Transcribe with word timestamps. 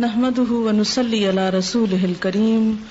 نحمده 0.00 0.52
ونصلي 0.52 1.28
على 1.28 1.50
رسوله 1.50 2.04
الكريم. 2.04 2.84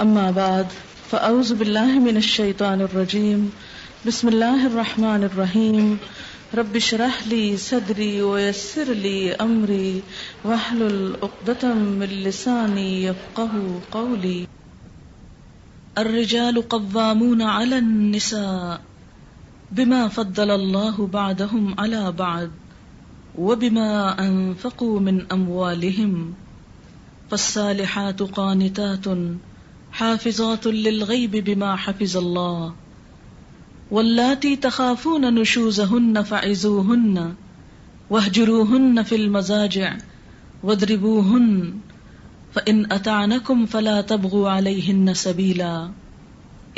أما 0.00 0.30
بعد، 0.30 0.66
فأعوذ 1.10 1.54
بالله 1.54 1.98
من 1.98 2.16
الشيطان 2.16 2.80
الرجيم. 2.80 3.50
بسم 4.06 4.28
الله 4.28 4.66
الرحمن 4.66 5.24
الرحيم. 5.24 5.98
رب 6.54 6.76
اشرح 6.76 7.26
لي 7.26 7.56
صدري 7.56 8.22
ويسر 8.22 8.92
لي 8.92 9.34
أمري. 9.34 10.02
واحلل 10.44 11.16
عقدة 11.22 11.74
من 11.74 12.06
لساني 12.06 13.04
يفقه 13.04 13.80
قولي. 13.92 14.46
الرجال 15.98 16.68
قوامون 16.68 17.42
على 17.42 17.78
النساء 17.78 18.80
بما 19.72 20.08
فضل 20.08 20.50
الله 20.50 21.06
بعدهم 21.06 21.74
على 21.78 22.12
بعد. 22.12 22.50
وبما 23.38 24.26
أنفقوا 24.28 25.00
من 25.00 25.32
أموالهم 25.32 26.34
فالصالحات 27.30 28.22
قانتات 28.22 29.04
حافظات 29.92 30.66
للغيب 30.66 31.30
بما 31.30 31.76
حفظ 31.76 32.16
الله 32.16 32.74
واللاتي 33.90 34.56
تخافون 34.56 35.34
نشوزهن 35.34 36.22
فعزوهن 36.22 37.34
واهجروهن 38.10 39.02
في 39.02 39.16
المزاجع 39.16 39.96
واضربوهن 40.62 41.74
فإن 42.54 42.92
أتعنكم 42.92 43.66
فلا 43.66 44.00
تبغوا 44.00 44.50
عليهن 44.50 45.14
سبيلا 45.14 45.90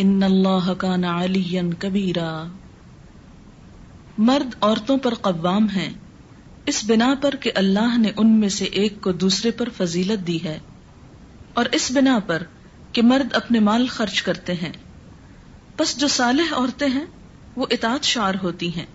إن 0.01 0.23
الله 0.23 0.75
كان 0.75 1.05
عليا 1.05 1.71
كبيرا 1.81 2.51
مرد 4.19 4.55
عورتوں 4.63 4.99
پر 4.99 5.15
قوام 5.15 5.69
ہیں 5.69 6.08
اس 6.69 6.85
بنا 6.87 7.15
پر 7.21 7.35
کہ 7.35 7.51
اللہ 7.55 7.99
نے 7.99 8.11
ان 8.17 8.41
میں 8.41 8.49
سے 8.49 8.65
ایک 8.65 9.01
کو 9.01 9.13
دوسرے 9.13 9.51
پر 9.51 9.69
فضیلت 9.77 10.27
دی 10.27 10.39
ہے 10.45 10.59
اور 11.55 11.65
اس 11.73 11.91
بنا 11.91 12.19
پر 12.27 12.43
کہ 12.93 13.03
مرد 13.03 13.35
اپنے 13.35 13.61
مال 13.61 13.87
خرچ 13.87 14.23
کرتے 14.23 14.53
ہیں۔ 14.53 14.73
بس 15.79 15.99
جو 15.99 16.09
صالح 16.09 16.43
عورتیں 16.53 16.89
ہیں، 16.89 17.07
وہ 17.57 17.67
اطاعت 17.71 18.05
شعر 18.05 18.35
ہوتی 18.43 18.69
ہیں 18.77 18.87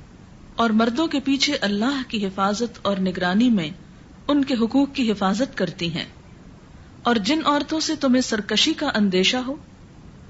اور 0.56 0.70
مردوں 0.70 1.08
کے 1.08 1.20
پیچھے 1.20 1.56
اللہ 1.56 2.02
کی 2.08 2.26
حفاظت 2.26 2.80
اور 2.82 2.98
نگرانی 2.98 3.50
میں 3.50 3.70
ان 4.28 4.44
کے 4.44 4.54
حقوق 4.54 4.88
کی 4.94 5.12
حفاظت 5.12 5.58
کرتی 5.58 5.94
ہیں۔ 5.94 6.06
اور 7.04 7.16
جن 7.16 7.40
عورتوں 7.46 7.80
سے 7.80 7.96
تمہیں 7.96 8.22
سرکشی 8.22 8.74
کا 8.74 8.92
اندیشہ 8.96 9.38
ہو، 9.38 9.56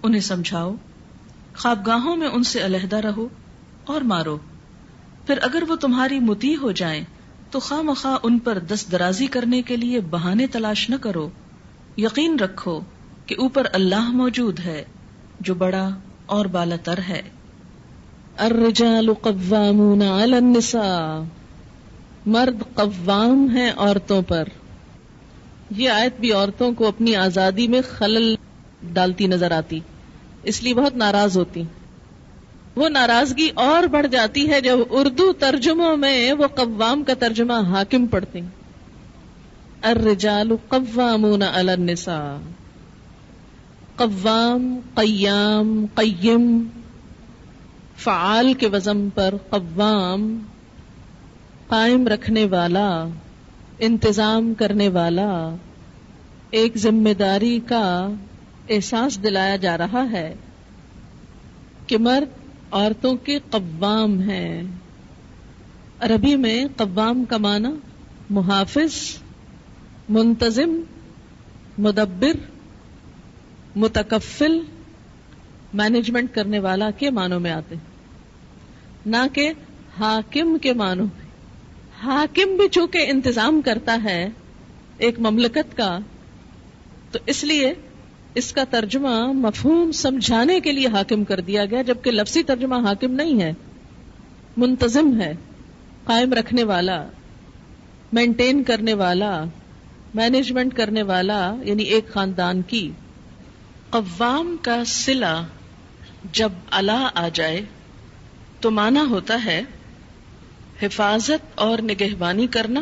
انہیں 0.04 0.22
سمجھاؤ، 0.22 0.76
خوابگاہوں 1.58 2.16
میں 2.16 2.28
ان 2.28 2.44
سے 2.44 2.66
علیحدہ 2.66 2.96
رہو 2.96 3.28
اور 3.86 4.02
مارو۔ 4.02 4.38
پھر 5.28 5.40
اگر 5.42 5.64
وہ 5.68 5.76
تمہاری 5.76 6.20
متی 6.20 6.56
ہو 6.56 6.72
جائیں 6.72 7.04
تو 7.54 7.60
خواہ 7.60 7.82
مخواہ 7.82 8.18
ان 8.24 8.40
پر 8.40 8.60
دست 8.60 8.92
درازی 8.92 9.28
کرنے 9.28 9.62
کے 9.62 9.78
لیے 9.78 10.00
بہانے 10.00 10.48
تلاش 10.48 10.90
نہ 10.90 10.96
کرو۔ 10.96 11.30
یقین 11.98 12.40
رکھو 12.40 12.80
کہ 13.26 13.36
اوپر 13.40 13.68
اللہ 13.74 14.12
موجود 14.12 14.60
ہے، 14.60 14.84
جو 15.40 15.54
بڑا 15.54 15.90
اور 16.26 16.46
بالا 16.46 16.76
تر 16.84 17.00
ہے۔ 17.10 17.22
الرجال 18.38 19.14
قوامون 19.14 20.02
علی 20.02 20.36
النساء۔ 20.36 21.24
مرد 22.26 22.76
قوام 22.76 23.48
ہیں 23.50 23.72
عورتوں 23.78 24.22
پر۔ 24.22 24.44
یہ 25.70 25.90
آیت 25.90 26.20
بھی 26.20 26.32
عورتوں 26.32 26.74
کو 26.74 26.88
اپنی 26.88 27.16
آزادی 27.16 27.68
میں 27.68 27.82
خلل 27.90 28.36
ڈالتی 28.94 29.28
نظر 29.28 29.52
آتی، 29.52 29.80
اس 30.44 30.64
لیے 30.64 30.74
بہت 30.74 30.96
ناراض 30.96 31.38
ہوتی۔ 31.38 31.64
وہ 32.76 32.90
ناراضگی 32.90 33.50
اور 33.54 33.88
بڑھ 33.88 34.08
جاتی 34.08 34.50
ہے 34.50 34.62
جب 34.62 34.78
اردو 34.90 35.34
ترجموں 35.34 35.98
میں 35.98 36.34
وہ 36.34 36.48
قوام 36.48 37.04
کا 37.04 37.14
ترجمہ 37.14 37.54
حاکم 37.54 38.06
پڑھتے 38.06 38.40
الرجال 39.82 40.52
قوامون 40.68 41.42
علی 41.42 41.72
النساء۔ 41.72 42.36
قوام، 43.96 44.80
قیام، 44.96 45.86
قیم۔ 45.96 46.64
فعال 47.98 48.54
کے 48.54 48.68
وزن 48.68 49.10
پر 49.10 49.34
قوام، 49.50 50.40
قائم 51.68 52.08
رکھنے 52.08 52.46
والا، 52.46 53.06
انتظام 53.80 54.54
کرنے 54.54 54.90
والا، 54.90 55.56
ایک 56.52 56.78
ذمہ 56.78 57.14
داری 57.20 57.60
کا 57.68 58.08
احساس 58.70 59.24
دلایا 59.24 59.56
جا 59.56 59.78
رہا 59.78 60.12
ہے 60.12 60.36
کہ 61.88 61.98
مرد 61.98 62.43
عورتوں 62.74 63.16
کے 63.16 63.40
قوام 63.50 64.20
ہیں۔ 64.22 64.64
عربی 66.00 66.36
میں 66.36 66.66
قوام 66.76 67.26
کا 67.26 67.38
معنی 67.38 67.70
محافظ، 68.30 69.18
منتظم، 70.10 70.82
مدبر، 71.78 72.32
متکفل 73.76 74.60
مینجمنٹ 75.74 76.36
کرنے 76.36 76.60
والا 76.60 76.92
کے 76.92 77.10
معنوں 77.10 77.40
میں 77.40 77.52
آتے 77.52 77.76
نہ 79.06 79.18
کہ 79.34 79.54
حاکم 80.00 80.58
کے 80.58 80.74
معنوں 80.74 81.06
میں۔ 81.06 81.26
حاکم 82.04 82.58
بھی 82.58 82.68
چونکہ 82.68 83.06
انتظام 83.08 83.62
کرتا 83.62 83.98
ہے 84.04 84.30
ایک 84.98 85.20
مملکت 85.20 85.78
کا، 85.78 86.00
تو 87.12 87.20
اس 87.26 87.44
لیے 87.44 87.74
اس 88.36 88.54
کا 88.54 88.64
ترجمہ 88.64 89.32
مفہوم 89.32 89.92
سمجھانے 89.92 90.60
کے 90.60 90.72
لیے 90.72 90.88
حاکم 90.88 91.24
کر 91.24 91.40
دیا 91.40 91.66
گیا، 91.66 91.82
جبکہ 91.82 92.12
لفظی 92.12 92.44
ترجمہ 92.44 92.76
حاکم 92.76 93.12
نہیں 93.12 93.42
ہے، 93.42 93.54
منتظم 94.58 95.22
ہے، 95.22 95.34
قائم 96.04 96.34
رکھنے 96.34 96.64
والا 96.64 97.06
مینٹین 98.14 98.64
کرنے 98.64 98.94
والا 98.94 99.44
مینجمنٹ 100.16 100.74
کرنے 100.74 101.02
والا 101.02 101.56
یعنی 101.64 101.84
ایک 101.84 102.14
خاندان 102.14 102.62
کی۔ 102.62 102.92
قوام 103.90 104.56
کا 104.62 104.86
سلا 104.86 105.42
جب 106.32 106.52
اللہ 106.72 107.10
آ 107.16 107.28
جائے 107.34 107.62
تو 108.60 108.72
مانا 108.72 109.04
ہوتا 109.10 109.46
ہے 109.46 109.62
حفاظت 110.82 111.52
اور 111.56 111.80
نگہبانی 111.80 112.48
کرنا، 112.48 112.82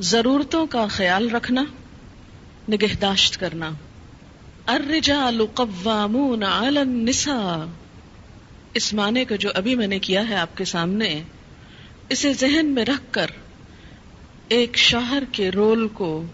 ضرورتوں 0.00 0.66
کا 0.66 0.86
خیال 0.86 1.30
رکھنا، 1.30 1.64
نگہداشت 2.68 3.40
کرنا۔ 3.40 3.70
الرجال 4.70 5.46
قوامون 5.54 6.42
علی 6.42 6.78
النساء۔ 6.78 7.66
اس 8.74 8.94
معنی 8.94 9.24
کو 9.24 9.36
جو 9.36 9.50
ابھی 9.54 9.74
میں 9.74 9.86
نے 9.86 9.98
کیا 9.98 10.28
ہے 10.28 10.34
آپ 10.34 10.56
کے 10.56 10.64
سامنے، 10.64 11.22
اسے 12.08 12.32
ذہن 12.32 12.66
میں 12.66 12.84
رکھ 12.84 13.02
کر 13.10 13.26
ایک 14.48 14.76
شوہر 14.76 15.22
کے 15.32 15.50
رول 15.50 15.88
کو 15.88 16.24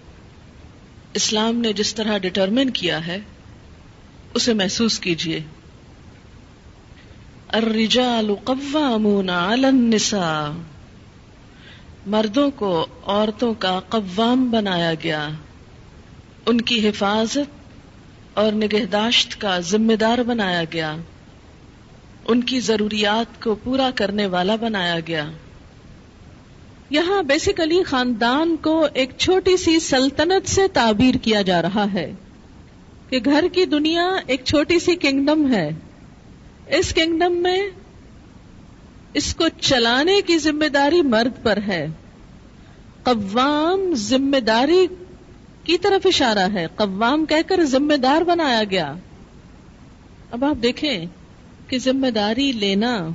اسلام 1.14 1.56
نے 1.56 1.72
جس 1.72 1.94
طرح 1.94 2.18
ڈٹرمن 2.18 2.70
کیا 2.70 3.06
ہے، 3.06 3.18
اسے 4.34 4.54
محسوس 4.54 5.00
کیجیے۔ 5.00 5.40
الرجال 7.48 8.34
قوامون 8.44 9.30
علی 9.30 9.66
النساء۔ 9.66 10.50
مردوں 12.06 12.50
کو 12.50 12.86
عورتوں 13.06 13.54
کا 13.54 13.80
قوام 13.88 14.50
بنایا 14.50 14.94
گیا۔ 14.94 15.28
ان 16.46 16.60
کی 16.60 16.88
حفاظت 16.88 17.55
اور 18.36 18.52
نگہداشت 18.52 19.40
کا 19.40 19.58
ذمہ 19.58 19.92
دار 19.92 20.18
بنایا 20.18 20.62
گیا۔ 20.72 20.96
ان 22.28 22.40
کی 22.40 22.60
ضروریات 22.60 23.42
کو 23.42 23.54
پورا 23.54 23.90
کرنے 23.94 24.26
والا 24.26 24.56
بنایا 24.56 25.00
گیا۔ 25.06 25.30
یہاں 26.90 27.22
بیسیکلی 27.22 27.82
خاندان 27.82 28.56
کو 28.56 28.86
ایک 28.94 29.10
چھوٹی 29.18 29.56
سی 29.56 29.78
سلطنت 29.78 30.48
سے 30.48 30.68
تعبیر 30.68 31.14
کیا 31.14 31.42
جا 31.42 31.62
رہا 31.62 31.86
ہے 31.94 32.12
کہ 33.10 33.20
گھر 33.24 33.44
کی 33.52 33.64
دنیا 33.64 34.08
ایک 34.26 34.44
چھوٹی 34.44 34.78
سی 34.78 34.96
کنگڈم 34.96 35.54
ہے۔ 35.54 35.70
اس 36.68 36.94
کنگڈم 36.94 37.32
میں 37.32 37.68
اس 39.14 39.34
کو 39.34 39.44
چلانے 39.60 40.20
کی 40.20 40.38
ذمہ 40.38 40.68
داری 40.68 41.02
مرد 41.02 41.44
پر 41.44 41.58
ہے۔ 41.68 41.86
قوام 43.02 43.94
ذمہ 43.94 44.40
داری 44.40 44.86
کی 45.66 45.78
طرف 45.78 46.06
اشارہ 46.06 46.48
ہے؟ 46.54 46.66
قوام 46.76 47.26
کہہ 47.26 47.48
کر 47.48 47.64
ذمہ 47.64 47.94
دار 47.94 48.22
بنایا 48.22 48.62
گیا۔ 48.70 48.94
اب 50.30 50.44
آپ 50.44 50.62
دیکھیں 50.62 51.06
کہ 51.66 51.78
ذمہ 51.78 52.06
داری 52.06 52.52
لینا 52.52 53.08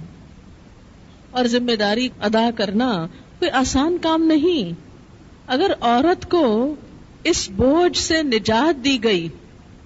اور 1.31 1.45
ذمہ 1.45 1.75
داری 1.75 2.09
ادا 2.21 2.49
کرنا 2.55 3.07
کوئی 3.39 3.51
آسان 3.51 3.97
کام 4.01 4.23
نہیں۔ 4.23 4.73
اگر 5.47 5.71
عورت 5.81 6.29
کو 6.29 6.75
اس 7.23 7.49
بوجھ 7.49 7.97
سے 7.97 8.23
نجات 8.23 8.83
دی 8.83 9.03
گئی 9.03 9.27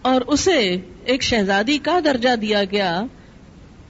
اور 0.01 0.21
اسے 0.21 0.75
ایک 1.05 1.21
شہزادی 1.21 1.77
کا 1.77 1.99
درجہ 2.05 2.35
دیا 2.35 2.63
گیا 2.63 3.05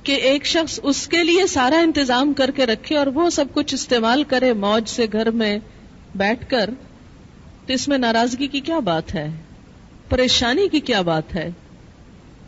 کہ 0.03 0.11
ایک 0.11 0.45
شخص 0.45 0.79
اس 0.83 1.07
کے 1.07 1.23
لیے 1.23 1.47
سارا 1.47 1.77
انتظام 1.77 2.33
کر 2.33 2.51
کے 2.51 2.65
رکھے 2.65 2.97
اور 2.97 3.07
وہ 3.07 3.29
سب 3.29 3.45
کچھ 3.53 3.73
استعمال 3.73 4.23
کرے 4.23 4.53
موج 4.53 4.89
سے 4.89 5.05
گھر 5.11 5.31
میں 5.31 5.59
بیٹھ 6.15 6.49
کر 6.49 6.69
تو 7.65 7.73
اس 7.73 7.87
میں 7.87 7.97
ناراضگی 7.97 8.47
کی 8.47 8.59
کیا 8.59 8.79
بات 8.79 9.15
ہے؟ 9.15 9.29
پریشانی 10.09 10.69
کی 10.69 10.79
کیا 10.79 11.01
بات 11.01 11.35
ہے؟ 11.35 11.49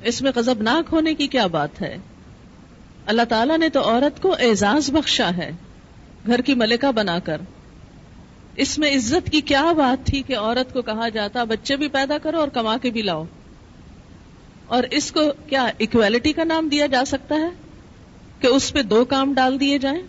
اس 0.01 0.21
میں 0.21 0.31
غضبناک 0.35 0.93
ہونے 0.93 1.13
کی 1.13 1.27
کیا 1.27 1.47
بات 1.47 1.81
ہے؟ 1.81 1.97
اللہ 3.05 3.21
تعالیٰ 3.29 3.57
نے 3.57 3.69
تو 3.69 3.81
عورت 3.81 4.21
کو 4.21 4.35
اعزاز 4.39 4.89
بخشا 4.89 5.29
ہے، 5.37 5.51
گھر 6.27 6.41
کی 6.41 6.53
ملکہ 6.53 6.91
بنا 6.91 7.19
کر۔ 7.19 7.41
اس 8.55 8.79
میں 8.79 8.95
عزت 8.95 9.29
کی 9.29 9.41
کیا 9.41 9.71
بات 9.71 10.07
تھی 10.07 10.21
کہ 10.21 10.37
عورت 10.37 10.73
کو 10.73 10.81
کہا 10.81 11.09
جاتا، 11.09 11.43
بچے 11.43 11.75
بھی 11.75 11.87
پیدا 11.87 12.17
کرو 12.17 12.39
اور 12.39 12.47
کما 12.47 12.77
کے 12.77 12.89
بھی 12.89 13.01
لاؤ۔ 13.01 13.23
اور 14.67 14.83
اس 14.91 15.11
کو 15.11 15.21
کیا 15.49 15.67
اکویلٹی 15.79 16.33
کا 16.33 16.43
نام 16.43 16.67
دیا 16.67 16.85
جا 16.85 17.05
سکتا 17.05 17.35
ہے؟ 17.35 17.49
کہ 18.39 18.47
اس 18.47 18.73
پہ 18.73 18.81
دو 18.81 19.05
کام 19.05 19.33
ڈال 19.33 19.59
دیے 19.59 19.77
جائیں؟ 19.77 20.01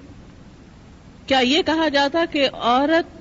کیا 1.26 1.38
یہ 1.38 1.62
کہا 1.66 1.88
جاتا 1.88 2.24
کہ 2.32 2.48
عورت 2.52 3.17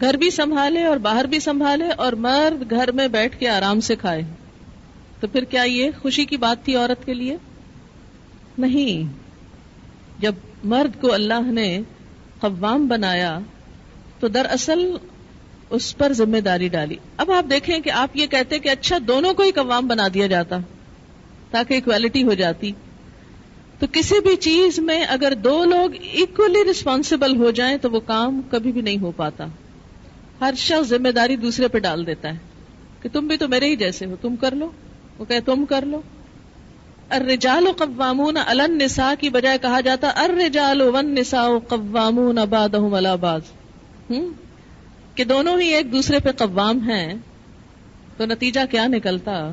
گھر 0.00 0.14
بھی 0.14 0.30
سنبھالے 0.30 0.84
اور 0.84 0.96
باہر 0.96 1.24
بھی 1.24 1.40
سنبھالے 1.40 1.84
اور 1.88 2.12
مرد 2.12 2.70
گھر 2.70 2.92
میں 2.92 3.08
بیٹھ 3.08 3.40
کے 3.40 3.48
آرام 3.48 3.80
سے 3.80 3.96
کھائے۔ 3.96 4.22
تو 5.20 5.26
پھر 5.26 5.44
کیا 5.44 5.62
یہ 5.62 5.90
خوشی 6.02 6.24
کی 6.24 6.36
بات 6.36 6.64
تھی 6.64 6.76
عورت 6.76 7.06
کے 7.06 7.14
لیے؟ 7.14 7.36
نہیں۔ 8.58 9.12
جب 10.18 10.34
مرد 10.64 11.00
کو 11.00 11.12
اللہ 11.12 11.40
نے 11.40 11.80
قوام 12.40 12.86
بنایا 12.86 13.38
تو 14.20 14.28
دراصل 14.28 14.96
اس 15.70 15.98
پر 15.98 16.12
ذمہ 16.12 16.40
داری 16.40 16.68
ڈالی۔ 16.68 16.96
اب 17.16 17.30
آپ 17.30 17.50
دیکھیں 17.50 17.80
کہ 17.80 17.90
آپ 17.90 18.08
یہ 18.14 18.26
کہتے 18.26 18.58
کہ 18.58 18.68
اچھا 18.68 18.98
دونوں 19.08 19.34
کو 19.34 19.42
ہی 19.42 19.50
قوام 19.50 19.86
بنا 19.86 20.08
دیا 20.14 20.26
جاتا 20.26 20.58
تاکہ 21.50 21.74
اکویلٹی 21.74 22.22
ہو 22.22 22.34
جاتی۔ 22.34 22.72
تو 23.78 23.86
کسی 23.92 24.20
بھی 24.20 24.36
چیز 24.36 24.78
میں 24.78 25.04
اگر 25.04 25.34
دو 25.34 25.64
لوگ 25.64 25.90
اکولی 26.14 26.70
رسپانسبل 26.70 27.36
ہو 27.36 27.50
جائیں 27.50 27.76
تو 27.76 27.90
وہ 27.90 28.00
کام 28.00 28.40
کبھی 28.50 28.72
بھی 28.72 28.80
نہیں 28.80 28.98
ہو 28.98 29.12
پاتا۔ 29.16 29.46
ہر 30.44 30.54
شخص 30.54 30.88
ذمہ 30.88 31.08
داری 31.08 31.36
دوسرے 31.36 31.68
پہ 31.68 31.78
ڈال 31.78 32.06
دیتا 32.06 32.28
ہے 32.28 32.38
کہ 33.02 33.08
تم 33.12 33.26
بھی 33.26 33.36
تو 33.36 33.48
میرے 33.48 33.66
ہی 33.66 33.76
جیسے 33.76 34.06
ہو، 34.06 34.16
تم 34.20 34.36
کر 34.36 34.54
لو۔ 34.54 34.70
وہ 35.18 35.24
کہ 35.24 35.40
تم 35.44 35.64
کر 35.64 35.84
لو۔ 35.86 36.02
الرجال 37.08 37.66
قوامون 37.78 38.36
علی 38.36 38.62
النساء 38.62 39.12
کی 39.20 39.28
بجائے 39.28 39.58
کہا 39.58 39.80
جاتا، 39.80 40.12
الرجال 40.14 40.80
والنساء 40.80 41.46
قوامون 41.68 42.34
بعضهم 42.34 42.94
على 42.94 43.08
بعض۔ 43.20 43.40
کہ 45.14 45.24
دونوں 45.24 45.60
ہی 45.60 45.68
ایک 45.68 45.92
دوسرے 45.92 46.18
پہ 46.18 46.30
قوام 46.30 46.90
ہیں، 46.90 47.14
تو 48.16 48.26
نتیجہ 48.26 48.60
کیا 48.70 48.86
نکلتا؟ 48.86 49.52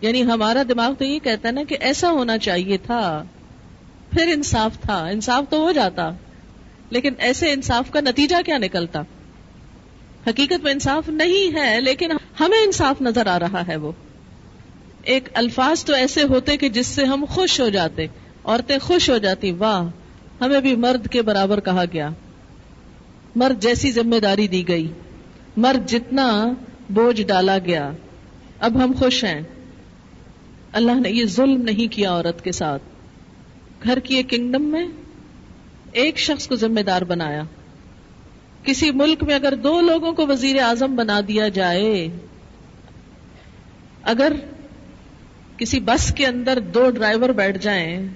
یعنی 0.00 0.22
ہمارا 0.22 0.62
دماغ 0.68 0.94
تو 0.94 1.04
یہ 1.04 1.18
کہتا 1.18 1.48
ہے 1.48 1.52
نا 1.52 1.62
کہ 1.68 1.76
ایسا 1.80 2.10
ہونا 2.10 2.38
چاہیے 2.38 2.76
تھا، 2.76 3.24
پھر 4.10 4.32
انصاف 4.34 4.78
تھا۔ 4.80 5.06
انصاف 5.06 5.44
تو 5.50 5.58
ہو 5.58 5.72
جاتا، 5.72 6.10
لیکن 6.90 7.12
ایسے 7.18 7.52
انصاف 7.52 7.90
کا 7.90 8.00
نتیجہ 8.00 8.36
کیا 8.46 8.58
نکلتا؟ 8.58 9.02
حقیقت 10.26 10.64
میں 10.64 10.72
انصاف 10.72 11.08
نہیں 11.08 11.56
ہے، 11.56 11.80
لیکن 11.80 12.10
ہمیں 12.40 12.58
انصاف 12.58 13.00
نظر 13.00 13.26
آ 13.26 13.38
رہا 13.38 13.66
ہے 13.68 13.76
وہ۔ 13.76 13.92
ایک 15.02 15.28
الفاظ 15.34 15.84
تو 15.84 15.94
ایسے 15.94 16.22
ہوتے 16.22 16.56
کہ 16.56 16.68
جس 16.68 16.86
سے 16.86 17.04
ہم 17.04 17.24
خوش 17.28 17.60
ہو 17.60 17.68
جاتے، 17.68 18.06
عورتیں 18.44 18.78
خوش 18.78 19.10
ہو 19.10 19.18
جاتی، 19.18 19.50
واہ، 19.50 19.88
ہمیں 20.44 20.60
بھی 20.60 20.76
مرد 20.76 21.08
کے 21.08 21.22
برابر 21.22 21.60
کہا 21.60 21.84
گیا۔ 21.92 22.08
مرد 23.36 23.62
جیسی 23.62 23.92
ذمہ 23.92 24.16
داری 24.16 24.48
دی 24.48 24.68
گئی۔ 24.68 24.92
مرد 25.56 25.90
جتنا 25.90 26.48
بوجھ 26.90 27.22
ڈالا 27.22 27.58
گیا، 27.58 27.90
اب 28.60 28.84
ہم 28.84 28.92
خوش 28.98 29.24
ہیں۔ 29.24 29.40
اللہ 30.72 30.92
نے 30.92 31.10
یہ 31.10 31.24
ظلم 31.24 31.62
نہیں 31.62 31.92
کیا 31.92 32.10
عورت 32.10 32.44
کے 32.44 32.52
ساتھ۔ 32.52 32.82
گھر 33.84 33.98
کی 33.98 34.14
ایک 34.14 34.30
کنگڈم 34.30 34.62
میں 34.62 34.86
ایک 35.92 36.18
شخص 36.18 36.48
کو 36.48 36.56
ذمہ 36.56 36.80
دار 36.80 37.02
بنایا۔ 37.02 37.42
کسی 38.66 38.90
ملک 38.90 39.22
میں 39.22 39.34
اگر 39.34 39.54
دو 39.54 39.80
لوگوں 39.80 40.12
کو 40.12 40.26
وزیر 40.26 40.62
اعظم 40.62 40.96
بنا 40.96 41.20
دیا 41.28 41.48
جائے، 41.48 42.08
اگر 44.02 44.32
کسی 45.56 45.80
بس 45.80 46.14
کے 46.14 46.26
اندر 46.26 46.58
دو 46.58 46.90
ڈرائیور 46.90 47.28
بیٹھ 47.28 47.58
جائیں، 47.58 48.08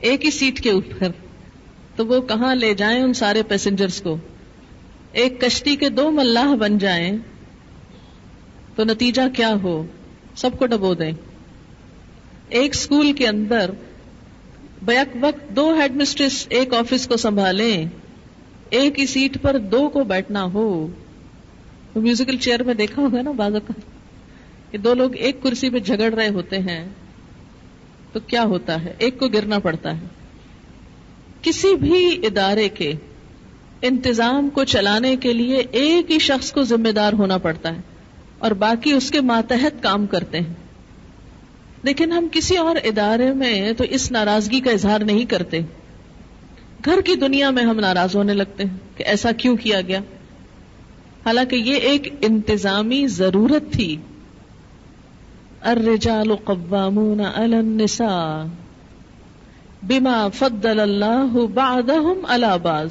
ایک 0.00 0.24
ہی 0.24 0.30
سیٹ 0.30 0.60
کے 0.60 0.70
اوپر، 0.70 1.08
تو 1.96 2.06
وہ 2.06 2.20
کہاں 2.20 2.54
لے 2.54 2.74
جائیں 2.74 3.02
ان 3.02 3.14
سارے 3.14 3.42
پیسنجرز 3.42 4.02
کو؟ 4.02 4.16
ایک 5.12 5.40
کشتی 5.40 5.76
کے 5.76 5.88
دو 5.88 6.10
ملاح 6.10 6.54
بن 6.54 6.78
جائیں، 6.78 7.18
تو 8.76 8.84
نتیجہ 8.84 9.22
کیا 9.36 9.54
ہو؟ 9.62 9.86
سب 10.36 10.58
کو 10.58 10.66
ڈبو 10.66 10.94
دیں۔ 10.94 11.12
ایک 12.48 12.70
اسکول 12.74 13.12
کے 13.12 13.28
اندر 13.28 13.70
بیک 14.82 15.16
وقت 15.20 15.56
دو 15.56 15.74
ہیڈ 15.80 15.96
مسٹریس 15.96 16.46
ایک 16.50 16.74
آفس 16.74 17.06
کو 17.06 17.16
سنبھالیں۔ 17.16 17.86
ایک 18.76 19.00
ہی 19.00 19.06
سیٹ 19.06 19.42
پر 19.42 19.58
دو 19.58 19.88
کو 19.88 20.04
بیٹھنا 20.04 20.42
ہو۔ 20.44 20.86
میوزیکل 21.96 22.36
چیئر 22.36 22.62
میں 22.62 22.74
دیکھا 22.74 23.02
ہوگا 23.02 23.22
نا 23.22 23.30
بازو 23.30 23.58
کا 23.60 23.80
کہ 24.70 24.78
دو 24.78 24.94
لوگ 24.94 25.16
ایک 25.16 25.42
کرسی 25.42 25.70
پہ 25.70 25.78
جھگڑ 25.78 26.14
رہے 26.14 26.28
ہوتے 26.28 26.58
ہیں۔ 26.58 26.88
تو 28.12 28.20
کیا 28.20 28.42
ہوتا 28.42 28.84
ہے؟ 28.84 28.94
ایک 28.98 29.18
کو 29.18 29.28
گرنا 29.28 29.58
پڑتا 29.58 30.00
ہے۔ 30.00 30.06
کسی 31.42 31.74
بھی 31.74 32.26
ادارے 32.26 32.68
کے 32.68 32.92
انتظام 33.82 34.48
کو 34.50 34.64
چلانے 34.64 35.16
کے 35.16 35.32
لیے 35.32 35.62
ایک 35.70 36.10
ہی 36.10 36.18
شخص 36.18 36.52
کو 36.52 36.62
ذمہ 36.62 36.88
دار 36.88 37.12
ہونا 37.12 37.38
پڑتا 37.38 37.76
ہے 37.76 37.80
اور 38.38 38.50
باقی 38.50 38.92
اس 38.92 39.10
کے 39.10 39.20
ماتحت 39.20 39.82
کام 39.82 40.06
کرتے 40.06 40.38
ہیں۔ 40.40 40.54
لیکن 41.82 42.12
ہم 42.12 42.26
کسی 42.32 42.56
اور 42.56 42.76
ادارے 42.84 43.32
میں 43.32 43.72
تو 43.72 43.84
اس 43.90 44.12
ناراضگی 44.12 44.60
کا 44.60 44.70
اظہار 44.70 44.98
نہیں 44.98 45.24
کرتے۔ 45.24 45.60
گھر 46.84 47.00
کی 47.00 47.14
دنیا 47.14 47.50
میں 47.50 47.62
ہم 47.62 47.80
ناراض 47.80 48.16
ہونے 48.16 48.34
لگتے 48.34 48.64
ہیں 48.64 48.76
کہ 48.96 49.02
ایسا 49.02 49.32
کیوں 49.32 49.56
کیا 49.56 49.80
گیا؟ 49.80 50.00
حالانکہ 51.26 51.56
یہ 51.56 51.74
ایک 51.74 52.14
انتظامی 52.20 53.06
ضرورت 53.06 53.72
تھی۔ 53.72 53.96
الرجال 55.60 56.36
قوامون 56.36 57.20
على 57.20 57.56
النساء 57.56 58.44
بما 59.82 60.28
فضل 60.28 60.80
اللہ 60.80 61.46
بعضهم 61.54 62.26
على 62.28 62.46
بعض۔ 62.62 62.90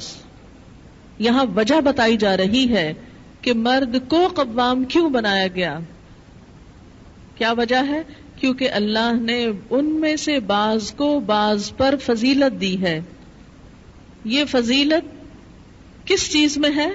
یہاں 1.18 1.44
وجہ 1.56 1.80
بتائی 1.80 2.16
جا 2.16 2.36
رہی 2.36 2.72
ہے 2.72 2.92
کہ 3.40 3.52
مرد 3.52 3.96
کو 4.08 4.28
قوام 4.34 4.84
کیوں 4.84 5.10
بنایا 5.10 5.46
گیا؟ 5.46 5.78
کیا 7.34 7.52
وجہ 7.52 7.82
ہے؟ 7.88 8.02
کیونکہ 8.36 8.70
اللہ 8.70 9.12
نے 9.20 9.46
ان 9.70 9.84
میں 9.84 10.16
سے 10.16 10.40
بعض 10.40 10.92
کو 10.92 11.20
بعض 11.20 11.72
پر 11.76 11.94
فضیلت 12.02 12.60
دی 12.60 12.82
ہے۔ 12.82 13.00
یہ 14.26 14.44
فضیلت 14.44 15.26
کس 16.06 16.32
چیز 16.32 16.58
میں 16.58 16.70
ہے؟ 16.76 16.88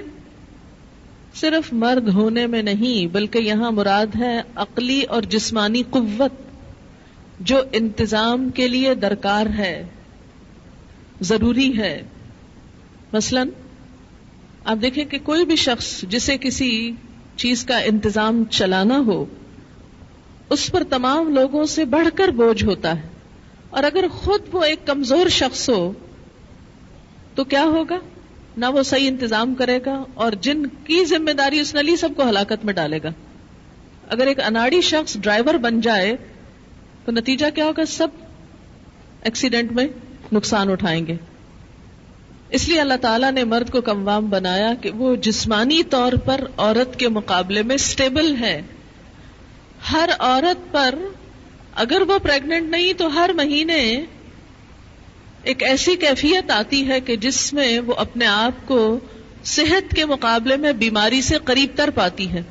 صرف 1.34 1.72
مرد 1.72 2.08
ہونے 2.08 2.46
میں 2.46 2.62
نہیں، 2.62 3.06
بلکہ 3.06 3.38
یہاں 3.38 3.70
مراد 3.70 4.06
ہے 4.18 4.40
عقلی 4.54 5.02
اور 5.02 5.22
جسمانی 5.22 5.82
قوت، 5.90 6.32
جو 7.40 7.62
انتظام 7.72 8.50
کے 8.50 8.68
لیے 8.68 8.94
درکار 8.94 9.46
ہے، 9.46 9.86
ضروری 11.20 11.78
ہے۔ 11.78 12.02
مثلا، 13.12 13.44
آپ 14.64 14.76
دیکھیں 14.82 15.04
کہ 15.04 15.18
کوئی 15.18 15.44
بھی 15.44 15.56
شخص 15.56 16.02
جسے 16.02 16.38
کسی 16.38 16.92
چیز 17.36 17.64
کا 17.64 17.78
انتظام 17.78 18.44
چلانا 18.50 18.98
ہو، 18.98 19.24
اس 20.50 20.70
پر 20.72 20.82
تمام 20.90 21.34
لوگوں 21.34 21.64
سے 21.64 21.84
بڑھ 21.84 22.08
کر 22.14 22.28
بوجھ 22.28 22.64
ہوتا 22.64 22.96
ہے۔ 22.96 23.08
اور 23.70 23.82
اگر 23.82 24.04
خود 24.12 24.40
وہ 24.52 24.64
ایک 24.64 24.86
کمزور 24.86 25.28
شخص 25.28 25.70
ہو 25.70 25.92
تو 27.34 27.44
کیا 27.44 27.64
ہوگا؟ 27.64 27.98
نہ 28.56 28.66
وہ 28.66 28.82
صحیح 28.82 29.08
انتظام 29.08 29.54
کرے 29.54 29.78
گا 29.86 30.04
اور 30.14 30.32
جن 30.32 30.66
کی 30.66 31.04
ذمہ 31.04 31.30
داری 31.30 31.58
اس 31.60 31.74
نے 31.74 31.82
لی 31.82 31.96
سب 31.96 32.08
کو 32.16 32.28
ہلاکت 32.28 32.64
میں 32.64 32.74
ڈالے 32.74 32.98
گا۔ 33.02 33.08
اگر 34.08 34.26
ایک 34.26 34.40
اناڑی 34.40 34.80
شخص 34.80 35.16
ڈرائیور 35.16 35.54
بن 35.54 35.80
جائے، 35.80 36.16
تو 37.04 37.12
نتیجہ 37.12 37.46
کیا 37.54 37.64
ہوگا؟ 37.64 37.84
سب 37.84 38.08
ایکسیڈنٹ 39.22 39.72
میں 39.72 39.86
نقصان 40.32 40.70
اٹھائیں 40.70 41.06
گے۔ 41.06 41.16
اس 42.50 42.68
لیے 42.68 42.80
اللہ 42.80 42.94
تعالیٰ 43.00 43.32
نے 43.32 43.44
مرد 43.44 43.70
کو 43.70 43.80
کموام 43.80 44.30
بنایا 44.30 44.74
کہ 44.74 44.90
وہ 44.90 45.16
جسمانی 45.16 45.82
طور 45.82 46.12
پر 46.12 46.40
عورت 46.56 46.98
کے 46.98 47.08
مقابلے 47.08 47.62
میں 47.62 47.74
اسٹیبل 47.74 48.36
ہے۔ 48.40 48.62
ہر 49.92 50.08
عورت 50.18 50.72
پر 50.72 50.94
اگر 51.74 52.02
وہ 52.08 52.18
پریگنٹ 52.18 52.70
نہیں 52.70 52.92
تو 52.92 53.14
ہر 53.14 53.30
مہینے 53.34 54.04
ایک 55.42 55.62
ایسی 55.62 55.96
کیفیت 55.96 56.50
آتی 56.50 56.88
ہے 56.88 57.00
کہ 57.00 57.16
جس 57.16 57.52
میں 57.52 57.80
وہ 57.80 57.94
اپنے 57.94 58.26
آپ 58.26 58.68
کو 58.68 58.98
صحت 59.44 59.94
کے 59.94 60.04
مقابلے 60.04 60.56
میں 60.56 60.72
بیماری 60.72 61.22
سے 61.22 61.36
قریب 61.44 61.70
تر 61.76 61.90
پاتی 61.94 62.30
ہے۔ 62.30 62.42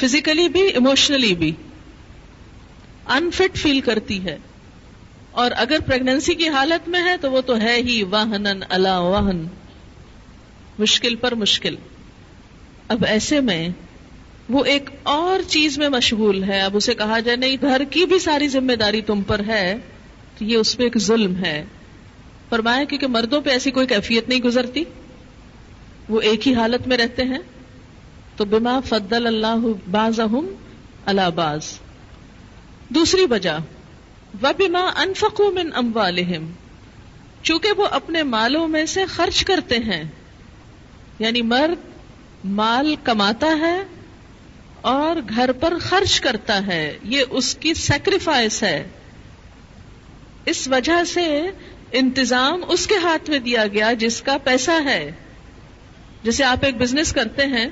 فزیکلی 0.00 0.48
بھی 0.48 0.62
ایموشنلی 0.62 1.34
بھی۔ 1.34 1.52
انفٹ 3.06 3.56
فیل 3.56 3.80
کرتی 3.80 4.24
ہے۔ 4.24 4.38
اور 5.30 5.50
اگر 5.56 5.76
پریگنینسی 5.86 6.34
کی 6.34 6.48
حالت 6.48 6.88
میں 6.88 7.02
ہے 7.02 7.16
تو 7.20 7.32
وہ 7.32 7.40
تو 7.40 7.60
ہے 7.60 7.76
ہی 7.76 8.02
واہن 8.02 8.46
اللہ 8.68 8.88
واہن۔ 8.88 9.46
مشکل 10.78 11.14
پر 11.14 11.34
مشکل۔ 11.34 11.74
اب 12.88 13.04
ایسے 13.08 13.40
میں 13.40 13.68
وہ 14.48 14.64
ایک 14.64 14.90
اور 15.02 15.50
چیز 15.50 15.78
میں 15.78 15.88
مشغول 15.88 16.44
ہے۔ 16.44 16.60
اب 16.60 16.76
اسے 16.76 16.94
کہا 16.94 17.20
جائے، 17.20 17.36
نہیں، 17.36 17.56
گھر 17.60 17.84
کی 17.90 18.04
بھی 18.04 18.18
ساری 18.18 18.48
ذمہ 18.48 18.72
داری 18.72 19.00
تم 19.00 19.22
پر 19.22 19.40
ہے، 19.46 19.76
تو 20.38 20.44
یہ 20.44 20.56
اس 20.56 20.76
پہ 20.76 20.82
ایک 20.82 20.98
ظلم 20.98 21.44
ہے۔ 21.44 21.64
فرمایا 22.50 22.84
کیونکہ 22.84 23.06
مردوں 23.06 23.40
پہ 23.40 23.50
ایسی 23.50 23.70
کوئی 23.70 23.86
کیفیت 23.86 24.28
نہیں 24.28 24.40
گزرتی، 24.40 24.84
وہ 26.08 26.20
ایک 26.20 26.48
ہی 26.48 26.54
حالت 26.54 26.88
میں 26.88 26.96
رہتے 26.96 27.22
ہیں۔ 27.22 27.38
تو 28.36 28.44
بما 28.44 28.80
فضل 28.80 29.26
اللہ 29.26 29.66
باز 29.90 30.20
اللہ 31.06 31.30
باز 31.34 31.78
دوسری 32.88 33.26
وجہ 33.30 33.58
و 34.42 34.46
بما 34.58 34.90
انفقو 34.96 35.50
من 35.50 35.70
اموالہم، 35.74 36.52
چونکہ 37.42 37.72
وہ 37.72 37.86
اپنے 37.90 38.22
مالوں 38.22 38.68
میں 38.68 38.86
سے 38.86 39.06
خرچ 39.06 39.44
کرتے 39.44 39.76
ہیں 39.76 40.04
یعنی 41.18 41.42
مرد 41.42 41.78
مال 42.44 42.94
کماتا 43.02 43.58
ہے 43.60 43.82
اور 44.80 45.16
گھر 45.28 45.52
پر 45.52 45.74
خرچ 45.80 46.20
کرتا 46.20 46.66
ہے، 46.66 46.98
یہ 47.02 47.22
اس 47.30 47.54
کی 47.54 47.74
سیکریفائس 47.74 48.62
ہے۔ 48.62 48.88
اس 50.46 50.68
وجہ 50.68 51.04
سے 51.04 51.50
انتظام 51.98 52.64
اس 52.68 52.86
کے 52.86 52.94
ہاتھ 53.02 53.30
میں 53.30 53.38
دیا 53.38 53.66
گیا 53.66 53.92
جس 53.92 54.20
کا 54.22 54.36
پیسہ 54.44 54.70
ہے۔ 54.84 55.12
جیسے 56.22 56.44
آپ 56.44 56.58
ایک 56.62 56.76
بزنس 56.76 57.12
کرتے 57.12 57.46
ہیں، 57.46 57.66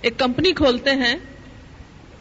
ایک 0.00 0.18
کمپنی 0.18 0.52
کھولتے 0.52 0.90
ہیں 0.90 1.16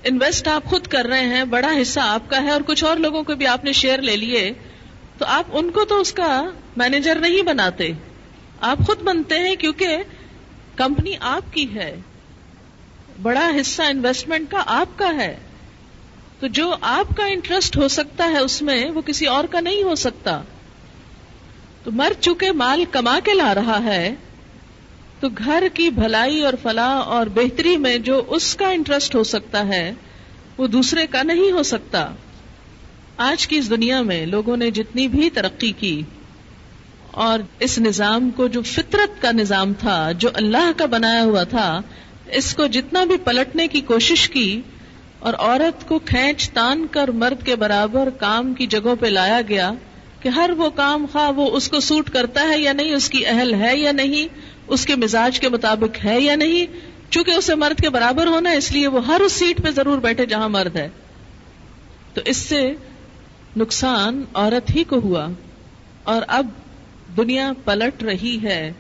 انویسٹ 0.04 0.48
آپ 0.48 0.64
خود 0.66 0.88
کر 0.88 1.06
رہے 1.06 1.28
ہیں، 1.28 1.44
بڑا 1.44 1.72
حصہ 1.82 2.00
آپ 2.00 2.30
کا 2.30 2.44
ہے 2.44 2.52
اور 2.52 2.62
کچھ 2.62 2.84
اور 2.84 2.98
لوگوں 2.98 3.24
کو 3.24 3.36
بھی 3.36 3.48
آپ 3.48 3.66
نے 3.66 3.72
شیئر 3.72 4.02
لے 4.02 4.18
لیے، 4.18 4.54
تو 5.18 5.26
آپ 5.26 5.46
ان 5.50 5.72
کو 5.72 5.86
تو 5.86 6.02
اس 6.02 6.14
کا 6.14 6.50
مینیجر 6.78 7.16
نہیں 7.16 7.42
بناتے۔ 7.42 7.92
آپ 8.62 8.78
خود 8.80 9.02
بنتے 9.02 9.40
ہیں 9.40 9.56
کیونکہ 9.56 9.98
کمپنی 10.76 11.14
آپ 11.20 11.54
کی 11.54 11.76
ہے۔ 11.76 11.96
بڑا 13.22 13.52
حصہ 13.62 13.82
انویسٹمنٹ 13.82 14.52
کا 14.52 14.64
آپ 14.66 15.00
کا 15.00 15.16
ہے۔ 15.16 15.38
تو 16.40 16.48
جو 16.48 16.76
آپ 16.82 17.18
کا 17.18 17.26
انٹرسٹ 17.26 17.78
ہو 17.78 17.88
سکتا 17.88 18.28
ہے 18.32 18.38
اس 18.38 18.62
میں، 18.62 18.92
وہ 18.92 19.02
کسی 19.02 19.26
اور 19.26 19.44
کا 19.44 19.60
نہیں 19.60 19.84
ہو 19.84 19.96
سکتا۔ 19.96 20.42
تو 21.86 21.92
مر 21.92 22.14
چکے 22.20 22.52
مال 22.52 22.84
کما 22.92 23.20
کے 23.24 23.34
لا 23.34 23.54
رہا 23.56 23.84
ہے، 23.84 24.16
تو 25.20 25.30
گھر 25.30 25.64
کی 25.74 25.90
بھلائی 25.90 26.42
اور 26.42 26.54
فلاح 26.62 26.96
اور 27.16 27.28
بہتری 27.28 27.78
میں 27.78 27.98
جو 27.98 28.22
اس 28.28 28.56
کا 28.56 28.70
انٹرسٹ 28.70 29.16
ہو 29.16 29.24
سکتا 29.24 29.68
ہے، 29.68 29.94
وہ 30.58 30.68
دوسرے 30.68 31.08
کا 31.08 31.24
نہیں 31.24 31.52
ہو 31.52 31.64
سکتا۔ 31.64 32.08
آج 33.18 33.48
کی 33.48 33.58
اس 33.58 33.70
دنیا 33.70 34.02
میں 34.02 34.26
لوگوں 34.26 34.58
نے 34.58 34.72
جتنی 34.72 35.08
بھی 35.08 35.30
ترقی 35.30 35.72
کی 35.72 36.02
اور 37.12 37.40
اس 37.60 37.80
نظام 37.80 38.30
کو 38.32 38.48
جو 38.48 38.62
فطرت 38.62 39.22
کا 39.22 39.32
نظام 39.32 39.74
تھا، 39.80 40.12
جو 40.12 40.30
اللہ 40.34 40.72
کا 40.78 40.86
بنایا 40.86 41.24
ہوا 41.24 41.44
تھا، 41.44 41.82
اس 42.32 42.54
کو 42.56 42.68
جتنا 42.68 43.04
بھی 43.04 43.18
پلٹنے 43.18 43.68
کی 43.68 43.82
کوشش 43.82 44.30
کی 44.30 44.62
اور 45.20 45.34
عورت 45.34 45.88
کو 45.88 46.00
کھینچ 46.00 46.50
تان 46.50 46.88
کر 46.92 47.08
مرد 47.08 47.46
کے 47.46 47.56
برابر 47.56 48.10
کام 48.10 48.54
کی 48.54 48.68
جگہوں 48.68 48.96
پہ 48.96 49.06
لایا 49.08 49.42
گیا 49.50 49.72
کہ 50.26 50.30
ہر 50.30 50.50
وہ 50.58 50.70
کام 50.70 51.06
خواہ 51.12 51.32
وہ 51.32 51.52
اس 51.52 51.70
کو 51.70 51.80
سوٹ 51.80 52.10
کرتا 52.10 52.42
ہے 52.42 52.60
یا 52.60 52.74
نہیں، 52.74 52.94
اس 52.94 53.10
کی 53.10 53.26
اہل 53.26 53.54
ہے 53.54 53.78
یا 53.78 53.92
نہیں، 53.92 54.34
اس 54.68 54.86
کے 54.86 54.96
مزاج 54.96 55.40
کے 55.40 55.50
مطابق 55.50 56.06
ہے 56.06 56.22
یا 56.22 56.36
نہیں۔ 56.36 56.66
چونکہ 57.10 57.32
اسے 57.32 57.56
مرد 57.56 57.82
کے 57.82 57.90
برابر 57.90 58.28
ہونا 58.28 58.50
اس 58.50 58.72
لیے 58.72 58.88
وہ 58.88 59.06
ہر 59.06 59.22
اس 59.22 59.32
سیٹ 59.32 59.64
پہ 59.64 59.72
ضرور 59.72 59.98
بیٹھے 59.98 60.26
جہاں 60.26 60.50
مرد 60.50 60.76
ہے۔ 60.76 60.90
تو 62.14 62.22
اس 62.26 62.38
سے 62.38 62.74
نقصان 63.58 64.24
عورت 64.34 64.76
ہی 64.76 64.84
کو 64.84 65.00
ہوا۔ 65.00 65.28
اور 66.04 66.22
اب 66.28 66.48
دنیا 67.18 67.52
پلٹ 67.66 68.04
رہی 68.04 68.40
ہے۔ 68.44 68.72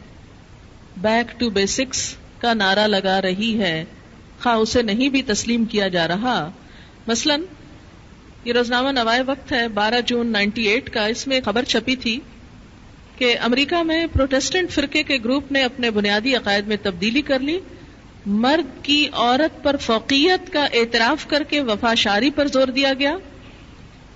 بیک 0.97 1.39
ٹو 1.39 1.49
بیسکس 1.49 2.15
کا 2.39 2.53
نعرہ 2.53 2.87
لگا 2.87 3.21
رہی 3.21 3.59
ہے۔ 3.59 3.85
خواہ 4.43 4.55
اسے 4.55 4.81
نہیں 4.81 5.09
بھی 5.09 5.21
تسلیم 5.21 5.65
کیا 5.65 5.87
جا 5.87 6.07
رہا۔ 6.07 6.51
مثلا 7.07 7.35
یہ 8.45 8.53
روزنامہ 8.53 8.89
نوائے 8.89 9.21
وقت 9.21 9.51
ہے، 9.51 9.67
بارہ 9.67 10.01
جون 10.05 10.27
نائنٹی 10.27 10.63
ایٹ 10.63 10.89
کا۔ 10.89 11.05
اس 11.05 11.27
میں 11.27 11.41
خبر 11.45 11.63
چھپی 11.63 11.95
تھی 11.95 12.19
کہ 13.17 13.35
امریکہ 13.41 13.83
میں 13.83 14.07
پروٹیسٹنٹ 14.13 14.71
فرقے 14.71 15.03
کے 15.03 15.17
گروپ 15.17 15.51
نے 15.51 15.63
اپنے 15.63 15.91
بنیادی 15.91 16.35
عقائد 16.35 16.67
میں 16.67 16.77
تبدیلی 16.81 17.21
کر 17.21 17.39
لی۔ 17.39 17.59
مرد 18.25 18.83
کی 18.83 19.07
عورت 19.13 19.63
پر 19.63 19.75
فوقیت 19.75 20.53
کا 20.53 20.65
اعتراف 20.65 21.27
کر 21.27 21.43
کے 21.43 21.61
وفا 21.61 21.93
شاری 21.93 22.29
پر 22.29 22.47
زور 22.47 22.67
دیا 22.67 22.93
گیا۔ 22.99 23.17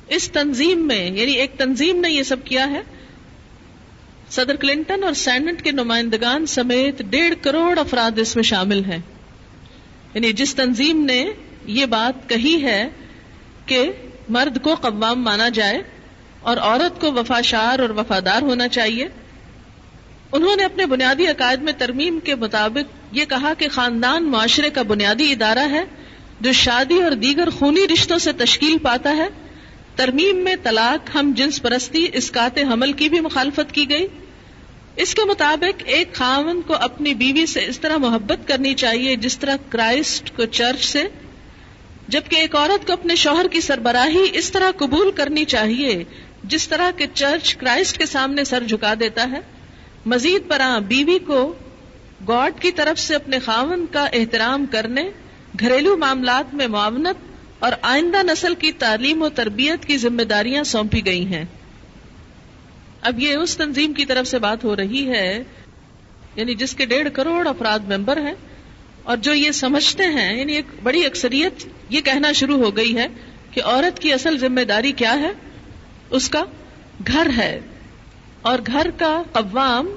اس 0.07 0.31
تنظیم 0.31 0.87
میں 0.87 1.11
یعنی 1.11 1.31
ایک 1.31 1.51
تنظیم 1.57 1.99
نے 1.99 2.11
یہ 2.11 2.23
سب 2.23 2.43
کیا 2.43 2.71
ہے۔ 2.71 2.81
صدر 4.29 4.55
کلنٹن 4.55 5.03
اور 5.03 5.13
سینٹ 5.13 5.61
کے 5.61 5.71
نمائندگان 5.71 6.45
سمیت 6.45 7.01
ڈیڑھ 7.01 7.33
کروڑ 7.41 7.79
افراد 7.79 8.19
اس 8.19 8.35
میں 8.35 8.43
شامل 8.43 8.85
ہیں۔ 8.85 8.99
یعنی 10.13 10.33
جس 10.33 10.55
تنظیم 10.55 11.05
نے 11.05 11.25
یہ 11.65 11.85
بات 11.85 12.29
کہی 12.29 12.63
ہے 12.63 12.89
کہ 13.65 13.91
مرد 14.29 14.61
کو 14.61 14.75
قوام 14.75 15.23
مانا 15.23 15.49
جائے 15.49 15.81
اور 16.41 16.57
عورت 16.57 17.01
کو 17.01 17.13
وفاشار 17.13 17.79
اور 17.79 17.89
وفادار 17.89 18.41
ہونا 18.41 18.67
چاہیے۔ 18.67 19.07
انہوں 20.31 20.55
نے 20.55 20.63
اپنے 20.63 20.85
بنیادی 20.85 21.27
عقائد 21.27 21.61
میں 21.61 21.73
ترمیم 21.77 22.19
کے 22.19 22.35
مطابق 22.35 23.15
یہ 23.15 23.25
کہا 23.25 23.53
کہ 23.57 23.67
خاندان 23.67 24.23
معاشرے 24.23 24.69
کا 24.69 24.81
بنیادی 24.81 25.31
ادارہ 25.31 25.69
ہے، 25.69 25.83
جو 26.41 26.51
شادی 26.51 27.01
اور 27.01 27.11
دیگر 27.11 27.49
خونی 27.49 27.87
رشتوں 27.93 28.17
سے 28.17 28.31
تشکیل 28.31 28.77
پاتا 28.77 29.17
ہے۔ 29.17 29.27
ترمیم 29.95 30.37
میں 30.37 30.55
طلاق، 30.63 31.15
ہم 31.15 31.31
جنس 31.35 31.61
پرستی، 31.61 32.07
اسکات 32.13 32.57
حمل 32.57 32.93
کی 32.93 33.09
بھی 33.09 33.19
مخالفت 33.19 33.71
کی 33.71 33.89
گئی۔ 33.89 34.07
اس 34.95 35.15
کے 35.15 35.21
مطابق 35.25 35.83
ایک 35.85 36.13
خاون 36.13 36.61
کو 36.61 36.73
اپنی 36.73 37.13
بیوی 37.13 37.45
سے 37.45 37.65
اس 37.65 37.79
طرح 37.79 37.97
محبت 37.97 38.47
کرنی 38.47 38.73
چاہیے 38.73 39.15
جس 39.15 39.39
طرح 39.39 39.55
کرائسٹ 39.69 40.37
کو 40.37 40.45
چرچ 40.45 40.83
سے 40.83 41.03
جبکہ 42.09 42.35
ایک 42.35 42.55
عورت 42.55 42.87
کو 42.87 42.93
اپنے 42.93 43.15
شوہر 43.15 43.47
کی 43.47 43.61
سربراہی 43.61 44.27
اس 44.33 44.51
طرح 44.51 44.71
قبول 44.77 45.11
کرنی 45.11 45.45
چاہیے 45.45 46.03
جس 46.43 46.67
طرح 46.67 46.91
کہ 46.97 47.05
چرچ 47.13 47.55
کرائسٹ 47.55 47.97
کے 47.97 48.05
سامنے 48.05 48.43
سر 48.43 48.63
جھکا 48.63 48.93
دیتا 48.99 49.31
ہے۔ 49.31 49.39
مزید 50.05 50.41
برآں 50.47 50.79
بیوی 50.79 51.19
کو 51.19 51.53
گاڈ 52.27 52.61
کی 52.61 52.71
طرف 52.71 52.99
سے 52.99 53.15
اپنے 53.15 53.39
خاون 53.39 53.85
کا 53.91 54.05
احترام 54.13 54.65
کرنے، 54.65 55.09
گھریلو 55.59 55.97
معاملات 55.97 56.53
میں 56.53 56.67
معاونت 56.67 57.17
اور 57.59 57.71
آئندہ 57.81 58.23
نسل 58.23 58.55
کی 58.55 58.71
تعلیم 58.71 59.21
و 59.21 59.29
تربیت 59.29 59.85
کی 59.85 59.97
ذمہ 59.97 60.21
داریاں 60.21 60.63
سونپی 60.63 61.05
گئی 61.05 61.25
ہیں۔ 61.25 61.45
اب 63.01 63.19
یہ 63.19 63.35
اس 63.35 63.57
تنظیم 63.57 63.93
کی 63.93 64.05
طرف 64.05 64.27
سے 64.27 64.39
بات 64.39 64.63
ہو 64.63 64.75
رہی 64.75 65.09
ہے 65.09 65.43
یعنی 66.35 66.55
جس 66.55 66.75
کے 66.75 66.85
ڈیڑھ 66.85 67.07
کروڑ 67.13 67.47
افراد 67.47 67.79
ممبر 67.91 68.17
ہیں۔ 68.17 68.33
اور 69.09 69.17
جو 69.17 69.33
یہ 69.33 69.51
سمجھتے 69.51 70.03
ہیں 70.03 70.39
یعنی 70.39 70.53
ایک 70.53 70.65
بڑی 70.83 71.05
اکثریت 71.05 71.67
یہ 71.89 72.01
کہنا 72.01 72.31
شروع 72.31 72.57
ہو 72.57 72.75
گئی 72.75 72.97
ہے 72.97 73.07
کہ 73.51 73.61
عورت 73.63 73.99
کی 73.99 74.13
اصل 74.13 74.37
ذمہ 74.37 74.61
داری 74.61 74.91
کیا 74.91 75.19
ہے؟ 75.19 75.31
اس 76.09 76.29
کا 76.29 76.43
گھر 77.07 77.27
ہے۔ 77.37 77.59
اور 78.41 78.59
گھر 78.67 78.87
کا 78.97 79.23
قوام 79.31 79.87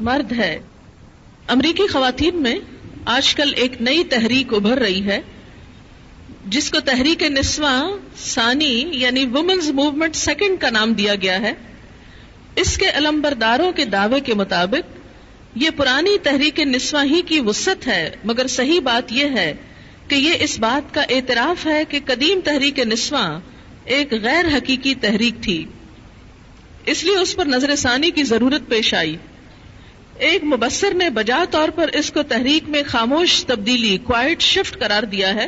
مرد 0.00 0.32
ہے۔ 0.32 0.58
امریکی 1.48 1.86
خواتین 1.86 2.42
میں 2.42 2.58
آج 3.04 3.34
کل 3.34 3.52
ایک 3.56 3.82
نئی 3.82 4.04
تحریک 4.04 4.54
ابھر 4.54 4.78
رہی 4.78 5.06
ہے، 5.06 5.20
جس 6.46 6.70
کو 6.70 6.80
تحریک 6.80 7.22
نسواں 7.22 7.90
ثانی 8.16 8.84
یعنی 8.92 9.24
وومنز 9.24 9.70
موومنٹ 9.70 10.16
سیکنڈ 10.16 10.60
کا 10.60 10.70
نام 10.70 10.92
دیا 10.92 11.14
گیا 11.14 11.40
ہے۔ 11.40 11.52
اس 12.56 12.78
کے 12.78 12.90
علمبرداروں 12.90 13.72
کے 13.72 13.84
دعوے 13.84 14.20
کے 14.20 14.34
مطابق 14.34 15.01
یہ 15.54 15.70
پرانی 15.76 16.18
تحریک 16.22 16.60
نسواں 16.60 17.04
ہی 17.04 17.22
کی 17.22 17.40
وسط 17.40 17.88
ہے، 17.88 18.10
مگر 18.24 18.46
صحیح 18.46 18.80
بات 18.80 19.12
یہ 19.12 19.24
ہے 19.24 19.54
کہ 20.08 20.14
یہ 20.14 20.34
اس 20.40 20.58
بات 20.58 20.94
کا 20.94 21.02
اعتراف 21.08 21.66
ہے 21.66 21.84
کہ 21.84 22.00
قدیم 22.06 22.40
تحریک 22.44 22.78
نسواں 22.78 23.40
ایک 23.84 24.12
غیر 24.12 24.44
حقیقی 24.56 24.94
تحریک 24.94 25.34
تھی۔ 25.42 25.64
اس 26.86 27.04
لیے 27.04 27.16
اس 27.16 27.36
پر 27.36 27.46
نظر 27.46 27.76
ثانی 27.76 28.10
کی 28.10 28.22
ضرورت 28.22 28.68
پیش 28.68 28.94
آئی۔ 28.94 29.16
ایک 30.18 30.44
مبصر 30.44 30.94
نے 30.94 31.10
بجا 31.10 31.44
طور 31.50 31.68
پر 31.68 31.88
اس 31.92 32.10
کو 32.10 32.22
تحریک 32.22 32.68
میں 32.68 32.82
خاموش، 32.86 33.44
تبدیلی 33.46 33.98
کوائٹ 33.98 34.40
شفٹ 34.40 34.78
قرار 34.78 35.02
دیا 35.02 35.34
ہے۔ 35.34 35.46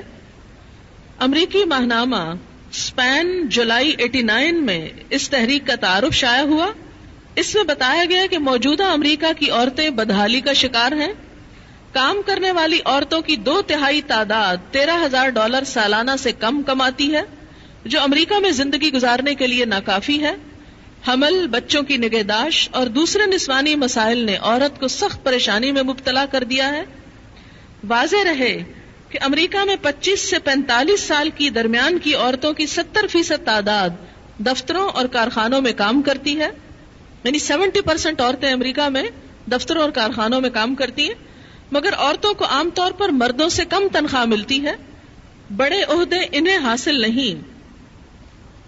امریکی 1.18 1.64
ماہنامہ 1.64 2.34
اسپین 2.70 3.46
جولائی 3.48 3.94
ایٹی 3.98 4.22
نائن 4.22 4.66
میں 4.66 4.88
اس 5.10 5.30
تحریک 5.30 5.66
کا 5.66 5.74
تعارف 5.74 6.14
شائع 6.14 6.42
ہوا۔ 6.42 6.72
اس 7.36 7.54
میں 7.54 7.62
بتایا 7.62 8.04
گیا 8.04 8.26
کہ 8.30 8.38
موجودہ 8.38 8.84
امریکہ 8.84 9.32
کی 9.38 9.50
عورتیں 9.50 9.90
بدحالی 9.90 10.40
کا 10.40 10.52
شکار 10.52 10.92
ہیں۔ 10.92 11.12
کام 11.92 12.16
کرنے 12.26 12.50
والی 12.50 12.78
عورتوں 12.84 13.20
کی 13.20 13.36
دو 13.36 13.62
تہائی 13.62 14.02
تعداد 14.02 14.56
تیرہ 14.70 15.04
ہزار 15.04 15.28
ڈالر 15.28 15.64
سالانہ 15.64 16.10
سے 16.18 16.32
کم 16.32 16.62
کماتی 16.62 17.14
ہے، 17.14 17.22
جو 17.84 18.00
امریکہ 18.00 18.38
میں 18.38 18.50
زندگی 18.50 18.92
گزارنے 18.92 19.34
کے 19.34 19.46
لیے 19.46 19.64
ناکافی 19.64 20.22
ہے۔ 20.22 20.34
حمل، 21.08 21.46
بچوں 21.46 21.82
کی 21.82 21.96
نگہداشت 21.96 22.74
اور 22.74 22.86
دوسرے 22.86 23.26
نسوانی 23.26 23.74
مسائل 23.74 24.18
نے 24.18 24.36
عورت 24.36 24.80
کو 24.80 24.88
سخت 24.88 25.24
پریشانی 25.24 25.72
میں 25.72 25.82
مبتلا 25.82 26.26
کر 26.26 26.44
دیا 26.44 26.72
ہے۔ 26.72 26.84
واضح 27.88 28.24
رہے 28.24 28.62
کہ 29.08 29.18
امریکہ 29.22 29.64
میں 29.64 29.76
پچیس 29.82 30.20
سے 30.20 30.38
پینتالیس 30.38 31.00
سال 31.00 31.30
کی 31.30 31.50
درمیان 31.50 31.98
کی 31.98 32.14
عورتوں 32.14 32.52
کی 32.52 32.66
ستر 32.66 33.06
فیصد 33.06 33.44
تعداد 33.44 33.90
دفتروں 34.38 34.88
اور 34.88 35.06
کارخانوں 35.06 35.60
میں 35.60 35.72
کام 35.72 36.02
کرتی 36.02 36.40
ہے۔ 36.40 36.48
یعنی 37.24 37.38
سیونٹی 37.38 37.80
پرسینٹ 37.80 38.20
عورتیں 38.20 38.52
امریکہ 38.52 38.88
میں 38.88 39.02
دفتروں 39.50 39.82
اور 39.82 39.90
کارخانوں 39.90 40.40
میں 40.40 40.50
کام 40.50 40.74
کرتی 40.74 41.06
ہیں، 41.06 41.14
مگر 41.72 41.94
عورتوں 41.96 42.34
کو 42.34 42.44
عام 42.44 42.70
طور 42.74 42.92
پر 42.92 43.08
مردوں 43.08 43.48
سے 43.48 43.64
کم 43.64 43.82
تنخواہ 43.92 44.24
ملتی 44.24 44.66
ہے۔ 44.66 44.72
بڑے 45.56 45.82
عہدے 45.82 46.16
انہیں 46.32 46.56
حاصل 46.56 47.00
نہیں۔ 47.00 47.48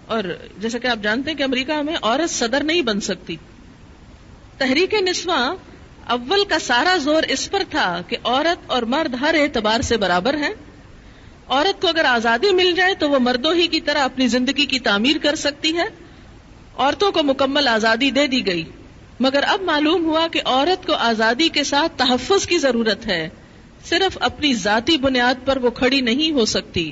اور 0.07 0.23
جیسا 0.57 0.77
کہ 0.77 0.87
آپ 0.87 0.97
جانتے 1.03 1.31
ہیں 1.31 1.37
کہ 1.37 1.43
امریکہ 1.43 1.81
میں 1.81 1.95
عورت 2.01 2.29
صدر 2.29 2.63
نہیں 2.63 2.81
بن 2.81 2.99
سکتی۔ 2.99 3.35
تحریک 4.57 4.93
نسواں 4.93 5.55
اول 6.05 6.45
کا 6.45 6.59
سارا 6.59 6.97
زور 6.97 7.23
اس 7.23 7.51
پر 7.51 7.63
تھا 7.69 8.01
کہ 8.07 8.17
عورت 8.23 8.71
اور 8.71 8.81
مرد 8.81 9.15
ہر 9.21 9.35
اعتبار 9.39 9.81
سے 9.81 9.97
برابر 9.97 10.33
ہیں۔ 10.33 10.53
عورت 11.49 11.81
کو 11.81 11.87
اگر 11.87 12.05
آزادی 12.05 12.53
مل 12.53 12.71
جائے 12.71 12.93
تو 12.93 13.09
وہ 13.09 13.19
مردوں 13.19 13.53
ہی 13.53 13.67
کی 13.67 13.81
طرح 13.81 13.99
اپنی 13.99 14.27
زندگی 14.27 14.65
کی 14.65 14.79
تعمیر 14.79 15.15
کر 15.21 15.35
سکتی 15.35 15.77
ہے۔ 15.77 16.06
عورتوں 16.77 17.11
کو 17.11 17.23
مکمل 17.23 17.67
آزادی 17.67 18.11
دے 18.11 18.27
دی 18.27 18.47
گئی۔ 18.47 18.63
مگر 19.19 19.43
اب 19.47 19.61
معلوم 19.61 20.05
ہوا 20.05 20.27
کہ 20.27 20.41
عورت 20.45 20.87
کو 20.87 20.93
آزادی 20.93 21.49
کے 21.49 21.63
ساتھ 21.63 21.91
تحفظ 21.97 22.47
کی 22.47 22.57
ضرورت 22.57 23.07
ہے۔ 23.07 23.29
صرف 23.85 24.17
اپنی 24.21 24.53
ذاتی 24.53 24.97
بنیاد 24.97 25.45
پر 25.45 25.57
وہ 25.57 25.69
کھڑی 25.69 26.01
نہیں 26.01 26.31
ہو 26.31 26.45
سکتی۔ 26.45 26.91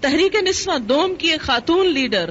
تحریک 0.00 0.36
نسواں 0.36 0.78
دوم 0.78 1.14
کی 1.14 1.28
ایک 1.28 1.40
خاتون 1.40 1.86
لیڈر 1.86 2.30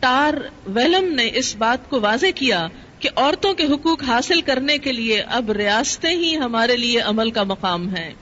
ٹار 0.00 0.34
ویلم 0.66 1.14
نے 1.14 1.30
اس 1.34 1.56
بات 1.56 1.90
کو 1.90 2.00
واضح 2.00 2.26
کیا 2.34 2.68
کہ 2.98 3.08
عورتوں 3.16 3.54
کے 3.54 3.64
حقوق 3.64 4.02
حاصل 4.02 4.40
کرنے 4.40 4.78
کے 4.78 4.92
لیے 4.92 5.20
اب 5.20 5.50
ریاستیں 5.50 6.10
ہی 6.10 6.36
ہمارے 6.36 6.76
لیے 6.76 7.00
عمل 7.00 7.30
کا 7.30 7.42
مقام 7.42 7.96
ہے 7.96 8.14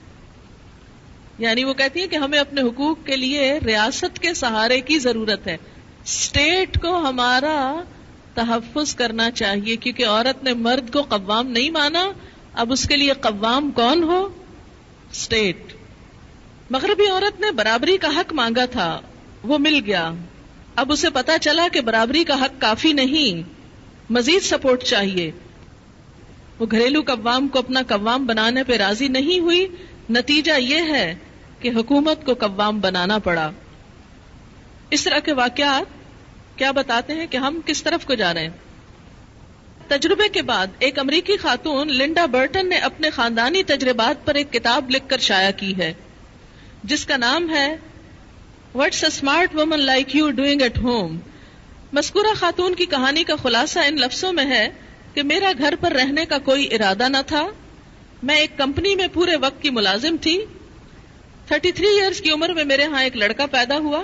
یعنی 1.38 1.64
وہ 1.64 1.74
کہتی 1.74 2.00
ہیں 2.00 2.06
کہ 2.06 2.16
ہمیں 2.16 2.38
اپنے 2.38 2.60
حقوق 2.60 2.98
کے 3.04 3.16
لیے 3.16 3.58
ریاست 3.66 4.18
کے 4.18 4.34
سہارے 4.34 4.80
کی 4.80 4.98
ضرورت 4.98 5.46
ہے۔ 5.46 5.56
اسٹیٹ 6.04 6.82
کو 6.82 6.96
ہمارا 6.96 7.82
تحفظ 8.34 8.94
کرنا 8.94 9.30
چاہیے، 9.30 9.76
کیونکہ 9.76 10.06
عورت 10.06 10.44
نے 10.44 10.54
مرد 10.54 10.92
کو 10.92 11.02
قوام 11.02 11.46
نہیں 11.46 11.70
مانا، 11.70 12.10
اب 12.54 12.72
اس 12.72 12.88
کے 12.88 12.96
لیے 12.96 13.12
قوام 13.12 13.70
کون 13.70 14.02
ہو؟ 14.02 14.28
اسٹیٹ 15.12 15.72
مغربی 16.70 17.06
عورت 17.06 17.40
نے 17.40 17.50
برابری 17.50 17.96
کا 17.96 18.08
حق 18.16 18.32
مانگا 18.32 18.64
تھا، 18.64 19.00
وہ 19.42 19.58
مل 19.58 19.80
گیا۔ 19.86 20.12
اب 20.76 20.92
اسے 20.92 21.10
پتا 21.10 21.38
چلا 21.38 21.68
کہ 21.72 21.80
برابری 21.80 22.24
کا 22.24 22.44
حق 22.44 22.60
کافی 22.60 22.92
نہیں، 22.92 23.48
مزید 24.12 24.42
سپورٹ 24.42 24.82
چاہیے۔ 24.82 25.30
وہ 26.58 26.66
گھریلو 26.70 27.00
قوام 27.06 27.48
کو 27.48 27.58
اپنا 27.58 27.80
قوام 27.88 28.26
بنانے 28.26 28.64
پہ 28.64 28.76
راضی 28.76 29.08
نہیں 29.08 29.40
ہوئی۔ 29.40 29.66
نتیجہ 30.10 30.52
یہ 30.58 30.76
ہے 30.76 31.14
کہ 31.60 31.70
حکومت 31.76 32.26
کو 32.26 32.34
قوام 32.34 32.80
بنانا 32.80 33.18
پڑا۔ 33.18 33.50
اس 34.90 35.04
طرح 35.04 35.18
کے 35.18 35.32
واقعات 35.32 36.58
کیا 36.58 36.70
بتاتے 36.70 37.14
ہیں 37.14 37.26
کہ 37.26 37.36
ہم 37.36 37.60
کس 37.66 37.82
طرف 37.82 38.04
کو 38.06 38.14
جا 38.14 38.32
رہے 38.34 38.42
ہیں؟ 38.42 39.88
تجربے 39.88 40.28
کے 40.28 40.42
بعد 40.42 40.66
ایک 40.78 40.98
امریکی 40.98 41.36
خاتون 41.36 41.92
لنڈا 41.92 42.24
برٹن 42.26 42.68
نے 42.68 42.76
اپنے 42.88 43.10
خاندانی 43.10 43.62
تجربات 43.62 44.24
پر 44.26 44.34
ایک 44.34 44.52
کتاب 44.52 44.90
لکھ 44.90 45.08
کر 45.08 45.18
شائع 45.18 45.50
کی 45.56 45.76
ہے، 45.76 45.92
جس 46.84 47.06
کا 47.06 47.16
نام 47.16 47.48
ہے 47.50 47.68
what's 48.74 49.02
a 49.04 49.08
smart 49.08 49.54
woman 49.54 49.80
like 49.80 50.14
you 50.16 50.30
doing 50.30 50.62
at 50.62 50.78
home 50.78 51.18
مذکورہ 51.92 52.34
خاتون 52.34 52.74
کی 52.74 52.86
کہانی 52.86 53.24
کا 53.24 53.36
خلاصہ 53.36 53.78
ان 53.78 54.00
لفظوں 54.00 54.32
میں 54.32 54.46
ہے 54.46 54.68
کہ 55.14 55.22
میرا 55.22 55.52
گھر 55.58 55.74
پر 55.80 55.92
رہنے 55.92 56.24
کا 56.26 56.38
کوئی 56.44 56.68
ارادہ 56.74 57.08
نہ 57.08 57.22
تھا، 57.26 57.46
میں 58.22 58.36
ایک 58.36 58.56
کمپنی 58.56 58.94
میں 58.94 59.06
پورے 59.12 59.36
وقت 59.36 59.62
کی 59.62 59.70
ملازم 59.70 60.16
تھی، 60.20 60.38
تھرٹی 61.46 61.72
تھری 61.72 61.86
ایئرس 61.90 62.20
کی 62.20 62.30
عمر 62.30 62.52
میں 62.54 62.64
میرے 62.64 62.84
ہاں 62.84 63.02
ایک 63.02 63.16
لڑکا 63.16 63.46
پیدا 63.46 63.78
ہوا 63.78 64.02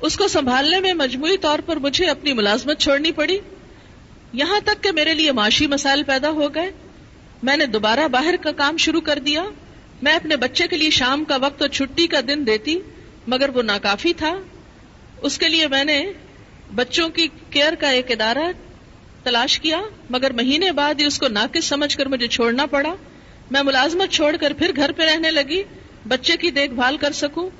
اس 0.00 0.16
کو 0.16 0.28
سنبھالنے 0.28 0.80
میں 0.80 0.92
مجموعی 0.92 1.36
طور 1.36 1.58
پر 1.58 1.76
مجھے 1.76 2.06
اپنی 2.06 2.32
ملازمت 2.32 2.78
چھوڑنی 2.78 3.12
پڑی۔ 3.12 3.38
یہاں 4.32 4.60
تک 4.64 4.82
کہ 4.82 4.92
میرے 4.92 5.14
لیے 5.14 5.32
معاشی 5.32 5.66
مسائل 5.66 6.02
پیدا 6.02 6.30
ہو 6.30 6.54
گئے۔ 6.54 6.70
میں 7.42 7.56
نے 7.56 7.66
دوبارہ 7.66 8.08
باہر 8.08 8.34
کا 8.40 8.52
کام 8.52 8.76
شروع 8.76 9.00
کر 9.00 9.18
دیا۔ 9.18 9.44
میں 10.02 10.12
اپنے 10.12 10.36
بچے 10.36 10.68
کے 10.68 10.76
لیے 10.76 10.90
شام 10.90 11.24
کا 11.24 11.36
وقت 11.36 11.62
اور 11.62 11.68
چھٹی 11.68 12.06
کا 12.06 12.20
دن 12.28 12.46
دیتی، 12.46 12.78
مگر 13.26 13.48
وہ 13.48 13.62
ناکافی 13.62 14.12
تھا۔ 14.12 14.38
اس 15.22 15.38
کے 15.38 15.48
لیے 15.48 15.66
میں 15.66 15.84
نے 15.84 16.12
بچوں 16.74 17.08
کی 17.08 17.28
کیئر 17.50 17.74
کا 17.74 17.88
ایک 17.88 18.10
ادارہ 18.10 18.52
تلاش 19.22 19.60
کیا، 19.60 19.80
مگر 20.10 20.32
مہینے 20.32 20.72
بعد 20.72 20.94
ہی 21.00 21.04
اس 21.04 21.18
کو 21.18 21.28
ناقص 21.28 21.64
سمجھ 21.64 21.98
کر 21.98 22.06
مجھے 22.06 22.26
چھوڑنا 22.26 22.66
پڑا۔ 22.66 22.94
میں 23.50 23.62
ملازمت 23.62 24.10
چھوڑ 24.10 24.36
کر 24.36 24.52
پھر 24.52 24.72
گھر 24.76 24.92
پہ 24.92 25.02
رہنے 25.02 25.30
لگی۔ 25.30 25.62
بچے 26.08 26.36
کی 26.36 26.50
دیکھ 26.50 26.72
بھال 26.72 26.96
کر 26.96 27.12
سکوں۔ 27.12 27.50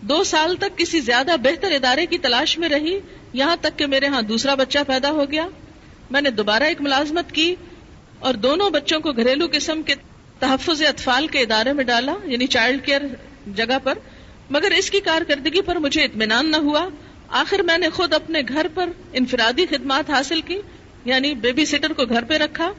دو 0.00 0.24
سال 0.24 0.56
تک 0.56 0.78
کسی 0.78 1.00
زیادہ 1.00 1.36
بہتر 1.42 1.72
ادارے 1.72 2.06
کی 2.06 2.18
تلاش 2.18 2.58
میں 2.58 2.68
رہی، 2.68 2.98
یہاں 3.32 3.56
تک 3.60 3.78
کہ 3.78 3.86
میرے 3.86 4.06
ہاں 4.06 4.22
دوسرا 4.22 4.54
بچہ 4.54 4.78
پیدا 4.86 5.10
ہو 5.10 5.30
گیا۔ 5.30 5.48
میں 6.10 6.20
نے 6.20 6.30
دوبارہ 6.30 6.62
ایک 6.62 6.80
ملازمت 6.80 7.32
کی 7.32 7.54
اور 8.18 8.34
دونوں 8.34 8.70
بچوں 8.70 9.00
کو 9.00 9.12
گھریلو 9.12 9.46
قسم 9.52 9.82
کے 9.82 9.94
تحفظ 10.38 10.82
اطفال 10.82 11.26
کے 11.26 11.40
ادارے 11.40 11.72
میں 11.72 11.84
ڈالا 11.84 12.14
یعنی 12.24 12.46
چائلڈ 12.46 12.86
کیئر 12.86 13.02
جگہ 13.54 13.78
پر۔ 13.84 13.98
مگر 14.50 14.70
اس 14.70 14.90
کی 14.90 15.00
کارکردگی 15.00 15.60
پر 15.60 15.76
مجھے 15.76 16.04
اطمینان 16.04 16.50
نہ 16.50 16.56
ہوا۔ 16.56 16.88
آخر 17.28 17.58
میں 17.58 17.78
نے 17.78 17.88
خود 17.88 18.14
اپنے 18.14 18.40
گھر 18.48 18.66
پر 18.74 18.88
انفرادی 19.12 19.66
خدمات 19.66 20.10
حاصل 20.10 20.40
کی 20.40 20.60
یعنی 21.04 21.34
بیبی 21.34 21.64
سیٹر 21.64 21.92
کو 21.92 22.04
گھر 22.04 22.24
پہ 22.24 22.34
رکھا۔ 22.34 22.72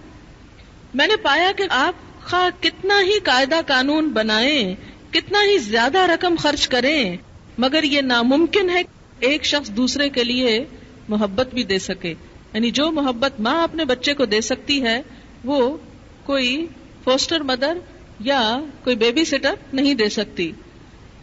میں 0.94 1.08
نے 1.08 1.16
پایا 1.16 1.52
کہ 1.58 1.64
آپ 1.70 1.96
خواہ 2.30 2.64
کتنا 2.64 3.02
ہی 3.02 3.20
قاعدہ 3.20 3.62
قانون 3.68 4.10
بنائیں 4.10 4.76
کتنا 5.18 5.40
ہی 5.40 5.58
زیادہ 5.58 5.98
رقم 5.98 6.36
خرچ 6.40 6.68
کریں، 6.68 7.18
مگر 7.58 7.84
یہ 7.84 8.02
ناممکن 8.02 8.70
ہے 8.70 8.82
ایک 9.20 9.46
شخص 9.46 9.70
دوسرے 9.70 10.10
کے 10.10 10.24
لیے 10.24 10.66
محبت 11.08 11.54
بھی 11.54 11.64
دے 11.64 11.80
سکے۔ 11.80 12.14
یعنی 12.54 12.72
جو 12.72 12.92
محبت 12.92 13.40
ماں 13.40 13.64
اپنے 13.64 13.86
بچے 13.86 14.14
کو 14.14 14.26
دے 14.26 14.42
سکتی 14.42 14.84
ہے، 14.84 15.02
وہ 15.44 15.78
کوئی 16.24 16.68
فوسٹر 17.04 17.40
مدر 17.40 17.78
یا 18.20 18.60
کوئی 18.84 18.96
بیبی 18.96 19.26
سیٹر 19.26 19.54
نہیں 19.74 19.94
دے 19.94 20.10
سکتی۔ 20.10 20.52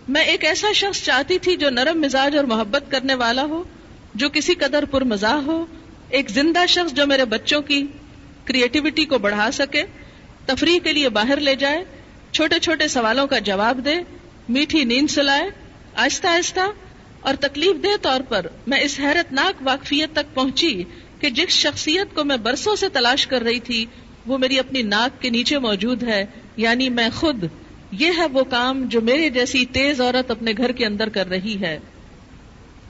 میں 0.09 0.23
ایک 0.23 0.45
ایسا 0.45 0.73
شخص 0.75 1.03
چاہتی 1.03 1.39
تھی 1.39 1.57
جو 1.57 1.71
نرم 1.71 2.01
مزاج 2.01 2.37
اور 2.37 2.45
محبت 2.45 2.85
کرنے 2.91 3.15
والا 3.15 3.43
ہو، 3.43 3.65
جو 4.15 4.29
کسی 4.29 4.55
قدر 4.55 4.85
پر 4.85 5.05
مزاح 5.05 5.37
ہو۔ 5.37 5.67
ایک 6.09 6.31
زندہ 6.31 6.67
شخص 6.69 6.93
جو 6.93 7.07
میرے 7.07 7.25
بچوں 7.25 7.63
کی 7.63 7.87
کریٹیوٹی 8.45 9.05
کو 9.05 9.19
بڑھا 9.19 9.51
سکے، 9.51 9.83
تفریح 10.47 10.79
کے 10.85 10.93
لیے 10.93 11.09
باہر 11.09 11.41
لے 11.41 11.55
جائے 11.55 11.85
چھوٹے 12.35 12.59
چھوٹے 12.59 12.89
سوالوں 12.89 13.27
کا 13.27 13.39
جواب 13.39 13.81
دے، 13.85 13.95
میٹھی 14.49 14.85
نیند 14.85 15.11
سلائے، 15.11 15.51
آہستہ 15.95 16.27
آہستہ، 16.27 16.61
اور 17.21 17.35
تکلیف 17.41 17.83
دہ 17.83 17.97
طور 18.03 18.21
پر 18.29 18.47
میں 18.67 18.81
اس 18.81 19.01
حیرت 19.01 19.33
ناک 19.33 19.63
واقفیت 19.67 20.13
تک 20.13 20.35
پہنچی 20.35 20.85
کہ 21.19 21.31
جس 21.31 21.49
شخصیت 21.49 22.15
کو 22.15 22.25
میں 22.25 22.37
برسوں 22.37 22.77
سے 22.77 22.89
تلاش 22.89 23.27
کر 23.27 23.43
رہی 23.43 23.61
تھی، 23.61 23.87
وہ 24.27 24.39
میری 24.39 24.59
اپنی 24.59 24.83
ناک 24.83 25.23
کے 25.23 25.31
نیچے 25.31 25.59
موجود 25.59 26.03
ہے 26.03 26.25
یعنی 26.57 26.89
میں 26.89 27.09
خود، 27.15 27.45
یہ 27.93 28.11
ہے 28.17 28.27
وہ 28.27 28.45
کام 28.45 28.85
جو 28.89 29.01
میرے 29.01 29.31
جیسی 29.31 29.65
تیز 29.67 30.01
عورت 30.01 30.31
اپنے 30.31 30.53
گھر 30.57 30.73
کے 30.73 30.87
اندر 30.87 31.09
کر 31.09 31.29
رہی 31.29 31.61
ہے۔ 31.61 31.79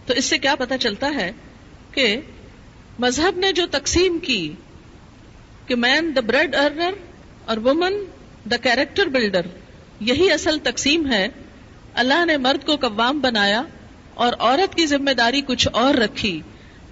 تو 0.07 0.15
اس 0.15 0.25
سے 0.25 0.39
کیا 0.39 0.55
پتا 0.55 0.79
چلتا 0.79 1.15
ہے 1.15 1.33
کہ 1.93 2.17
مذہب 2.99 3.39
نے 3.39 3.53
جو 3.53 3.67
تقسیم 3.71 4.19
کی 4.19 4.53
کہ 5.67 5.75
مین 5.75 6.13
دا 6.17 6.21
بریڈ 6.21 6.55
ارنر 6.55 6.93
اور 7.45 7.57
وومن 7.57 8.05
دا 8.51 8.57
کیریکٹر 8.57 9.07
بلڈر 9.07 9.41
یہی 10.01 10.31
اصل 10.31 10.59
تقسیم 10.59 11.13
ہے۔ 11.13 11.29
اللہ 11.95 12.25
نے 12.25 12.37
مرد 12.37 12.67
کو 12.67 12.77
قوام 12.77 13.21
بنایا 13.21 13.63
اور 14.15 14.33
عورت 14.39 14.75
کی 14.75 14.87
ذمہ 14.87 15.11
داری 15.11 15.41
کچھ 15.41 15.69
اور 15.73 15.95
رکھی۔ 15.95 16.41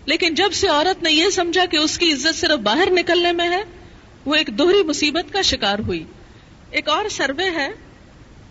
لیکن 0.07 0.35
جب 0.35 0.53
سے 0.53 0.69
عورت 0.69 1.03
نے 1.03 1.13
یہ 1.13 1.29
سمجھا 1.29 1.65
کہ 1.65 1.77
اس 1.77 1.99
کی 1.99 2.13
عزت 2.13 2.35
صرف 2.35 2.59
باہر 2.59 2.89
نکلنے 2.91 3.33
میں 3.33 3.49
ہے، 3.49 3.63
وہ 4.25 4.35
ایک 4.35 4.47
دوہری 4.47 4.83
مصیبت 4.83 5.33
کا 5.33 5.43
شکار 5.43 5.79
ہوئی۔ 5.79 6.05
ایک 6.71 6.89
اور 6.89 7.09
سروے 7.09 7.51
ہے 7.51 7.69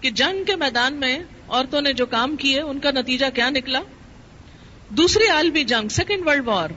کہ 0.01 0.09
جنگ 0.09 0.43
کے 0.43 0.55
میدان 0.55 0.93
میں 0.93 1.19
عورتوں 1.49 1.81
نے 1.81 1.93
جو 1.93 2.05
کام 2.05 2.35
کیے، 2.35 2.61
ان 2.61 2.79
کا 2.79 2.91
نتیجہ 2.91 3.25
کیا 3.33 3.49
نکلا؟ 3.49 3.81
دوسری 4.89 5.27
عالمی 5.27 5.63
جنگ 5.63 5.87
سیکنڈ 5.87 6.27
ورلڈ 6.27 6.47
وار 6.47 6.69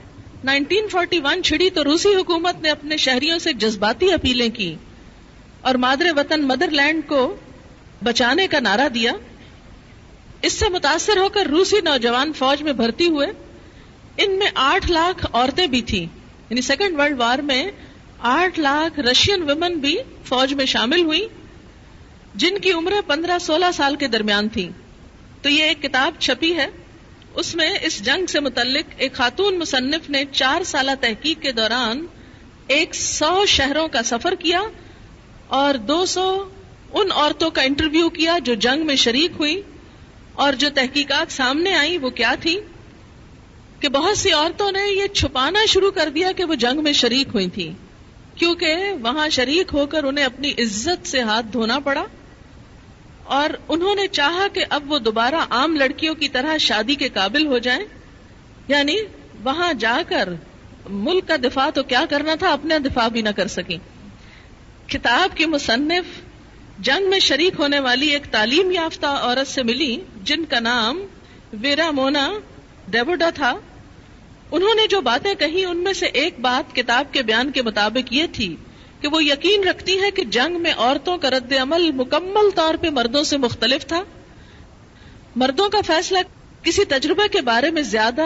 1941 0.43 1.41
چھڑی 1.41 1.69
تو 1.69 1.83
روسی 1.83 2.15
حکومت 2.15 2.61
نے 2.61 2.69
اپنے 2.69 2.97
شہریوں 2.97 3.39
سے 3.39 3.53
جذباتی 3.53 4.11
اپیلیں 4.11 4.49
کی۔ 4.49 4.75
اور 5.65 5.75
مادر 5.75 6.05
وطن 6.15 6.43
مدر 6.43 6.69
لینڈ 6.71 7.07
کو 7.07 7.35
بچانے 8.03 8.47
کا 8.47 8.59
نعرہ 8.59 8.89
دیا۔ 8.89 9.13
اس 10.41 10.53
سے 10.53 10.69
متاثر 10.69 11.17
ہو 11.17 11.29
کر 11.29 11.45
روسی 11.45 11.81
نوجوان 11.83 12.33
فوج 12.33 12.63
میں 12.63 12.73
بھرتی 12.73 13.07
ہوئے۔ 13.07 13.27
ان 14.17 14.31
میں 14.31 14.47
آٹھ 14.55 14.91
لاکھ 14.91 15.25
عورتیں 15.33 15.67
بھی 15.67 15.81
تھیں۔ 15.81 16.05
یعنی 16.49 16.61
سیکنڈ 16.61 16.99
ورلڈ 16.99 17.19
وار 17.19 17.39
میں 17.39 17.71
آٹھ 18.19 18.59
لاکھ 18.59 18.99
رشین 18.99 19.41
ویمن 19.41 19.73
بھی 19.73 19.97
فوج 20.25 20.53
میں 20.53 20.65
شامل 20.65 21.01
ہوئی، 21.01 21.27
جن 22.35 22.57
کی 22.57 22.71
عمریں 22.71 23.01
پندرہ 23.07 23.39
سولہ 23.39 23.71
سال 23.73 23.95
کے 23.95 24.07
درمیان 24.07 24.49
تھی 24.49 24.69
تو 25.41 25.49
یہ 25.49 25.63
ایک 25.63 25.81
کتاب 25.81 26.13
چھپی 26.19 26.55
ہے۔ 26.55 26.67
اس 27.35 27.55
میں 27.55 27.73
اس 27.81 28.05
جنگ 28.05 28.25
سے 28.25 28.39
متعلق 28.39 28.85
ایک 28.97 29.13
خاتون 29.13 29.59
مصنف 29.59 30.09
نے 30.09 30.23
چار 30.31 30.63
سالہ 30.63 30.91
تحقیق 31.01 31.41
کے 31.41 31.51
دوران 31.51 32.05
ایک 32.67 32.95
سو 32.95 33.45
شہروں 33.45 33.87
کا 33.87 34.03
سفر 34.03 34.35
کیا۔ 34.35 34.61
اور 35.47 35.75
دو 35.75 36.05
سو 36.05 36.49
ان 36.93 37.11
عورتوں 37.11 37.49
کا 37.49 37.61
انٹرویو 37.61 38.09
کیا 38.09 38.37
جو 38.43 38.53
جنگ 38.53 38.85
میں 38.85 38.95
شریک 38.95 39.31
ہوئی 39.39 39.61
اور 40.33 40.53
جو 40.53 40.69
تحقیقات 40.75 41.31
سامنے 41.31 41.73
آئی 41.73 41.97
وہ 41.97 42.09
کیا 42.09 42.35
تھی 42.39 42.59
کہ 43.79 43.89
بہت 43.89 44.17
سی 44.17 44.31
عورتوں 44.31 44.71
نے 44.71 44.93
یہ 44.93 45.07
چھپانا 45.07 45.59
شروع 45.67 45.91
کر 45.91 46.09
دیا 46.09 46.31
کہ 46.31 46.43
وہ 46.43 46.55
جنگ 46.55 46.83
میں 46.83 46.93
شریک 46.93 47.27
ہوئی 47.33 47.49
تھی 47.49 47.71
کیونکہ 48.35 48.75
وہاں 49.01 49.29
شریک 49.29 49.73
ہو 49.73 49.85
کر 49.85 50.03
انہیں 50.03 50.25
اپنی 50.25 50.51
عزت 50.51 51.07
سے 51.07 51.21
ہاتھ 51.21 51.45
دھونا 51.53 51.79
پڑا 51.79 52.05
اور 53.23 53.49
انہوں 53.69 53.95
نے 53.95 54.07
چاہا 54.07 54.47
کہ 54.53 54.65
اب 54.69 54.91
وہ 54.91 54.99
دوبارہ 54.99 55.35
عام 55.35 55.75
لڑکیوں 55.75 56.15
کی 56.15 56.29
طرح 56.29 56.57
شادی 56.57 56.95
کے 56.95 57.09
قابل 57.09 57.47
ہو 57.47 57.57
جائیں۔ 57.57 57.85
یعنی 58.67 58.95
وہاں 59.43 59.73
جا 59.73 60.01
کر 60.07 60.29
ملک 60.89 61.27
کا 61.27 61.35
دفاع 61.35 61.69
تو 61.69 61.83
کیا 61.83 62.05
کرنا 62.09 62.35
تھا، 62.35 62.53
اپنا 62.53 62.77
دفاع 62.85 63.07
بھی 63.07 63.21
نہ 63.21 63.29
کر 63.29 63.47
سکیں۔ 63.47 63.77
کتاب 64.87 65.37
کی 65.37 65.45
مصنف 65.45 66.05
جنگ 66.79 67.09
میں 67.09 67.19
شریک 67.19 67.53
ہونے 67.59 67.79
والی 67.79 68.07
ایک 68.07 68.23
تعلیم 68.31 68.71
یافتہ 68.71 69.05
عورت 69.05 69.47
سے 69.47 69.63
ملی، 69.63 69.97
جن 70.23 70.45
کا 70.45 70.59
نام 70.59 71.05
ویرا 71.53 71.91
مونا 71.91 72.33
ڈیبوڈا 72.87 73.29
تھا۔ 73.29 73.53
انہوں 74.51 74.73
نے 74.73 74.87
جو 74.87 75.01
باتیں 75.01 75.33
کہی، 75.33 75.65
ان 75.65 75.77
میں 75.77 75.93
سے 75.93 76.05
ایک 76.05 76.39
بات 76.39 76.75
کتاب 76.75 77.13
کے 77.13 77.21
بیان 77.21 77.51
کے 77.51 77.61
مطابق 77.61 78.13
یہ 78.13 78.23
تھی 78.31 78.55
کہ 79.01 79.07
وہ 79.07 79.23
یقین 79.23 79.63
رکھتی 79.63 80.01
ہے 80.01 80.11
کہ 80.11 80.23
جنگ 80.23 80.61
میں 80.61 80.73
عورتوں 80.77 81.17
کا 81.17 81.29
رد 81.29 81.53
عمل 81.53 81.91
مکمل 81.91 82.49
طور 82.55 82.75
پہ 82.75 82.89
مردوں 82.89 83.23
سے 83.23 83.37
مختلف 83.37 83.85
تھا۔ 83.85 84.03
مردوں 85.35 85.69
کا 85.69 85.81
فیصلہ 85.85 86.19
کسی 86.63 86.85
تجربے 86.85 87.27
کے 87.27 87.41
بارے 87.41 87.71
میں 87.71 87.81
زیادہ 87.81 88.25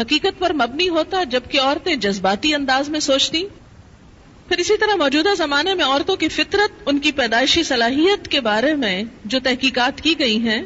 حقیقت 0.00 0.38
پر 0.38 0.52
مبنی 0.52 0.88
ہوتا 0.88 1.24
جبکہ 1.24 1.60
عورتیں 1.60 1.94
جذباتی 1.94 2.54
انداز 2.54 2.88
میں 2.88 3.00
سوچتی 3.00 3.44
پھر 4.48 4.58
اسی 4.58 4.76
طرح 4.76 4.94
موجودہ 4.94 5.34
زمانے 5.36 5.74
میں 5.74 5.84
عورتوں 5.84 6.16
کی 6.16 6.28
فطرت، 6.28 6.82
ان 6.86 6.98
کی 6.98 7.12
پیدائشی 7.12 7.62
صلاحیت 7.62 8.28
کے 8.28 8.40
بارے 8.40 8.74
میں 8.74 9.02
جو 9.24 9.38
تحقیقات 9.44 10.00
کی 10.00 10.18
گئی 10.18 10.38
ہیں، 10.38 10.62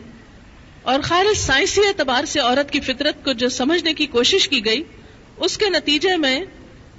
اور 0.83 1.01
خالص 1.01 1.39
سائنسی 1.39 1.81
اعتبار 1.87 2.25
سے 2.25 2.41
عورت 2.41 2.71
کی 2.71 2.81
فطرت 2.81 3.25
کو 3.25 3.33
جو 3.33 3.49
سمجھنے 3.49 3.95
کی 3.95 4.07
کوشش 4.07 4.49
کی 4.49 4.65
گئی، 4.65 4.83
اس 5.37 5.57
کے 5.59 5.69
نتیجے 5.69 6.17
میں 6.17 6.39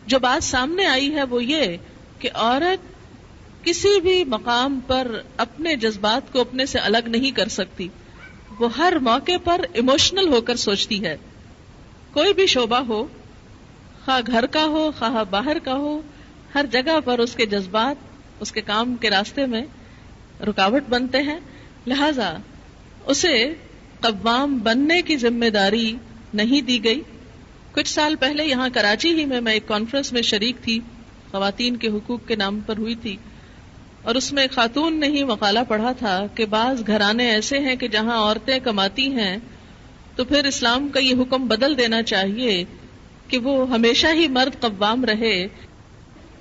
جو 0.08 0.20
بات 0.20 0.44
سامنے 0.44 0.86
آئی 0.86 1.14
ہے 1.16 1.24
وہ 1.24 1.44
یہ 1.44 1.78
کہ 2.20 2.30
عورت 2.34 3.66
کسی 3.66 4.00
بھی 4.02 4.24
مقام 4.24 4.80
پر 4.88 5.08
اپنے 5.38 5.76
جذبات 5.76 6.32
کو 6.34 6.42
اپنے 6.42 6.66
سے 6.66 6.80
الگ 6.80 7.08
نہیں 7.08 7.32
کر 7.32 7.48
سکتی۔ 7.52 7.88
وہ 8.60 8.70
ہر 8.78 8.94
موقع 9.02 9.38
پر 9.44 9.62
ایموشنل 9.74 10.28
ہو 10.28 10.42
کر 10.42 10.56
سوچتی 10.56 11.04
ہے۔ 11.04 11.16
کوئی 12.14 12.34
بھی 12.34 12.46
شعبہ 12.48 12.80
ہو، 12.88 13.04
خواہ 14.06 14.22
گھر 14.28 14.46
کا 14.46 14.64
ہو، 14.66 14.92
خواہ 15.00 15.24
باہر 15.30 15.60
کا 15.60 15.76
ہو 15.76 16.00
ہر 16.56 16.66
جگہ 16.72 17.00
پر 17.06 17.20
اس 17.20 17.36
کے 17.36 17.46
جذبات، 17.46 17.96
اس 18.40 18.52
کے 18.52 18.62
کام 18.62 18.96
کے 18.96 19.10
راستے 19.10 19.46
میں 19.46 19.62
رکاوٹ 20.42 20.84
بنتے 20.90 21.18
ہیں۔ 21.18 21.40
لہذا 21.88 22.38
اسے 23.06 23.54
قوام 24.02 24.58
بننے 24.58 25.02
کی 25.02 25.18
ذمہ 25.18 25.50
داری 25.50 25.96
نہیں 26.34 26.62
دی 26.62 26.84
گئی۔ 26.84 27.02
کچھ 27.72 27.88
سال 27.88 28.16
پہلے 28.16 28.46
یہاں 28.46 28.70
کراچی 28.74 29.14
ہی 29.14 29.26
میں 29.26 29.42
میں 29.42 29.54
ایک 29.54 29.68
کانفرنس 29.68 30.14
میں 30.14 30.22
شریک 30.22 30.56
تھی۔ 30.62 30.80
خواتین 31.32 31.76
کے 31.76 31.88
حقوق 31.88 32.28
کے 32.28 32.36
نام 32.36 32.60
پر 32.60 32.78
ہوئی 32.78 32.96
تھی۔ 32.96 33.18
اور 34.02 34.16
اس 34.16 34.34
میں 34.34 34.48
خاتون 34.52 35.00
نے 35.00 35.08
ہی 35.08 35.24
مقالہ 35.24 35.60
پڑھا 35.68 35.92
تھا 35.92 36.26
کہ 36.36 36.46
بعض 36.46 36.88
گھرانے 36.88 37.30
ایسے 37.30 37.60
ہیں 37.60 37.76
کہ 37.76 37.88
جہاں 37.88 38.18
عورتیں 38.18 38.60
کماتی 38.64 39.12
ہیں، 39.12 39.38
تو 40.16 40.26
پھر 40.26 40.46
اسلام 40.46 40.90
کا 40.90 41.00
یہ 41.00 41.14
حکم 41.16 41.48
بدل 41.48 41.78
دینا 41.78 42.04
چاہیے 42.04 42.64
کہ 43.28 43.38
وہ 43.38 43.70
ہمیشہ 43.70 44.08
ہی 44.14 44.28
مرد 44.28 44.62
قوام 44.62 45.06
رہے۔ 45.06 45.48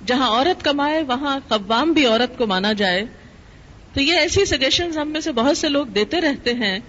جہاں 0.07 0.29
عورت 0.29 0.63
کمائے، 0.63 1.03
وہاں 1.03 1.39
قوام 1.47 1.91
بھی 1.91 2.05
عورت 2.05 2.37
کو 2.37 2.47
مانا 2.47 2.73
جائے۔ 2.73 3.05
تو 3.93 4.01
یہ 4.01 4.13
ایسی 4.13 4.45
سجیشن 4.45 4.97
ہم 4.97 5.09
میں 5.09 5.21
سے 5.21 5.31
بہت 5.31 5.57
سے 5.57 5.69
لوگ 5.69 5.85
دیتے 5.85 6.21
رہتے 6.21 6.53
ہیں۔ 6.53 6.79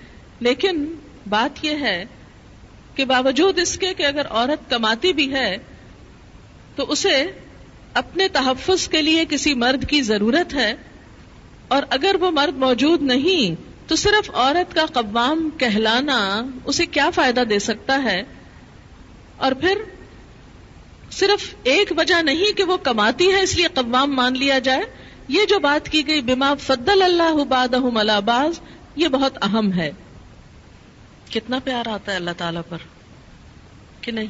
لیکن 0.40 0.94
بات 1.28 1.64
یہ 1.64 1.70
ہے 1.70 2.04
کہ 2.94 3.04
باوجود 3.04 3.58
اس 3.58 3.78
کے 3.78 3.94
کہ 3.94 4.06
اگر 4.06 4.26
عورت 4.30 4.70
کماتی 4.70 5.12
بھی 5.12 5.32
ہے، 5.32 5.56
تو 6.76 6.84
اسے 6.88 7.26
اپنے 7.94 8.28
تحفظ 8.28 8.88
کے 8.88 9.02
لیے 9.02 9.24
کسی 9.24 9.54
مرد 9.54 9.88
کی 9.88 10.02
ضرورت 10.02 10.54
ہے۔ 10.54 10.74
اور 11.68 11.82
اگر 11.90 12.16
وہ 12.20 12.30
مرد 12.30 12.58
موجود 12.58 13.02
نہیں، 13.02 13.62
تو 13.88 13.96
صرف 13.96 14.30
عورت 14.34 14.74
کا 14.74 14.86
قوام 14.86 15.50
کہلانا 15.58 16.42
اسے 16.64 16.86
کیا 16.86 17.10
فائدہ 17.10 17.40
دے 17.40 17.58
سکتا 17.58 18.02
ہے؟ 18.02 18.22
اور 19.36 19.52
پھر 19.52 19.78
صرف 21.18 21.54
ایک 21.62 21.92
وجہ 21.96 22.22
نہیں 22.22 22.56
کہ 22.56 22.62
وہ 22.62 22.76
کماتی 22.76 23.30
ہے 23.32 23.42
اس 23.42 23.56
لیے 23.56 23.66
قوام 23.74 24.14
مان 24.14 24.38
لیا 24.38 24.58
جائے۔ 24.58 24.82
یہ 25.28 25.44
جو 25.44 25.58
بات 25.58 25.88
کی 25.88 26.06
گئی 26.06 26.20
بیما 26.22 26.54
فضل 26.54 27.02
اللہ 27.02 27.44
باد 27.44 27.74
باز 28.24 28.60
یہ 28.96 29.08
بہت 29.08 29.38
اہم 29.42 29.72
ہے۔ 29.72 29.90
کتنا 31.30 31.58
پیار 31.64 31.88
آتا 31.88 32.12
ہے 32.12 32.16
اللہ 32.16 32.30
تعالی 32.36 32.60
پر، 32.68 32.78
کہ 34.00 34.12
نہیں؟ 34.12 34.26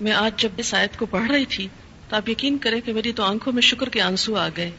میں 0.00 0.12
آج 0.12 0.42
جب 0.42 0.48
اس 0.56 0.74
آیت 0.74 0.98
کو 0.98 1.06
پڑھ 1.06 1.30
رہی 1.30 1.44
تھی، 1.46 1.68
تو 2.08 2.16
آپ 2.16 2.28
یقین 2.28 2.58
کریں 2.58 2.80
کہ 2.80 2.92
میری 2.92 3.12
تو 3.12 3.22
آنکھوں 3.22 3.52
میں 3.52 3.62
شکر 3.62 3.88
کے 3.88 4.00
آنسو 4.00 4.36
آ 4.36 4.48
گئے 4.56 4.70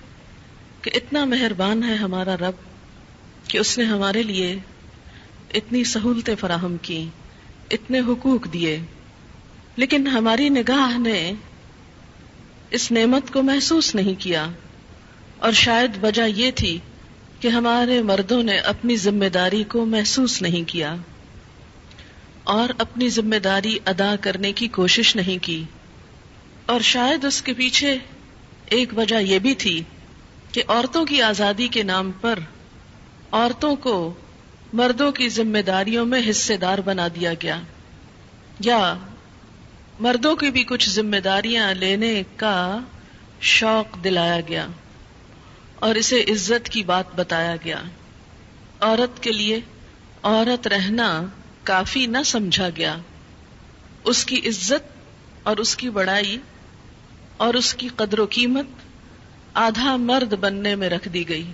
کہ 0.81 0.91
اتنا 0.93 1.25
مہربان 1.25 1.83
ہے 1.83 1.95
ہمارا 1.95 2.35
رب 2.37 2.55
کہ 3.47 3.57
اس 3.57 3.77
نے 3.77 3.83
ہمارے 3.83 4.23
لیے 4.23 4.57
اتنی 5.53 5.83
سہولتیں 5.83 6.35
فراہم 6.35 6.77
کی 6.81 7.07
اتنے 7.71 7.99
حقوق 7.99 8.53
دیے۔ 8.53 8.79
لیکن 9.77 10.07
ہماری 10.07 10.49
نگاہ 10.49 10.97
نے 10.97 11.19
اس 12.69 12.91
نعمت 12.91 13.31
کو 13.33 13.41
محسوس 13.41 13.93
نہیں 13.95 14.21
کیا 14.21 14.45
اور 15.37 15.51
شاید 15.51 16.03
وجہ 16.03 16.27
یہ 16.27 16.51
تھی 16.51 16.77
کہ 17.39 17.47
ہمارے 17.47 18.01
مردوں 18.01 18.41
نے 18.43 18.57
اپنی 18.57 18.95
ذمہ 18.95 19.29
داری 19.33 19.63
کو 19.63 19.85
محسوس 19.85 20.41
نہیں 20.41 20.69
کیا 20.69 20.95
اور 22.43 22.69
اپنی 22.77 23.09
ذمہ 23.09 23.35
داری 23.35 23.77
ادا 23.85 24.15
کرنے 24.21 24.51
کی 24.53 24.67
کوشش 24.67 25.15
نہیں 25.15 25.43
کی 25.43 25.63
اور 26.65 26.81
شاید 26.81 27.25
اس 27.25 27.41
کے 27.41 27.53
پیچھے 27.53 27.97
ایک 28.69 28.97
وجہ 28.97 29.21
یہ 29.21 29.39
بھی 29.39 29.53
تھی 29.55 29.81
کہ 30.51 30.63
عورتوں 30.67 31.05
کی 31.05 31.21
آزادی 31.21 31.67
کے 31.67 31.83
نام 31.83 32.11
پر 32.11 32.39
عورتوں 33.31 33.75
کو 33.75 34.13
مردوں 34.73 35.11
کی 35.11 35.29
ذمہ 35.29 35.61
داریوں 35.67 36.05
میں 36.05 36.21
حصے 36.29 36.57
دار 36.57 36.77
بنا 36.77 37.07
دیا 37.15 37.33
گیا 37.41 37.59
یا 38.59 38.79
مردوں 39.99 40.35
کی 40.35 40.51
بھی 40.51 40.63
کچھ 40.63 40.89
ذمہ 40.89 41.17
داریاں 41.17 41.73
لینے 41.73 42.23
کا 42.35 42.79
شوق 43.41 44.03
دلایا 44.03 44.39
گیا 44.47 44.67
اور 45.75 45.95
اسے 45.95 46.21
عزت 46.21 46.69
کی 46.69 46.83
بات 46.83 47.15
بتایا 47.15 47.55
گیا۔ 47.63 47.81
عورت 48.79 49.23
کے 49.23 49.31
لیے 49.31 49.59
عورت 50.23 50.67
رہنا 50.67 51.25
کافی 51.63 52.05
نہ 52.05 52.17
سمجھا 52.25 52.69
گیا۔ 52.77 52.97
اس 54.03 54.25
کی 54.25 54.47
عزت 54.47 54.97
اور 55.43 55.57
اس 55.57 55.75
کی 55.75 55.89
بڑائی 55.89 56.37
اور 57.37 57.53
اس 57.53 57.73
کی 57.73 57.87
قدر 57.95 58.19
و 58.19 58.25
قیمت 58.29 58.65
آدھا 59.53 59.95
مرد 59.95 60.33
بننے 60.33 60.75
میں 60.75 60.89
رکھ 60.89 61.09
دی 61.09 61.29
گئی۔ 61.29 61.51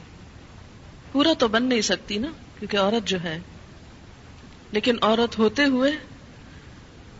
پورا 1.12 1.34
تو 1.40 1.48
بن 1.48 1.64
نہیں 1.64 1.82
سکتی 1.82 2.18
نا، 2.18 2.28
کیونکہ 2.60 2.78
عورت 2.78 3.08
جو 3.08 3.24
ہے، 3.24 3.40
لیکن 4.72 4.96
عورت 5.02 5.40
ہوتے 5.40 5.64
ہوئے 5.64 5.92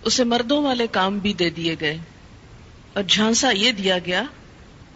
اسے 0.06 0.24
مردوں 0.24 0.64
والے 0.64 0.88
کام 0.88 1.20
بھی 1.20 1.34
دے 1.34 1.50
دیے 1.50 1.76
گئے۔ 1.82 1.98
اور 2.94 3.04
جھانسا 3.04 3.52
یہ 3.52 3.72
دیا 3.72 3.98
گیا 4.06 4.24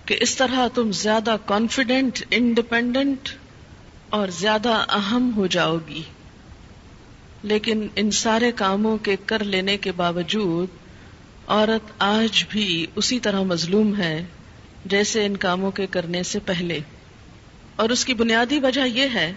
کہ 0.06 0.18
اس 0.20 0.36
طرح 0.36 0.68
تم 0.74 0.92
زیادہ 0.92 1.38
کانفیڈنٹ 1.46 2.24
انڈیپینڈنٹ 2.32 3.30
اور 4.10 4.28
زیادہ 4.28 4.86
اہم 4.90 5.32
ہو 5.36 5.48
جاؤ 5.48 5.78
گی۔ 5.88 6.02
لیکن 7.44 7.88
ان 7.96 8.12
سارے 8.12 8.52
کاموں 8.52 8.98
کے 8.98 9.16
کر 9.26 9.44
لینے 9.44 9.78
کے 9.78 9.92
باوجود 9.92 10.68
عورت 11.48 11.92
آج 12.00 12.46
بھی 12.50 12.88
اسی 12.96 13.20
طرح 13.20 13.42
مظلوم 13.42 13.98
ہے 13.98 14.26
جیسے 14.86 15.26
ان 15.26 15.38
کاموں 15.38 15.72
کے 15.72 15.88
کرنے 15.88 16.24
سے 16.24 16.40
پہلے۔ 16.40 16.80
اور 17.76 17.90
اس 17.90 18.06
کی 18.06 18.14
بنیادی 18.14 18.60
وجہ 18.60 18.88
یہ 18.88 19.06
ہے 19.14 19.34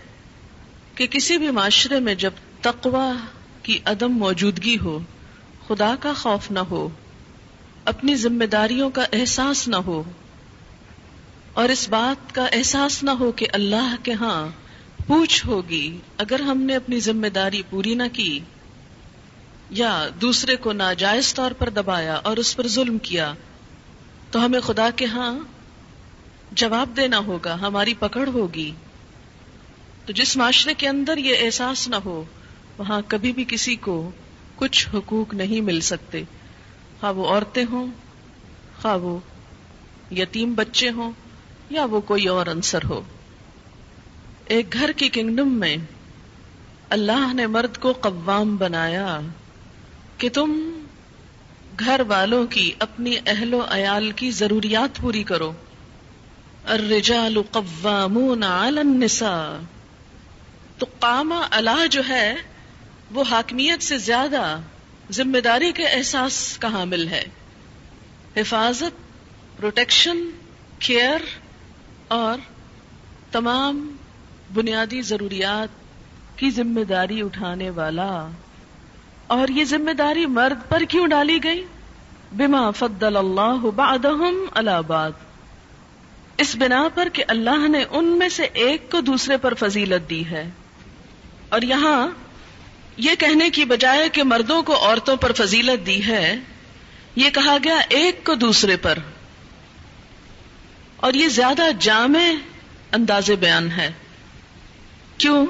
کہ 0.95 1.07
کسی 1.07 1.39
بھی 1.39 1.51
معاشرے 1.51 2.01
میں 2.01 2.15
جب 2.15 2.31
تقوا 2.61 3.13
کی 3.63 3.79
عدم 3.85 4.13
موجودگی 4.13 4.77
ہو 4.85 4.99
خدا 5.71 5.95
کا 6.01 6.13
خوف 6.13 6.51
نہ 6.51 6.59
ہو، 6.61 6.89
اپنی 7.85 8.15
ذمہ 8.15 8.45
داریوں 8.45 8.89
کا 8.91 9.05
احساس 9.13 9.67
نہ 9.69 9.77
ہو، 9.87 10.03
اور 11.53 11.69
اس 11.69 11.89
بات 11.89 12.35
کا 12.35 12.45
احساس 12.53 13.03
نہ 13.03 13.11
ہو 13.11 13.31
کہ 13.33 13.47
اللہ 13.53 13.95
کے 14.03 14.13
ہاں 14.13 14.41
پوچھ 15.07 15.47
ہوگی 15.47 15.99
اگر 16.17 16.41
ہم 16.41 16.63
نے 16.63 16.77
اپنی 16.77 16.99
ذمہ 17.01 17.27
داری 17.27 17.63
پوری 17.71 17.95
نہ 17.95 18.09
کی، 18.13 18.39
یا 19.73 19.93
دوسرے 20.21 20.57
کو 20.57 20.73
ناجائز 20.73 21.33
طور 21.35 21.51
پر 21.51 21.71
دبایا 21.71 22.15
اور 22.23 22.37
اس 22.37 22.55
پر 22.57 22.69
ظلم 22.69 22.99
کیا، 23.01 23.33
تو 24.31 24.45
ہمیں 24.45 24.61
خدا 24.61 24.89
کے 24.97 25.07
ہاں 25.07 25.33
جواب 26.53 26.97
دینا 26.97 27.19
ہوگا، 27.19 27.55
ہماری 27.61 27.95
پکڑ 27.99 28.27
ہوگی۔ 28.29 28.71
تو 30.07 30.13
جس 30.13 30.37
معاشرے 30.37 30.75
کے 30.75 30.89
اندر 30.89 31.19
یہ 31.19 31.37
احساس 31.41 31.87
نہ 31.89 32.03
ہو، 32.05 32.25
وہاں 32.79 33.01
کبھی 33.09 33.33
بھی 33.33 33.45
کسی 33.49 33.77
کو 33.77 33.97
کچھ 34.61 34.89
حقوق 34.95 35.35
نہیں 35.35 35.61
مل 35.61 35.81
سکتے۔ 35.81 36.23
خواہ 37.01 37.13
وہ 37.13 37.27
عورتیں 37.27 37.65
ہوں، 37.71 37.87
خواہ 38.83 38.97
وہ 38.97 39.19
یتیم 40.11 40.55
بچے 40.55 40.91
ہوں، 40.91 41.13
یا 41.71 41.85
وہ 41.85 42.01
کوئی 42.01 42.27
اور 42.27 42.47
انصر 42.47 42.79
ہو۔ 42.85 43.03
ایک 44.45 44.73
گھر 44.73 44.93
کی 44.97 45.09
کنگڈم 45.09 45.53
میں 45.53 45.77
اللہ 46.91 47.33
نے 47.35 47.47
مرد 47.47 47.77
کو 47.77 47.93
قوام 47.93 48.57
بنایا 48.57 49.21
کہ 50.19 50.29
تم 50.29 50.83
گھر 51.79 52.01
والوں 52.09 52.47
کی 52.47 52.73
اپنی 52.79 53.17
اہل 53.27 53.55
و 53.55 53.65
عیال 53.71 54.11
کی 54.11 54.31
ضروریات 54.31 55.01
پوری 55.01 55.23
کرو۔ 55.23 55.53
الرجال 56.65 57.43
قوامون 57.51 58.43
علی 58.43 58.81
النساء۔ 58.81 59.65
تو 60.79 60.87
قامہ 60.99 61.35
اللہ 61.51 61.87
جو 61.91 62.03
ہے 62.09 62.35
وہ 63.11 63.25
حاکمیت 63.31 63.83
سے 63.83 63.99
زیادہ 63.99 64.61
ذمہ 65.11 65.39
داری 65.39 65.73
کے 65.73 65.87
احساس 65.87 66.59
کا 66.59 66.69
حامل 66.73 67.09
ہے۔ 67.09 67.25
حفاظت 68.37 69.11
پروٹیکشن 69.57 70.19
کیئر 70.79 71.21
اور 72.09 72.39
تمام 73.33 73.97
بنیادی 74.55 75.03
ضروریات 75.03 75.69
کی 76.39 76.51
ذمہ 76.51 76.85
داری 76.85 77.23
اٹھانے 77.23 77.71
والا۔ 77.71 78.29
اور 79.27 79.49
یہ 79.49 79.65
ذمہ 79.65 79.91
داری 79.91 80.27
مرد 80.27 80.71
پر 80.71 80.83
کیوں 80.89 81.07
ڈالی 81.07 81.39
گئی؟ 81.45 81.65
بما 82.33 82.71
فضل 82.71 83.17
اللہ 83.17 83.67
بعدهم 83.77 84.45
على 84.55 84.87
بعد۔ 84.87 85.11
اس 86.37 86.57
بنا 86.57 86.89
پر 86.95 87.09
کہ 87.13 87.25
اللہ 87.29 87.69
نے 87.69 87.85
ان 87.91 88.05
میں 88.05 88.29
سے 88.29 88.43
ایک 88.53 88.91
کو 88.91 89.01
دوسرے 89.01 89.37
پر 89.37 89.55
فضیلت 89.55 90.11
دی 90.11 90.27
ہے۔ 90.27 90.51
اور 91.49 91.63
یہاں 91.63 92.09
یہ 93.01 93.15
کہنے 93.19 93.51
کی 93.51 93.65
بجائے 93.65 94.09
کہ 94.09 94.23
مردوں 94.23 94.63
کو 94.63 94.87
عورتوں 94.87 95.17
پر 95.17 95.33
فضیلت 95.33 95.87
دی 95.87 96.07
ہے، 96.07 96.37
یہ 97.17 97.31
کہا 97.31 97.57
گیا 97.65 97.79
ایک 97.89 98.25
کو 98.25 98.35
دوسرے 98.35 98.77
پر۔ 98.77 98.99
اور 100.97 101.15
یہ 101.15 101.29
زیادہ 101.29 101.63
جامع 101.79 102.19
انداز 102.93 103.31
بیان 103.31 103.71
ہے۔ 103.71 103.91
کیوں؟ 105.19 105.47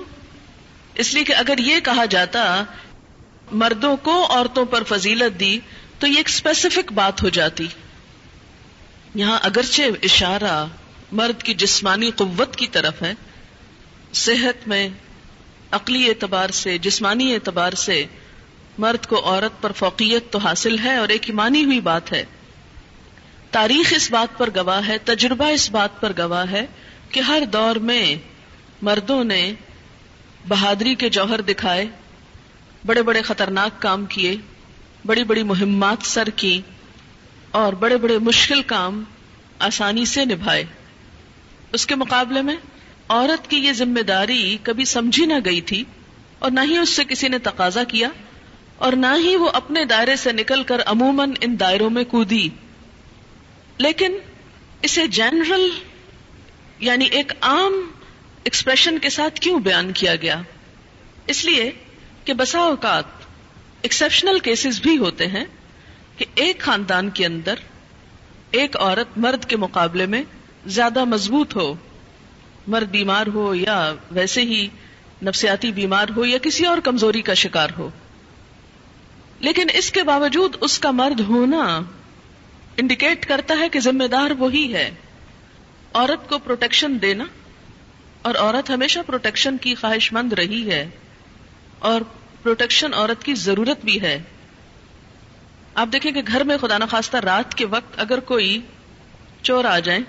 اس 0.95 1.15
لیے 1.15 1.25
کہ 1.25 1.35
اگر 1.35 1.59
یہ 1.59 1.81
کہا 1.81 2.05
جاتا، 2.05 2.65
مردوں 3.53 3.97
کو 3.97 4.27
عورتوں 4.31 4.65
پر 4.65 4.83
فضیلت 4.83 5.41
دی، 5.41 5.59
تو 5.99 6.07
یہ 6.07 6.17
ایک 6.17 6.29
اسپیسیفک 6.29 6.93
بات 6.93 7.23
ہو 7.23 7.29
جاتی۔ 7.29 7.67
یہاں 9.15 9.39
اگرچہ 9.43 9.83
اشارہ 10.03 10.67
مرد 11.13 11.43
کی 11.43 11.55
جسمانی 11.55 12.11
قوت 12.11 12.57
کی 12.57 12.67
طرف 12.67 13.03
ہے، 13.03 13.15
صحت 14.13 14.69
میں 14.69 14.89
عقلی 15.71 16.09
اعتبار 16.09 16.51
سے، 16.51 16.79
جسمانی 16.79 17.35
اعتبار 17.35 17.73
سے 17.73 18.07
مرد 18.79 19.07
کو 19.07 19.25
عورت 19.25 19.63
پر 19.63 19.73
فوقیت 19.73 20.31
تو 20.31 20.39
حاصل 20.39 20.79
ہے 20.79 20.97
اور 20.97 21.09
ایک 21.09 21.31
ایمانی 21.31 21.65
ہوئی 21.65 21.81
بات 21.81 22.13
ہے۔ 22.13 22.25
تاریخ 23.51 23.93
اس 23.97 24.11
بات 24.11 24.39
پر 24.39 24.51
گواہ 24.57 24.89
ہے، 24.89 24.99
تجربہ 24.99 25.45
اس 25.45 25.71
بات 25.71 26.01
پر 26.01 26.13
گواہ 26.19 26.51
ہے 26.51 26.67
کہ 27.11 27.21
ہر 27.21 27.43
دور 27.53 27.77
میں 27.77 28.17
مردوں 28.83 29.25
نے 29.25 29.53
بہادری 30.49 30.95
کے 30.95 31.09
جوہر 31.09 31.41
دکھائے، 31.41 31.87
بڑے 32.87 33.03
بڑے 33.03 33.23
خطرناک 33.23 33.83
کام 33.83 34.05
کیے، 34.05 34.37
بڑی 35.07 35.25
بڑی 35.25 35.43
مہمات 35.43 36.07
سر 36.07 36.29
کی 36.37 36.61
اور 37.51 37.73
بڑے 37.73 37.97
بڑے 37.97 38.19
مشکل 38.19 38.63
کام 38.63 39.05
آسانی 39.59 40.05
سے 40.05 40.25
نبھائے۔ 40.25 40.65
اس 41.73 41.87
کے 41.87 41.95
مقابلے 41.95 42.43
میں 42.43 42.57
عورت 43.11 43.51
کی 43.51 43.57
یہ 43.57 43.73
ذمہ 43.73 44.01
داری 44.01 44.59
کبھی 44.63 44.85
سمجھی 44.85 45.27
نہ 45.27 45.35
گئی 45.45 45.61
تھی 45.61 45.85
اور 46.39 46.51
نہ 46.51 46.61
ہی 46.65 46.79
اس 46.79 46.89
سے 46.89 47.05
کسی 47.05 47.29
نے 47.29 47.39
تقاضا 47.39 47.85
کیا 47.85 48.09
اور 48.77 48.93
نہ 48.93 49.07
ہی 49.17 49.37
وہ 49.37 49.51
اپنے 49.51 49.85
دائرے 49.85 50.17
سے 50.17 50.33
نکل 50.33 50.63
کر 50.63 50.83
عموماً 50.87 51.33
ان 51.41 51.61
دائروں 51.61 51.91
میں 51.91 52.05
کودی۔ 52.05 52.49
لیکن 53.79 54.19
اسے 54.83 55.07
جنرل 55.07 55.69
یعنی 56.81 57.05
ایک 57.05 57.33
عام 57.41 57.91
ایکسپریشن 58.45 58.99
کے 58.99 59.11
ساتھ 59.11 59.41
کیوں 59.41 59.61
بیان 59.61 59.93
کیا 59.93 60.17
گیا؟ 60.17 60.43
اس 61.27 61.45
لیے 61.45 61.71
کہ 62.25 62.33
بسا 62.33 62.59
اوقات 62.59 63.05
ایکسپشنل 63.83 64.39
کیسز 64.39 64.81
بھی 64.81 64.99
ہوتے 64.99 65.27
ہیں 65.27 65.45
کہ 66.17 66.25
ایک 66.35 66.61
خاندان 66.61 67.11
کے 67.11 67.27
اندر 67.27 67.55
ایک 68.51 68.77
عورت 68.77 69.19
مرد 69.19 69.45
کے 69.45 69.57
مقابلے 69.57 70.07
میں 70.07 70.23
زیادہ 70.67 71.05
مضبوط 71.05 71.57
ہو۔ 71.57 71.75
مرد 72.67 72.91
بیمار 72.91 73.27
ہو 73.27 73.55
یا 73.55 73.95
ویسے 74.11 74.43
ہی 74.43 74.69
نفسیاتی 75.23 75.73
بیمار 75.73 76.07
ہو 76.17 76.25
یا 76.25 76.39
کسی 76.39 76.67
اور 76.67 76.79
کمزوری 76.79 77.23
کا 77.23 77.35
شکار 77.35 77.69
ہو۔ 77.79 77.91
لیکن 79.41 79.67
اس 79.73 79.91
کے 79.91 80.03
باوجود 80.03 80.57
اس 80.61 80.79
کا 80.79 80.91
مرد 80.91 81.21
ہونا 81.21 81.81
انڈیکیٹ 82.77 83.27
کرتا 83.27 83.55
ہے 83.59 83.69
کہ 83.69 83.81
ذمہ 83.81 84.07
دار 84.07 84.31
وہی 84.31 84.75
ہے۔ 84.75 84.91
عورت 85.95 86.29
کو 86.29 86.39
پروٹیکشن 86.39 87.03
دینا 87.03 87.25
اور 88.23 88.35
عورت 88.35 88.71
ہمیشہ 88.71 89.01
پروٹیکشن 89.07 89.57
کی 89.57 89.75
خواہش 89.75 90.13
مند 90.13 90.33
رہی 90.33 90.71
ہے 90.71 90.89
اور 91.79 92.01
پروٹیکشن 92.43 92.95
عورت 92.95 93.25
کی 93.25 93.35
ضرورت 93.35 93.85
بھی 93.85 94.01
ہے۔ 94.01 94.23
آپ 95.75 95.89
دیکھیں 95.93 96.13
کہ 96.13 96.23
گھر 96.27 96.45
میں 96.45 96.57
خدا 96.61 96.79
نخواستہ 96.79 97.17
رات 97.17 97.55
کے 97.55 97.67
وقت 97.67 98.01
اگر 98.01 98.21
کوئی 98.21 98.61
چور 99.43 99.65
آ 99.65 99.79
جائیں 99.79 100.01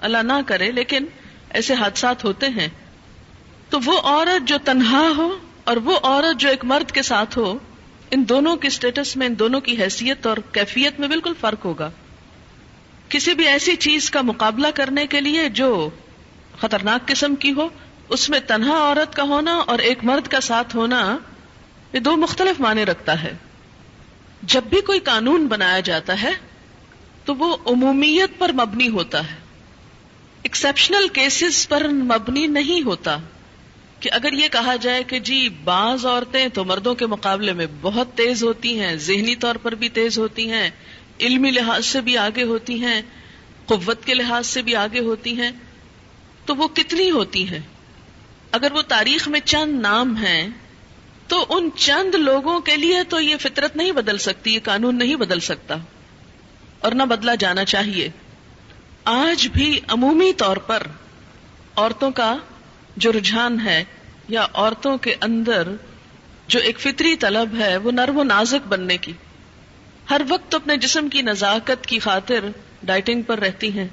اللہ 0.00 0.18
نہ 0.18 0.32
کرے، 0.46 0.70
لیکن 0.70 1.06
ایسے 1.50 1.74
حادثات 1.74 2.24
ہوتے 2.24 2.48
ہیں، 2.48 2.68
تو 3.70 3.78
وہ 3.84 4.00
عورت 4.00 4.48
جو 4.48 4.56
تنہا 4.64 5.08
ہو 5.16 5.38
اور 5.64 5.76
وہ 5.76 5.98
عورت 6.02 6.40
جو 6.40 6.48
ایک 6.48 6.64
مرد 6.64 6.90
کے 6.90 7.02
ساتھ 7.02 7.38
ہو، 7.38 7.58
ان 8.10 8.24
دونوں 8.28 8.56
کے 8.56 8.68
اسٹیٹس 8.68 9.16
میں، 9.16 9.26
ان 9.26 9.38
دونوں 9.38 9.60
کی 9.60 9.82
حیثیت 9.82 10.26
اور 10.26 10.36
کیفیت 10.52 11.00
میں 11.00 11.08
بالکل 11.08 11.32
فرق 11.40 11.64
ہوگا۔ 11.64 11.90
کسی 13.08 13.34
بھی 13.34 13.48
ایسی 13.48 13.76
چیز 13.76 14.10
کا 14.10 14.22
مقابلہ 14.22 14.66
کرنے 14.74 15.06
کے 15.06 15.20
لیے 15.20 15.48
جو 15.48 15.90
خطرناک 16.60 17.06
قسم 17.06 17.34
کی 17.34 17.52
ہو، 17.52 17.68
اس 18.08 18.30
میں 18.30 18.40
تنہا 18.46 18.78
عورت 18.78 19.16
کا 19.16 19.22
ہونا 19.22 19.56
اور 19.56 19.78
ایک 19.78 19.98
مرد 20.02 20.28
کا 20.28 20.40
ساتھ 20.40 20.76
ہونا، 20.76 21.18
یہ 21.92 22.00
دو 22.00 22.16
مختلف 22.16 22.60
معنی 22.60 22.86
رکھتا 22.86 23.22
ہے۔ 23.22 23.32
جب 24.42 24.62
بھی 24.64 24.80
کوئی 24.80 25.00
قانون 25.00 25.46
بنایا 25.46 25.80
جاتا 25.80 26.22
ہے، 26.22 26.30
تو 27.24 27.34
وہ 27.34 27.56
عمومیت 27.66 28.38
پر 28.38 28.52
مبنی 28.52 28.88
ہوتا 28.88 29.30
ہے۔ 29.30 29.49
ایکسپشنل 30.42 31.08
کیسز 31.08 31.68
پر 31.68 31.88
مبنی 31.88 32.46
نہیں 32.46 32.82
ہوتا 32.82 33.16
کہ 34.00 34.10
اگر 34.12 34.32
یہ 34.32 34.48
کہا 34.48 34.76
جائے 34.76 35.02
کہ 35.02 35.18
جی 35.18 35.48
بعض 35.64 36.06
عورتیں 36.06 36.48
تو 36.48 36.64
مردوں 36.64 36.94
کے 36.94 37.06
مقابلے 37.06 37.52
میں 37.52 37.66
بہت 37.80 38.14
تیز 38.14 38.42
ہوتی 38.42 38.80
ہیں، 38.80 38.96
ذہنی 38.96 39.36
طور 39.36 39.54
پر 39.54 39.74
بھی 39.74 39.88
تیز 39.88 40.18
ہوتی 40.18 40.50
ہیں، 40.50 40.70
علمی 41.20 41.50
لحاظ 41.50 41.86
سے 41.86 42.00
بھی 42.00 42.16
آگے 42.18 42.42
ہوتی 42.42 42.80
ہیں، 42.82 43.02
قوت 43.66 44.04
کے 44.04 44.14
لحاظ 44.14 44.46
سے 44.46 44.62
بھی 44.62 44.76
آگے 44.76 45.00
ہوتی 45.00 45.36
ہیں، 45.40 45.50
تو 46.44 46.56
وہ 46.56 46.68
کتنی 46.68 47.10
ہوتی 47.10 47.48
ہیں؟ 47.48 47.58
اگر 48.50 48.72
وہ 48.72 48.82
تاریخ 48.82 49.28
میں 49.28 49.40
چند 49.40 49.80
نام 49.80 50.16
ہیں، 50.16 50.48
تو 51.28 51.46
ان 51.48 51.68
چند 51.76 52.14
لوگوں 52.14 52.60
کے 52.60 52.76
لیے 52.76 53.02
تو 53.08 53.20
یہ 53.20 53.36
فطرت 53.40 53.76
نہیں 53.76 53.92
بدل 53.92 54.18
سکتی، 54.18 54.54
یہ 54.54 54.60
قانون 54.62 54.98
نہیں 54.98 55.16
بدل 55.16 55.40
سکتا، 55.40 55.76
اور 56.80 56.92
نہ 56.92 57.02
بدلا 57.02 57.34
جانا 57.34 57.64
چاہیے۔ 57.64 58.08
آج 59.12 59.48
بھی 59.48 59.80
عمومی 59.88 60.32
طور 60.32 60.56
پر 60.56 60.82
عورتوں 61.76 62.10
کا 62.10 62.36
جو 62.96 63.12
رجحان 63.12 63.60
ہے 63.60 63.84
یا 64.28 64.46
عورتوں 64.54 64.98
کے 64.98 65.14
اندر 65.20 65.68
جو 66.48 66.60
ایک 66.60 66.80
فطری 66.80 67.16
طلب 67.16 67.56
ہے، 67.58 67.76
وہ 67.76 67.92
نرم 67.92 68.18
و 68.18 68.22
نازک 68.22 68.66
بننے 68.66 68.96
کی۔ 68.96 69.12
ہر 70.10 70.20
وقت 70.28 70.54
اپنے 70.54 70.76
جسم 70.76 71.08
کی 71.08 71.22
نزاکت 71.22 71.86
کی 71.86 71.98
خاطر 71.98 72.44
ڈائٹنگ 72.82 73.22
پر 73.22 73.38
رہتی 73.38 73.72
ہیں 73.72 73.88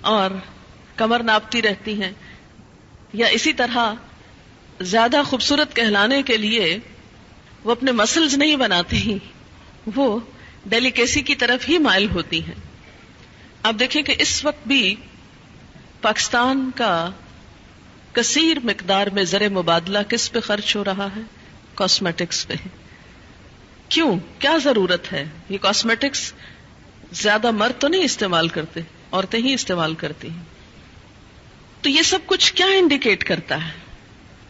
اور 0.00 0.30
کمر 0.96 1.22
ناپتی 1.22 1.62
رہتی 1.62 2.02
ہیں۔ 2.02 2.12
یا 3.12 3.26
اسی 3.26 3.52
طرح 3.52 3.94
زیادہ 4.80 5.22
خوبصورت 5.26 5.76
کہلانے 5.76 6.22
کے 6.22 6.36
لیے 6.36 6.78
وہ 7.64 7.70
اپنے 7.70 7.92
مسلز 7.92 8.34
نہیں 8.34 8.56
بناتی، 8.56 9.18
وہ 9.96 10.18
ڈیلیکیسی 10.66 11.20
کی 11.20 11.34
طرف 11.34 11.68
ہی 11.68 11.78
مائل 11.78 12.10
ہوتی 12.10 12.44
ہیں۔ 12.44 12.71
آپ 13.62 13.74
دیکھیں 13.78 14.02
کہ 14.02 14.14
اس 14.18 14.44
وقت 14.44 14.68
بھی 14.68 14.96
پاکستان 16.00 16.70
کا 16.74 17.10
کثیر 18.12 18.56
مقدار 18.64 19.06
میں 19.06 19.24
زر 19.24 19.48
مبادلہ 19.48 19.98
کس 20.08 20.32
پہ 20.32 20.40
خرچ 20.40 20.76
ہو 20.76 20.84
رہا 20.84 21.08
ہے؟ 21.16 21.20
کاسمیٹکس 21.74 22.48
پہ۔ 22.48 22.54
کیوں؟ 23.88 24.18
کیا 24.38 24.56
ضرورت 24.64 25.12
ہے؟ 25.12 25.24
یہ 25.48 25.58
کاسمیٹکس 25.58 26.32
زیادہ 27.12 27.50
مرد 27.50 27.80
تو 27.80 27.88
نہیں 27.88 28.04
استعمال 28.04 28.48
کرتے، 28.48 28.80
عورتیں 29.12 29.40
ہی 29.40 29.54
استعمال 29.54 29.94
کرتی 29.94 30.30
ہیں۔ 30.30 30.42
تو 31.82 31.88
یہ 31.88 32.02
سب 32.02 32.18
کچھ 32.26 32.54
کیا 32.54 32.66
انڈیکیٹ 32.66 33.24
کرتا 33.24 33.66
ہے؟ 33.66 33.72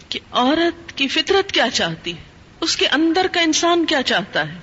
کہ 0.08 0.20
عورت 0.32 0.98
کی 0.98 1.08
فطرت 1.08 1.52
کیا 1.52 1.70
چاہتی 1.72 2.10
ہے؟ 2.10 2.22
اس 2.60 2.76
کے 2.76 2.88
اندر 2.88 3.26
کا 3.32 3.40
انسان 3.40 3.86
کیا 3.86 4.02
چاہتا 4.02 4.52
ہے؟ 4.52 4.58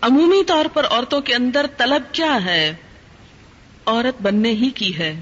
عمومی 0.00 0.44
طور 0.44 0.64
پر 0.64 0.86
عورتوں 0.86 1.20
کے 1.20 1.34
اندر 1.34 1.66
طلب 1.76 2.02
کیا 2.12 2.38
ہے؟ 2.44 2.74
عورت 3.86 4.22
بننے 4.22 4.50
ہی 4.50 4.70
کی 4.70 4.98
ہے۔ 4.98 5.14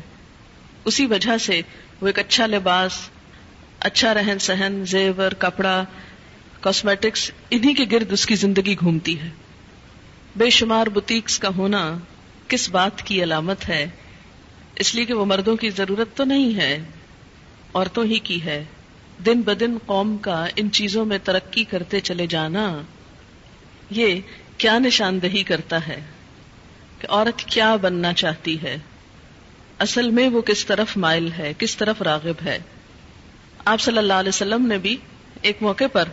اسی 0.85 1.07
وجہ 1.07 1.39
سے 1.39 1.61
وہ 2.01 2.07
ایک 2.07 2.19
اچھا 2.19 2.47
لباس 2.47 3.11
اچھا 3.79 4.15
رہن 4.15 4.39
سہن، 4.39 4.85
زیور، 4.87 5.33
کپڑا 5.33 5.85
کاسمیٹکس 6.61 7.31
انہی 7.51 7.75
کے 7.75 7.85
گرد 7.93 8.13
اس 8.13 8.27
کی 8.27 8.35
زندگی 8.35 8.75
گھومتی 8.81 9.21
ہے۔ 9.21 9.29
بے 10.37 10.51
شمار 10.51 10.87
بتیکس 10.87 11.39
کا 11.39 11.49
ہونا 11.57 11.99
کس 12.49 12.69
بات 12.69 13.03
کی 13.03 13.23
علامت 13.23 13.69
ہے؟ 13.69 13.87
اس 14.77 14.95
لیے 14.95 15.05
کہ 15.05 15.15
وہ 15.15 15.25
مردوں 15.25 15.57
کی 15.57 15.71
ضرورت 15.71 16.17
تو 16.17 16.25
نہیں 16.25 16.57
ہے، 16.57 16.83
عورتوں 17.75 18.05
ہی 18.05 18.19
کی 18.19 18.45
ہے۔ 18.45 18.65
دن 19.27 19.41
بدن 19.41 19.77
قوم 19.87 20.17
کا 20.17 20.47
ان 20.57 20.71
چیزوں 20.71 21.05
میں 21.05 21.19
ترقی 21.25 21.65
کرتے 21.65 22.01
چلے 22.01 22.27
جانا، 22.27 22.83
یہ 23.91 24.21
کیا 24.59 24.79
نشاندہی 24.79 25.43
کرتا 25.43 25.87
ہے؟ 25.87 26.01
کہ 27.05 27.13
عورت 27.13 27.39
کیا 27.39 27.77
بننا 27.77 28.13
چاہتی 28.13 28.63
ہے؟ 28.63 28.79
اصل 29.79 30.11
میں 30.11 30.29
وہ 30.29 30.41
کس 30.41 30.67
طرف 30.67 30.97
مائل 30.97 31.33
ہے، 31.33 31.53
کس 31.59 31.77
طرف 31.77 32.03
راغب 32.03 32.35
ہے؟ 32.45 32.59
آپ 33.65 33.81
صلی 33.81 33.99
اللہ 33.99 34.13
علیہ 34.13 34.29
وسلم 34.29 34.67
نے 34.67 34.79
بھی 34.79 34.97
ایک 35.43 35.57
موقع 35.61 35.85
پر 35.93 36.05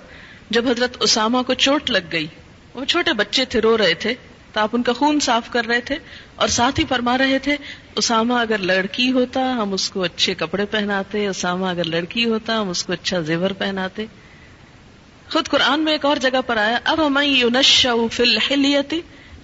جب 0.50 0.68
حضرت 0.68 0.98
اسامہ 1.00 1.42
کو 1.42 1.54
چوٹ 1.54 1.90
لگ 1.90 2.12
گئی، 2.12 2.28
وہ 2.74 2.86
چھوٹے 2.86 3.14
بچے 3.14 3.46
تھے، 3.46 3.62
رو 3.62 3.78
رہے 3.78 3.94
تھے، 3.94 4.14
تو 4.54 4.60
آپ 4.60 4.70
ان 4.74 4.84
کا 4.84 4.94
خون 4.94 5.20
صاف 5.20 5.50
کر 5.50 5.66
رہے 5.66 5.82
تھے 5.82 5.98
اور 6.36 6.48
ساتھ 6.48 6.80
ہی 6.80 6.86
فرما 6.90 7.18
رہے 7.18 7.40
تھے، 7.40 7.56
اسامہ 7.96 8.34
اگر 8.34 8.58
لڑکی 8.58 9.12
ہوتا 9.12 9.42
ہم 9.42 9.74
اس 9.74 9.90
کو 9.90 10.04
اچھے 10.04 10.34
کپڑے 10.34 10.66
پہناتے، 10.66 11.28
اسامہ 11.28 11.66
اگر 11.66 11.84
لڑکی 11.84 12.26
ہوتا 12.26 12.62
ہم 12.62 12.70
اس 12.70 12.84
کو 12.84 12.94
اچھا 12.94 13.20
زیور 13.20 13.52
پہناتے۔ 13.52 14.06
خود 15.32 15.48
قرآن 15.48 15.80
میں 15.80 15.92
ایک 15.92 16.06
اور 16.06 16.18
جگہ 16.18 16.42
پر 16.46 16.58
آیا، 16.58 16.80
اب 16.84 17.08
ہمیں 17.08 17.26
یونشا 17.26 17.94
فل 18.12 18.38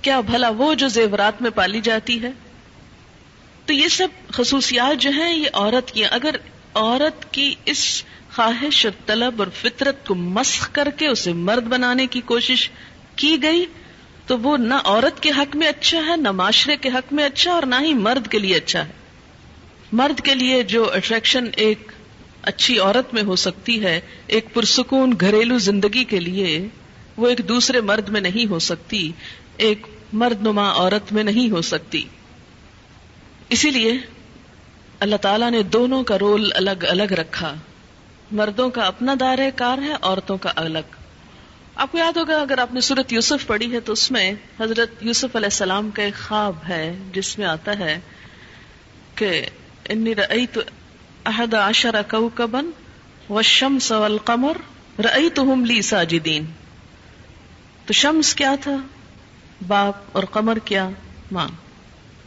کیا 0.08 0.20
بھلا 0.20 0.50
وہ 0.50 0.74
جو 0.74 0.88
زیورات 0.88 1.42
میں 1.42 1.50
پالی 1.50 1.82
جاتی 1.82 2.22
ہے؟ 2.22 2.32
تو 3.66 3.74
یہ 3.74 3.88
سب 3.88 4.08
خصوصیات 4.34 5.02
جو 5.02 5.10
ہیں، 5.10 5.38
یہ 5.38 5.48
عورت 5.54 5.92
کی 5.92 6.06
اگر 6.06 6.36
عورت 6.74 7.34
کی 7.34 7.56
اس 7.66 8.04
خواہش 8.36 8.86
اور 8.86 9.08
طلب 9.08 9.36
اور 9.40 9.48
فطرت 9.62 10.08
کو 10.08 10.16
مسخ 10.16 10.70
کر 10.72 10.90
کے 10.98 11.08
اسے 11.08 11.34
مرد 11.34 11.64
بنانے 11.64 12.08
کی 12.08 12.22
کوشش 12.22 12.70
کی 13.16 13.38
گئی، 13.42 13.66
تو 14.28 14.40
وہ 14.40 14.58
نہ 14.58 14.74
عورت 14.74 15.24
کے 15.24 15.30
حق 15.30 15.56
میں 15.56 15.68
اچھا 15.68 16.02
ہے، 16.08 16.16
نہ 16.16 16.32
معاشرے 16.32 16.76
کے 16.76 16.90
حق 16.90 17.14
میں 17.14 17.26
اچھا 17.26 17.54
اور 17.54 17.64
نہ 17.64 17.76
ہی 17.82 17.94
مرد 17.94 18.28
کے 18.28 18.40
لیے 18.40 18.56
اچھا 18.56 18.88
ہے۔ 18.88 18.92
مرد 19.92 20.22
کے 20.22 20.36
لیے 20.36 20.64
جو 20.64 20.94
اٹریکشن 20.94 21.46
ایک 21.56 21.92
اچھی 22.42 22.80
عورت 22.80 23.14
میں 23.14 23.24
ہو 23.24 23.36
سکتی 23.36 23.84
ہے، 23.84 24.02
ایک 24.28 24.54
پرسکون 24.54 25.14
گھریلو 25.22 25.58
زندگی 25.58 26.04
کے 26.04 26.20
لیے، 26.20 26.68
وہ 27.18 27.28
ایک 27.28 27.50
دوسرے 27.50 27.82
مرد 27.82 28.10
میں 28.10 28.22
نہیں 28.22 28.50
ہو 28.50 28.60
سکتی۔ 28.60 29.12
ایک 29.58 29.88
مرد 30.14 30.42
نما 30.42 30.74
عورت 30.74 31.14
میں 31.14 31.24
نہیں 31.24 31.52
ہو 31.52 31.62
سکتی۔ 31.62 32.04
اسی 33.50 33.72
لیے 33.72 33.98
اللہ 35.00 35.16
تعالیٰ 35.16 35.52
نے 35.52 35.64
دونوں 35.64 36.04
کا 36.04 36.20
رول 36.20 36.52
الگ 36.56 36.84
الگ 36.90 37.04
رکھا۔ 37.04 37.54
مردوں 38.32 38.70
کا 38.70 38.82
اپنا 38.82 39.16
دائر 39.20 39.40
کار 39.56 39.78
ہے، 39.78 39.94
عورتوں 40.02 40.38
کا 40.38 40.52
الگ۔ 40.56 40.96
آپ 41.76 41.92
کو 41.92 41.98
یاد 41.98 42.18
ہوگا، 42.18 42.42
اگر 42.42 42.58
آپ 42.58 42.74
نے 42.74 42.82
سورت 42.82 43.14
یوسف 43.14 43.48
پڑھی 43.48 43.72
ہے 43.72 43.80
تو 43.80 43.94
اس 43.94 44.12
میں 44.12 44.32
حضرت 44.60 44.90
یوسف 45.02 45.36
علیہ 45.36 45.48
السلام 45.48 45.90
کا 45.90 46.04
ایک 46.04 46.28
خواب 46.28 46.56
ہے، 46.70 46.98
جس 47.14 47.40
میں 47.40 47.48
آتا 47.48 47.80
ہے 47.80 48.00
کہ 49.16 49.46
انی 49.90 50.16
رأیت 50.16 50.60
احد 51.26 51.54
عشر 51.54 52.02
کوکبن 52.02 52.72
والشمس 53.30 53.92
والقمر، 53.92 54.54
رأیتہم 55.02 55.66
لی 55.66 55.82
ساجدین۔ 55.82 56.46
تو 57.86 57.94
شمس 57.94 58.36
کیا 58.36 58.56
تھا؟ 58.62 58.76
باپ 59.68 59.96
اور 60.12 60.24
قمر 60.24 60.60
کیا 60.60 60.90
ماں۔ 61.32 61.48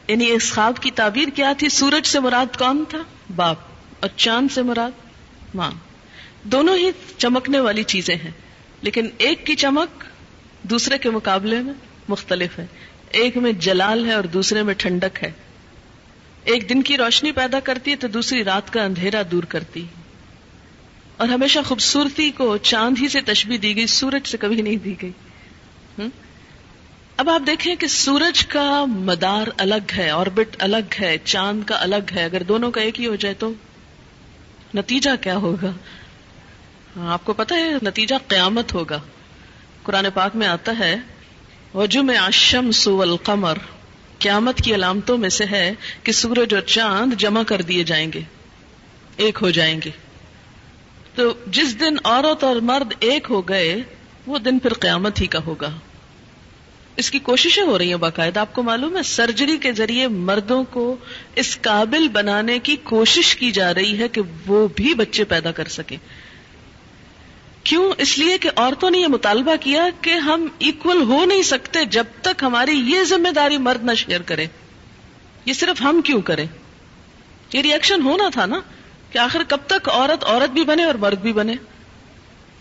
یعنی 0.09 0.31
اس 0.31 0.53
خواب 0.55 0.81
کی 0.81 0.91
تعبیر 0.91 1.29
کیا 1.29 1.53
تھی؟ 1.59 1.69
سورج 1.69 2.07
سے 2.07 2.21
مراد 2.21 2.57
کون 2.59 2.85
تھا؟ 2.89 2.99
باپ 3.37 3.57
اور 4.01 4.09
چاند 4.17 4.53
سے 4.53 4.63
مراد 4.63 4.91
ماں۔ 5.55 5.71
دونوں 6.45 6.77
ہی 6.77 6.91
چمکنے 7.19 7.61
والی 7.61 7.83
چیزیں 7.83 8.15
ہیں۔ 8.15 8.31
لیکن 8.83 9.09
ایک 9.19 9.47
کی 9.47 9.55
چمک 9.55 10.05
دوسرے 10.63 10.99
کے 10.99 11.11
مقابلے 11.11 11.61
میں 11.61 11.75
مختلف 12.09 12.59
ہے۔ 12.59 12.67
ایک 13.11 13.37
میں 13.37 13.53
جلال 13.53 14.07
ہے 14.07 14.13
اور 14.13 14.25
دوسرے 14.25 14.63
میں 14.63 14.75
ٹھنڈک 14.75 15.25
ہے۔ 15.25 15.33
ایک 16.45 16.69
دن 16.69 16.83
کی 16.83 16.97
روشنی 16.97 17.33
پیدا 17.33 17.61
کرتی 17.61 17.91
ہے 17.91 17.97
تو 17.97 18.09
دوسری 18.09 18.45
رات 18.45 18.73
کا 18.73 18.83
اندھیرا 18.83 19.23
دور 19.31 19.43
کرتی 19.43 19.83
ہے۔ 19.83 20.03
اور 21.17 21.29
ہمیشہ 21.29 21.59
خوبصورتی 21.67 22.31
کو 22.31 22.57
چاند 22.57 22.97
ہی 23.01 23.09
سے 23.09 23.21
تشبیح 23.21 23.59
دی 23.63 23.77
گئی، 23.77 23.87
سورج 23.87 24.29
سے 24.29 24.39
کبھی 24.39 24.63
نہیں 24.63 24.77
دی 24.77 24.95
گئی۔ 25.03 25.13
اب 27.21 27.31
آپ 27.31 27.43
دیکھیں 27.47 27.75
کہ 27.75 27.87
سورج 27.87 28.47
کا 28.47 28.85
مدار 28.85 29.47
الگ 29.59 29.93
ہے 29.97 30.11
آربٹ 30.11 30.57
الگ 30.59 30.95
ہے، 31.01 31.17
چاند 31.25 31.65
کا 31.65 31.81
الگ 31.81 32.15
ہے، 32.15 32.25
اگر 32.25 32.43
دونوں 32.43 32.71
کا 32.71 32.81
ایک 32.81 33.01
ہی 33.01 33.07
ہو 33.07 33.15
جائے 33.15 33.35
تو 33.35 33.53
نتیجہ 34.75 35.11
کیا 35.21 35.37
ہوگا؟ 35.37 35.71
آپ 36.97 37.25
کو 37.25 37.33
پتا 37.33 37.55
ہے، 37.55 37.73
نتیجہ 37.83 38.15
قیامت 38.29 38.75
ہوگا۔ 38.75 39.01
قرآن 39.83 40.07
پاک 40.15 40.37
میں 40.37 40.49
آتا 40.49 40.73
ہے 40.79 40.97
وجو 41.75 42.03
میں 42.03 42.17
آشم 42.17 42.71
سو 42.71 43.03
القمر 43.03 43.59
قیامت 44.19 44.59
کی 44.59 44.75
علامتوں 44.75 45.19
میں 45.19 45.29
سے 45.29 45.45
ہے 45.45 45.75
کہ 46.03 46.13
سورج 46.13 46.55
اور 46.55 46.63
چاند 46.63 47.13
جمع 47.13 47.43
کر 47.43 47.63
دیے 47.63 47.85
جائیں 47.85 48.13
گے، 48.13 48.21
ایک 49.17 49.39
ہو 49.43 49.51
جائیں 49.51 49.81
گے۔ 49.85 49.91
تو 51.15 51.33
جس 51.47 51.81
دن 51.81 51.95
عورت 52.05 52.45
اور 52.45 52.57
مرد 52.57 52.93
ایک 53.01 53.27
ہو 53.31 53.49
گئے، 53.49 53.77
وہ 54.27 54.39
دن 54.39 54.59
پھر 54.59 54.73
قیامت 54.73 55.21
ہی 55.21 55.27
کا 55.27 55.39
ہوگا۔ 55.47 55.71
اس 57.01 57.11
کی 57.11 57.19
کوششیں 57.19 57.63
ہو 57.63 57.79
رہی 57.79 57.89
ہیں 57.89 57.97
باقاعدہ، 57.97 58.41
آپ 58.41 58.55
کو 58.55 58.63
معلوم 58.63 58.97
ہے، 58.97 59.03
سرجری 59.03 59.57
کے 59.57 59.73
ذریعے 59.73 60.09
مردوں 60.09 60.65
کو 60.65 60.97
اس 61.35 61.59
قابل 61.63 62.09
بنانے 62.09 62.59
کی 62.59 62.77
کوشش 62.77 63.37
کی 63.37 63.51
جا 63.51 63.75
رہی 63.75 63.99
ہے 63.99 64.09
کہ 64.09 64.23
وہ 64.47 64.69
بھی 64.77 64.95
بچے 64.95 65.25
پیدا 65.25 65.53
کر 65.53 65.69
سکیں۔ 65.69 65.97
کیوں؟ 67.63 67.93
اس 67.99 68.19
لیے 68.19 68.39
کہ 68.39 68.51
عورتوں 68.57 68.91
نے 68.91 68.99
یہ 68.99 69.07
مطالبہ 69.07 69.57
کیا 69.61 69.87
کہ 70.01 70.11
ہم 70.11 70.47
ایکول 70.59 71.03
ہو 71.03 71.25
نہیں 71.25 71.43
سکتے 71.43 71.85
جب 71.85 72.05
تک 72.23 72.43
ہماری 72.43 72.73
یہ 72.73 73.03
ذمہ 73.03 73.29
داری 73.29 73.57
مرد 73.57 73.85
نہ 73.85 73.95
شیئر 73.95 74.23
کرے۔ 74.23 74.47
یہ 75.45 75.53
صرف 75.53 75.83
ہم 75.83 76.01
کیوں 76.05 76.21
کریں؟ 76.21 76.47
یہ 77.53 77.61
ریئیکشن 77.61 78.03
ہونا 78.03 78.29
تھا 78.33 78.47
نا 78.47 78.61
کہ 79.11 79.19
آخر 79.19 79.43
کب 79.49 79.59
تک 79.67 79.89
عورت 79.89 80.25
عورت 80.25 80.51
بھی 80.51 80.65
بنے 80.65 80.85
اور 80.85 80.95
مرد 80.95 81.19
بھی 81.19 81.33
بنے۔ 81.33 81.55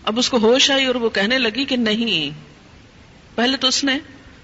اب 0.04 0.18
اس 0.18 0.30
کو 0.30 0.36
ہوش 0.36 0.70
آئی 0.70 0.86
اور 0.86 0.94
وہ 0.94 1.10
کہنے 1.10 1.38
لگی 1.38 1.64
کہ 1.64 1.76
نہیں، 1.76 2.30
پہلے 3.34 3.56
تو 3.56 3.66
اس 3.66 3.84
نے 3.84 3.98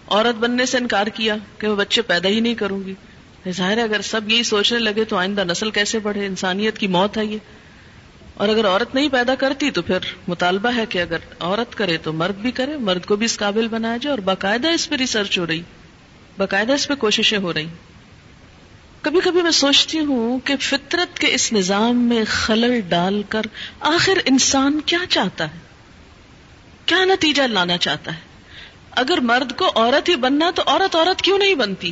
عورت 0.08 0.34
بننے 0.34 0.66
سے 0.66 0.78
انکار 0.78 1.06
کیا 1.06 1.36
کہ 1.58 1.68
میں 1.68 1.76
بچے 1.76 2.02
پیدا 2.02 2.28
ہی 2.28 2.40
نہیں 2.40 2.54
کروں 2.54 2.80
گی۔ 2.86 2.94
ظاہر 3.50 3.76
ہے 3.76 3.82
اگر 3.82 4.00
سب 4.00 4.30
یہی 4.30 4.42
سوچنے 4.42 4.78
لگے 4.78 5.04
تو 5.04 5.16
آئندہ 5.16 5.44
نسل 5.44 5.70
کیسے 5.70 5.98
بڑھے؟ 5.98 6.26
انسانیت 6.26 6.78
کی 6.78 6.86
موت 6.86 7.16
ہے 7.16 7.26
یہ۔ 7.26 7.38
اور 8.34 8.48
اگر 8.48 8.66
عورت 8.66 8.94
نہیں 8.94 9.08
پیدا 9.08 9.34
کرتی 9.34 9.70
تو 9.70 9.82
پھر 9.82 9.98
مطالبہ 10.28 10.70
ہے 10.76 10.86
کہ 10.88 11.02
اگر 11.02 11.16
عورت 11.40 11.74
کرے 11.74 11.96
تو 11.96 12.12
مرد 12.12 12.34
بھی 12.34 12.50
کرے، 12.50 12.76
مرد 12.76 13.06
کو 13.06 13.16
بھی 13.16 13.24
اس 13.24 13.36
قابل 13.38 13.68
بنایا 13.68 13.96
جائے 13.96 14.10
اور 14.10 14.18
باقاعدہ 14.18 14.68
اس 14.68 14.88
پہ 14.88 14.94
ریسرچ 14.94 15.38
ہو 15.38 15.46
رہی، 15.46 15.62
باقاعدہ 16.38 16.72
اس 16.72 16.88
پہ 16.88 16.94
کوششیں 16.94 17.38
ہو 17.38 17.54
رہی۔ 17.54 17.66
کبھی 19.00 19.20
کبھی 19.24 19.42
میں 19.42 19.50
سوچتی 19.50 19.98
ہوں 19.98 20.38
کہ 20.44 20.56
فطرت 20.56 21.18
کے 21.18 21.34
اس 21.34 21.52
نظام 21.52 21.96
میں 21.96 22.24
خلل 22.26 22.80
ڈال 22.80 23.22
کر 23.28 23.40
آخر 23.80 24.12
انسان 24.24 24.80
کیا 24.86 24.98
چاہتا 25.08 25.44
ہے؟ 25.44 25.58
کیا 26.86 27.04
نتیجہ 27.04 27.42
لانا 27.42 27.76
چاہتا 27.76 28.14
ہے؟ 28.14 28.35
اگر 28.96 29.18
مرد 29.20 29.56
کو 29.56 29.70
عورت 29.74 30.08
ہی 30.08 30.16
بننا 30.16 30.50
تو 30.50 30.62
عورت 30.66 30.96
عورت 30.96 31.22
کیوں 31.22 31.38
نہیں 31.38 31.54
بنتی؟ 31.54 31.90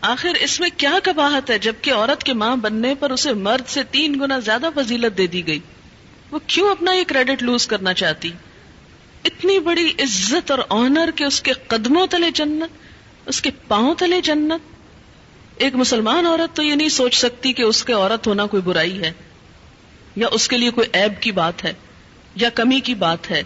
آخر 0.00 0.34
اس 0.40 0.60
میں 0.60 0.68
کیا 0.76 0.98
کباہت 1.02 1.50
ہے 1.50 1.58
جبکہ 1.58 1.92
عورت 1.92 2.24
کے 2.24 2.32
ماں 2.32 2.56
بننے 2.56 2.94
پر 2.94 3.10
اسے 3.10 3.32
مرد 3.32 3.68
سے 3.68 3.82
تین 3.90 4.20
گنا 4.20 4.38
زیادہ 4.38 4.68
فضیلت 4.74 5.18
دے 5.18 5.26
دی 5.26 5.46
گئی۔ 5.46 5.58
وہ 6.30 6.38
کیوں 6.46 6.70
اپنا 6.70 6.92
یہ 6.92 7.04
کریڈٹ 7.06 7.42
لوز 7.42 7.66
کرنا 7.66 7.94
چاہتی؟ 7.94 8.30
اتنی 9.24 9.58
بڑی 9.58 9.92
عزت 9.98 10.50
اور 10.50 10.58
آنر 10.68 11.10
کے 11.16 11.24
اس 11.24 11.40
کے 11.40 11.52
قدموں 11.52 12.06
تلے 12.06 12.30
جنت، 12.30 13.28
اس 13.28 13.40
کے 13.40 13.50
پاؤں 13.68 13.94
تلے 13.94 14.20
جنت۔ 14.20 14.74
ایک 15.56 15.74
مسلمان 15.74 16.26
عورت 16.26 16.56
تو 16.56 16.62
یہ 16.62 16.74
نہیں 16.74 16.88
سوچ 16.88 17.14
سکتی 17.14 17.52
کہ 17.52 17.62
اس 17.62 17.84
کے 17.84 17.92
عورت 17.92 18.26
ہونا 18.26 18.46
کوئی 18.46 18.62
برائی 18.62 19.00
ہے، 19.02 19.12
یا 20.16 20.28
اس 20.32 20.48
کے 20.48 20.56
لیے 20.56 20.70
کوئی 20.70 20.88
عیب 20.92 21.22
کی 21.22 21.32
بات 21.32 21.64
ہے، 21.64 21.72
یا 22.34 22.48
کمی 22.48 22.80
کی 22.80 22.94
بات 22.94 23.30
ہے۔ 23.30 23.42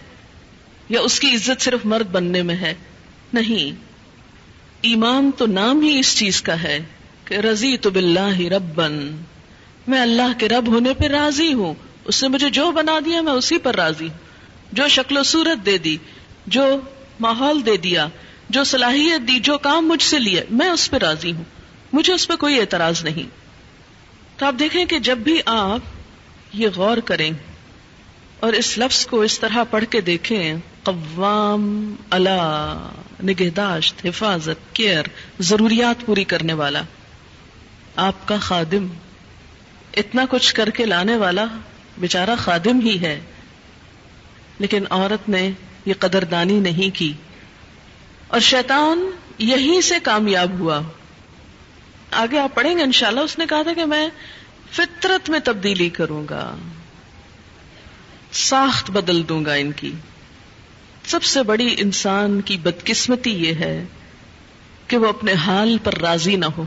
یا 0.91 1.01
اس 1.01 1.19
کی 1.19 1.27
عزت 1.27 1.61
صرف 1.61 1.85
مرد 1.85 2.07
بننے 2.07 2.43
میں 2.43 2.55
ہے؟ 2.55 2.73
نہیں. 3.33 3.83
ایمان 4.81 5.31
تو 5.37 5.45
نام 5.45 5.81
ہی 5.81 5.99
اس 5.99 6.17
چیز 6.17 6.41
کا 6.41 6.63
ہے 6.63 6.79
کہ 7.25 7.33
رضی 7.33 7.77
تو 7.77 7.89
بلّہ 7.89 8.41
ربن 8.41 9.21
میں 9.87 10.01
اللہ 10.01 10.39
کے 10.39 10.49
رب 10.49 10.67
ہونے 10.67 10.93
پہ 10.93 11.07
راضی 11.07 11.53
ہوں. 11.53 11.73
اس 12.05 12.23
نے 12.23 12.29
مجھے 12.29 12.49
جو 12.49 12.71
بنا 12.71 12.99
دیا 13.05 13.21
میں 13.21 13.33
اسی 13.33 13.57
پر 13.57 13.75
راضی 13.75 14.09
ہوں. 14.09 14.17
جو 14.71 14.87
شکل 14.87 15.17
و 15.17 15.23
صورت 15.23 15.65
دے 15.65 15.77
دی، 15.77 15.97
جو 16.47 16.79
ماحول 17.19 17.65
دے 17.65 17.77
دیا، 17.77 18.07
جو 18.49 18.63
صلاحیت 18.63 19.27
دی، 19.27 19.39
جو 19.39 19.57
کام 19.57 19.87
مجھ 19.87 20.03
سے 20.03 20.19
لیا 20.19 20.41
میں 20.49 20.69
اس 20.69 20.91
پہ 20.91 20.97
راضی 20.97 21.31
ہوں. 21.31 21.43
مجھے 21.93 22.13
اس 22.13 22.27
پہ 22.27 22.35
کوئی 22.35 22.59
اعتراض 22.59 23.03
نہیں. 23.03 23.29
تو 24.37 24.45
آپ 24.45 24.55
دیکھیں 24.59 24.85
کہ 24.85 24.99
جب 24.99 25.17
بھی 25.17 25.39
آپ 25.45 25.79
یہ 26.53 26.67
غور 26.75 26.97
کریں 26.97 27.31
اور 28.39 28.53
اس 28.53 28.77
لفظ 28.77 29.05
کو 29.05 29.21
اس 29.21 29.39
طرح 29.39 29.63
پڑھ 29.63 29.85
کے 29.89 30.01
دیکھیں 30.01 30.53
قوام 30.83 31.95
اللہ 32.09 32.89
نگہداشت، 33.23 34.05
حفاظت، 34.05 34.75
کیئر، 34.75 35.03
ضروریات 35.39 36.05
پوری 36.05 36.23
کرنے 36.23 36.53
والا۔ 36.53 36.81
آپ 37.95 38.27
کا 38.27 38.37
خادم۔ 38.37 38.87
اتنا 39.97 40.25
کچھ 40.29 40.53
کر 40.53 40.69
کے 40.69 40.85
لانے 40.85 41.15
والا 41.15 41.45
بےچارا 41.97 42.35
خادم 42.35 42.79
ہی 42.79 43.01
ہے۔ 43.01 43.19
لیکن 44.59 44.83
عورت 44.89 45.29
نے 45.29 45.51
یہ 45.85 45.93
قدردانی 45.99 46.59
نہیں 46.59 46.95
کی۔ 46.95 47.13
اور 48.27 48.39
شیطان 48.39 49.09
یہیں 49.37 49.81
سے 49.81 49.95
کامیاب 50.03 50.59
ہوا۔ 50.59 50.81
آگے 52.11 52.39
آپ 52.39 52.55
پڑھیں 52.55 52.77
گے 52.77 52.83
انشاءاللہ، 52.83 53.19
اس 53.19 53.39
نے 53.39 53.45
کہا 53.49 53.61
تھا 53.61 53.73
کہ 53.73 53.85
میں 53.85 54.09
فطرت 54.71 55.29
میں 55.29 55.39
تبدیلی 55.43 55.89
کروں 55.89 56.25
گا۔ 56.29 56.55
ساخت 58.31 58.91
بدل 58.91 59.29
دوں 59.29 59.45
گا 59.45 59.53
ان 59.53 59.71
کی۔ 59.71 59.91
سب 61.05 61.23
سے 61.23 61.43
بڑی 61.43 61.75
انسان 61.77 62.41
کی 62.41 62.57
بدقسمتی 62.57 63.31
یہ 63.31 63.53
ہے 63.53 63.85
کہ 64.87 64.97
وہ 64.97 65.07
اپنے 65.07 65.33
حال 65.33 65.77
پر 65.83 65.97
راضی 65.97 66.35
نہ 66.35 66.45
ہو 66.45 66.65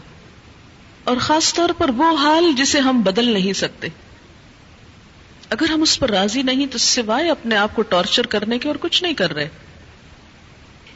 اور 1.05 1.17
خاص 1.17 1.55
طور 1.55 1.69
پر 1.79 1.91
وہ 1.91 2.17
حال 2.17 2.53
جسے 2.57 2.79
ہم 2.79 3.03
بدل 3.03 3.25
نہیں 3.25 3.53
سکتے۔ 3.53 3.89
اگر 5.51 5.71
ہم 5.71 5.83
اس 5.83 5.99
پر 5.99 6.11
راضی 6.11 6.43
نہیں 6.43 6.67
تو 6.67 6.79
سوائے 6.79 7.31
اپنے 7.31 7.57
آپ 7.57 7.77
کو 7.77 7.83
ٹارچر 7.83 8.27
کرنے 8.27 8.59
کے 8.59 8.69
اور 8.69 8.77
کچھ 8.81 9.03
نہیں 9.03 9.15
کر 9.15 9.35
رہے۔ 9.35 9.49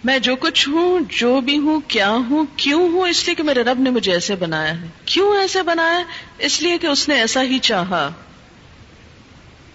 میں 0.04 0.18
جو 0.18 0.36
کچھ 0.36 0.68
ہوں، 0.68 1.00
جو 1.08 1.40
بھی 1.40 1.58
ہوں، 1.58 1.80
کیا 1.88 2.10
ہوں، 2.10 2.46
کیوں 2.56 2.88
ہوں، 2.88 3.08
اس 3.08 3.26
لیے 3.26 3.34
کہ 3.34 3.42
میرے 3.42 3.62
رب 3.62 3.80
نے 3.80 3.90
مجھے 3.90 4.12
ایسے 4.12 4.34
بنایا 4.34 4.80
ہے۔ 4.80 4.86
کیوں 5.04 5.36
ایسے 5.36 5.62
بنایا؟ 5.62 6.02
اس 6.38 6.62
لیے 6.62 6.78
کہ 6.78 6.86
اس 6.86 7.08
نے 7.08 7.14
ایسا 7.14 7.42
ہی 7.42 7.58
چاہا۔ 7.58 8.10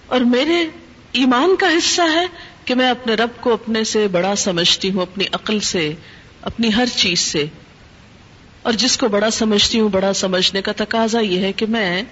اور 0.05 0.21
میرے 0.21 0.67
ایمان 1.11 1.55
کا 1.55 1.67
حصہ 1.67 2.01
ہے 2.01 2.25
کہ 2.65 2.75
میں 2.75 2.89
اپنے 2.89 3.13
رب 3.13 3.29
کو 3.41 3.53
اپنے 3.53 3.83
سے 3.83 4.07
بڑا 4.07 4.35
سمجھتی 4.35 4.91
ہوں، 4.91 5.01
اپنی 5.01 5.25
عقل 5.31 5.59
سے، 5.59 5.93
اپنی 6.41 6.73
ہر 6.75 6.85
چیز 6.95 7.19
سے۔ 7.19 7.45
اور 8.61 8.73
جس 8.73 8.97
کو 8.97 9.07
بڑا 9.07 9.29
سمجھتی 9.29 9.79
ہوں، 9.79 9.89
بڑا 9.89 10.13
سمجھنے 10.13 10.61
کا 10.61 10.71
تقاضا 10.75 11.19
یہ 11.19 11.39
ہے 11.39 11.53
کہ 11.53 11.65
میں 11.65 12.03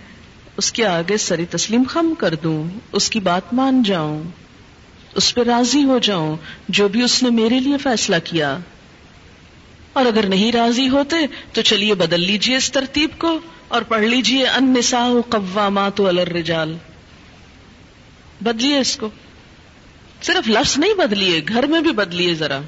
اس 0.57 0.71
کے 0.71 0.85
آگے 0.85 1.17
سری 1.17 1.45
تسلیم 1.45 1.83
خم 1.89 2.13
کر 2.17 2.35
دوں، 2.35 2.79
اس 2.91 3.09
کی 3.09 3.19
بات 3.19 3.53
مان 3.53 3.83
جاؤں، 3.83 4.23
اس 5.15 5.35
پہ 5.35 5.41
راضی 5.41 5.83
ہو 5.83 5.97
جاؤں، 5.97 6.35
جو 6.69 6.87
بھی 6.87 7.01
اس 7.01 7.23
نے 7.23 7.29
میرے 7.29 7.59
لیے 7.59 7.77
فیصلہ 7.77 8.15
کیا۔ 8.23 8.57
اور 9.93 10.05
اگر 10.05 10.25
نہیں 10.25 10.51
راضی 10.51 10.89
ہوتے، 10.89 11.15
تو 11.53 11.61
چلیے 11.61 11.93
بدل 11.93 12.21
لیجیے 12.21 12.57
اس 12.57 12.71
ترتیب 12.71 13.09
کو 13.17 13.39
اور 13.67 13.81
پڑھ 13.81 14.03
لیجیے 14.03 14.47
ان 14.47 14.73
نسا 14.73 15.07
قوامات 15.29 15.99
الرجال۔ 15.99 16.77
بدلیے 18.41 18.77
اس 18.77 18.97
کو۔ 18.97 19.09
صرف 20.21 20.47
لفظ 20.47 20.77
نہیں 20.77 20.93
بدلیے، 20.93 21.41
گھر 21.47 21.65
میں 21.65 21.81
بھی 21.81 21.91
بدلیے 21.91 22.35
ذرا۔ 22.35 22.59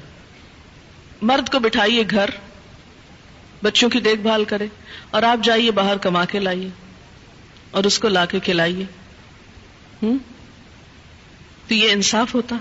مرد 1.22 1.48
کو 1.48 1.58
بٹھائیے 1.58 2.02
گھر، 2.10 2.30
بچوں 3.62 3.90
کی 3.90 4.00
دیکھ 4.00 4.20
بھال 4.20 4.44
کرے، 4.44 4.66
اور 5.10 5.22
آپ 5.22 5.44
جائیے 5.44 5.70
باہر 5.70 5.96
کما 5.96 6.24
کے 6.24 6.38
لائیے، 6.38 6.68
اور 7.70 7.84
اس 7.84 7.98
کو 7.98 8.08
لا 8.08 8.24
کے 8.24 8.40
کھلائیے۔ 8.40 8.84
ہوں 10.02 10.18
تو 11.68 11.74
یہ 11.74 11.90
انصاف 11.90 12.34
ہوتا؟ 12.34 12.56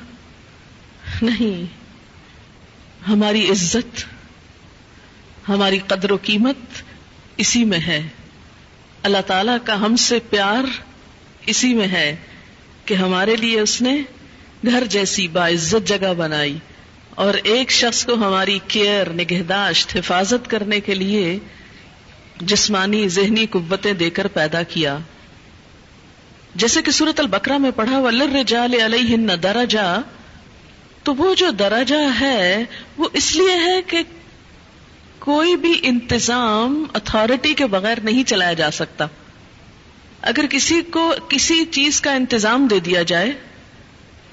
نہیں۔ 1.22 1.84
ہماری 3.10 3.50
عزت، 3.50 4.06
ہماری 5.50 5.80
قدر 5.88 6.12
و 6.12 6.18
قیمت 6.22 6.58
اسی 7.38 7.64
میں 7.64 7.80
ہے۔ 7.80 8.08
اللہ 9.04 9.22
تعالی 9.28 9.52
کا 9.64 9.76
ہم 9.76 9.96
سے 9.96 10.20
پیار 10.30 10.64
اسی 11.46 11.74
میں 11.74 11.88
ہے 11.88 12.16
کہ 12.86 12.94
ہمارے 12.94 13.36
لیے 13.36 13.60
اس 13.60 13.82
نے 13.82 14.02
گھر 14.66 14.84
جیسی 14.90 15.28
باعزت 15.28 15.88
جگہ 15.88 16.14
بنائی 16.14 16.58
اور 17.10 17.34
ایک 17.44 17.72
شخص 17.72 18.06
کو 18.06 18.14
ہماری 18.14 18.60
کیئر، 18.68 19.10
نگہداشت، 19.10 19.98
حفاظت 19.98 20.50
کرنے 20.50 20.80
کے 20.80 20.96
لیے 20.96 21.40
جسمانی، 22.42 23.08
ذہنی 23.08 23.46
قوتیں 23.46 23.94
دے 23.94 24.10
کر 24.10 24.28
پیدا 24.28 24.64
کیا۔ 24.64 24.98
جیسے 26.56 26.82
کہ 26.82 26.92
سورت 26.92 27.20
البکرا 27.20 27.58
میں 27.58 27.72
پڑھا 27.76 28.00
ولر 28.00 28.44
جال 28.48 28.74
علیہ 28.74 29.18
درجہ 29.18 30.02
تو 31.04 31.16
وہ 31.16 31.36
جو 31.36 31.50
درجہ 31.50 32.20
ہے، 32.20 32.64
وہ 32.98 33.10
اس 33.14 33.36
لیے 33.36 33.56
ہے 33.56 33.82
کہ 33.88 34.02
کوئی 35.20 35.56
بھی 35.56 35.80
انتظام 35.84 36.86
اتارٹی 36.94 37.54
کے 37.54 37.66
بغیر 37.66 38.00
نہیں 38.04 38.24
چلایا 38.24 38.54
جا 38.54 38.72
سکتا۔ 38.72 39.06
اگر 40.22 40.46
کسی 40.50 40.82
کو 40.82 41.14
کسی 41.30 41.66
چیز 41.66 42.02
کا 42.02 42.14
انتظام 42.14 42.68
دے 42.68 42.80
دیا 42.80 43.02
جائے 43.02 43.34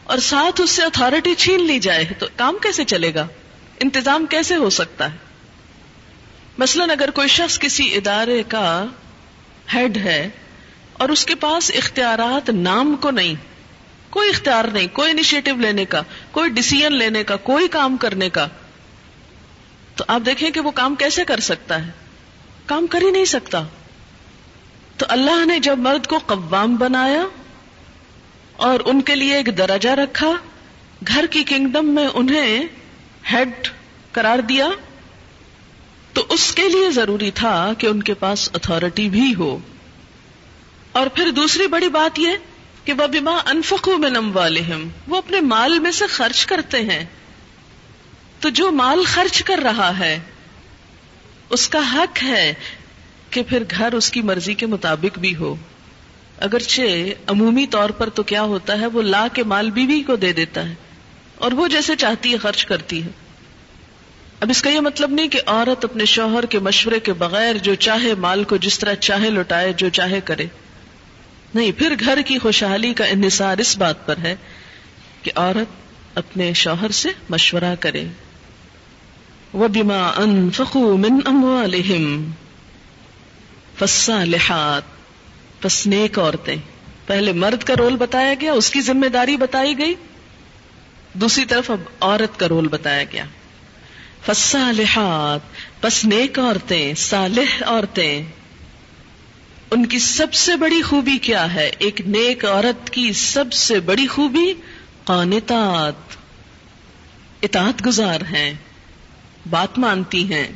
اور 0.05 0.19
ساتھ 0.19 0.61
اس 0.61 0.71
سے 0.71 0.83
اتارٹی 0.83 1.35
چھین 1.35 1.67
لی 1.67 1.79
جائے 1.79 2.05
تو 2.19 2.27
کام 2.37 2.57
کیسے 2.63 2.85
چلے 2.85 3.15
گا؟ 3.15 3.27
انتظام 3.81 4.27
کیسے 4.27 4.57
ہو 4.57 4.71
سکتا 4.71 5.13
ہے؟ 5.13 5.17
مثلا 6.59 6.85
اگر 6.85 7.11
کوئی 7.11 7.29
شخص 7.29 7.59
کسی 7.59 7.95
ادارے 7.95 8.43
کا 8.49 8.85
ہیڈ 9.75 9.97
ہے 9.97 10.29
اور 10.93 11.09
اس 11.09 11.27
کے 11.27 11.35
پاس 11.35 11.73
اختیارات 11.75 12.51
نام 12.51 12.97
کو 12.97 13.11
نہیں، 13.11 13.35
کوئی 14.11 14.31
اختیار 14.31 14.65
نہیں، 14.65 14.87
کوئی 14.93 15.11
انیشیٹو 15.11 15.57
لینے 15.57 15.85
کا، 15.85 16.03
کوئی 16.31 16.51
ڈسیزن 16.51 16.93
لینے 16.93 17.25
کا، 17.25 17.37
کوئی 17.37 17.69
کام 17.69 17.97
کرنے 17.97 18.31
کا، 18.31 18.47
تو 19.95 20.05
آپ 20.09 20.21
دیکھیں 20.27 20.51
کہ 20.51 20.61
وہ 20.61 20.71
کام 20.71 20.95
کیسے 20.95 21.25
کر 21.25 21.41
سکتا 21.41 21.87
ہے؟ 21.87 21.91
کام 22.67 22.87
کر 22.87 23.03
ہی 23.03 23.11
نہیں 23.11 23.25
سکتا۔ 23.25 23.63
تو 24.97 25.07
اللہ 25.09 25.45
نے 25.47 25.59
جب 25.59 25.79
مرد 25.79 26.07
کو 26.07 26.19
قوام 26.19 26.77
بنایا 26.77 27.23
اور 28.61 28.81
ان 28.85 29.01
کے 29.01 29.15
لیے 29.15 29.37
ایک 29.37 29.59
درجہ 29.59 29.89
رکھا، 29.89 30.33
گھر 31.09 31.27
کی 31.31 31.45
کنگڈم 31.45 31.87
میں 31.87 32.09
انہیں 32.15 32.67
ہیڈ 33.33 33.69
قرار 34.13 34.39
دیا۔ 34.39 34.69
تو 36.13 36.27
اس 36.29 36.55
کے 36.55 36.69
لیے 36.69 36.91
ضروری 36.91 37.31
تھا 37.31 37.73
کہ 37.79 37.87
ان 37.87 38.03
کے 38.03 38.15
پاس 38.15 38.51
اتارٹی 38.55 39.09
بھی 39.09 39.35
ہو۔ 39.39 39.59
اور 40.93 41.07
پھر 41.07 41.31
دوسری 41.31 41.67
بڑی 41.67 41.89
بات 41.89 42.19
یہ 42.19 42.31
کہ 42.85 42.93
وہ 42.93 43.07
بیما 43.07 43.39
انفقو 43.47 43.97
میں 43.97 44.11
نم 44.11 44.39
وہ 45.09 45.17
اپنے 45.17 45.41
مال 45.41 45.79
میں 45.79 45.91
سے 45.91 46.07
خرچ 46.07 46.47
کرتے 46.47 46.79
ہیں۔ 46.81 47.05
تو 48.41 48.49
جو 48.49 48.71
مال 48.71 49.05
خرچ 49.07 49.43
کر 49.43 49.59
رہا 49.59 49.99
ہے، 49.99 50.19
اس 51.51 51.69
کا 51.69 51.95
حق 51.95 52.23
ہے 52.23 52.55
کہ 53.31 53.43
پھر 53.43 53.63
گھر 53.71 53.93
اس 53.93 54.11
کی 54.11 54.23
مرضی 54.23 54.55
کے 54.55 54.67
مطابق 54.67 55.19
بھی 55.19 55.37
ہو۔ 55.37 55.57
اگرچہ 56.41 57.30
عمومی 57.30 57.66
طور 57.66 57.91
پر 57.91 58.09
تو 58.09 58.22
کیا 58.22 58.43
ہوتا 58.43 58.78
ہے، 58.80 58.86
وہ 58.86 59.03
لا 59.03 59.26
کے 59.32 59.43
مال 59.45 59.70
بیوی 59.70 60.03
کو 60.03 60.16
دے 60.16 60.32
دیتا 60.32 60.68
ہے، 60.68 60.74
اور 61.36 61.53
وہ 61.53 61.68
جیسے 61.68 61.97
چاہتی 61.97 62.32
ہے، 62.32 62.38
خرچ 62.38 62.64
کرتی 62.66 63.03
ہے۔ 63.05 63.11
اب 64.41 64.51
اس 64.51 64.62
کا 64.62 64.70
یہ 64.70 64.80
مطلب 64.80 65.11
نہیں 65.11 65.28
کہ 65.28 65.41
عورت 65.47 65.84
اپنے 65.84 66.05
شوہر 66.05 66.47
کے 66.47 66.59
مشورے 66.59 67.01
کے 67.01 67.12
بغیر 67.12 67.57
جو 67.62 67.74
چاہے 67.80 68.14
مال 68.18 68.45
کو 68.45 68.57
جس 68.57 68.78
طرح 68.78 68.95
چاہے 69.01 69.30
لوٹائے 69.30 69.72
جو 69.72 69.88
چاہے 69.88 70.20
کرے۔ 70.24 70.47
نہیں، 71.55 71.70
پھر 71.78 71.95
گھر 72.01 72.22
کی 72.26 72.38
خوشحالی 72.38 72.93
کا 72.95 73.05
انحصار 73.05 73.59
اس 73.59 73.76
بات 73.78 74.07
پر 74.07 74.18
ہے 74.22 74.34
کہ 75.22 75.30
عورت 75.34 76.18
اپنے 76.18 76.53
شوہر 76.55 76.91
سے 76.95 77.09
مشورہ 77.30 77.74
کرے۔ 77.80 78.05
وہ 79.53 79.68
بیما 79.68 80.01
ان 80.16 80.49
فخو 80.51 80.97
من 80.97 81.18
اموالہم 81.26 82.07
فالصالحات 83.78 84.89
پس 85.61 85.87
نیک 85.87 86.19
عورتیں۔ 86.19 86.57
پہلے 87.07 87.33
مرد 87.33 87.63
کا 87.63 87.75
رول 87.79 87.97
بتایا 87.97 88.35
گیا، 88.41 88.53
اس 88.53 88.71
کی 88.71 88.81
ذمہ 88.81 89.07
داری 89.07 89.37
بتائی 89.37 89.79
گئی۔ 89.79 89.95
دوسری 91.13 91.45
طرف 91.45 91.71
اب 91.71 91.81
عورت 92.01 92.39
کا 92.39 92.49
رول 92.49 92.69
بتایا 92.69 93.05
گیا۔ 93.13 93.25
فالصالحات 94.27 95.41
پس 95.81 96.05
نیک 96.05 96.39
عورتیں، 96.39 96.95
صالح 96.95 97.63
عورتیں۔ 97.67 98.23
ان 99.71 99.87
کی 99.87 99.99
سب 99.99 100.35
سے 100.35 100.57
بڑی 100.57 100.83
خوبی 100.83 101.19
کیا 101.19 101.55
ہے؟ 101.55 101.71
ایک 101.79 102.01
نیک 102.01 102.45
عورت 102.45 102.91
کی 102.91 103.13
سب 103.13 103.53
سے 103.53 103.81
بڑی 103.81 104.07
خوبی 104.07 104.55
قانتات۔ 105.05 106.17
اطاعت 107.43 107.87
گزار 107.87 108.21
ہیں، 108.21 108.53
بات 109.51 109.79
مانتی 109.79 110.35
ہیں۔ 110.35 110.49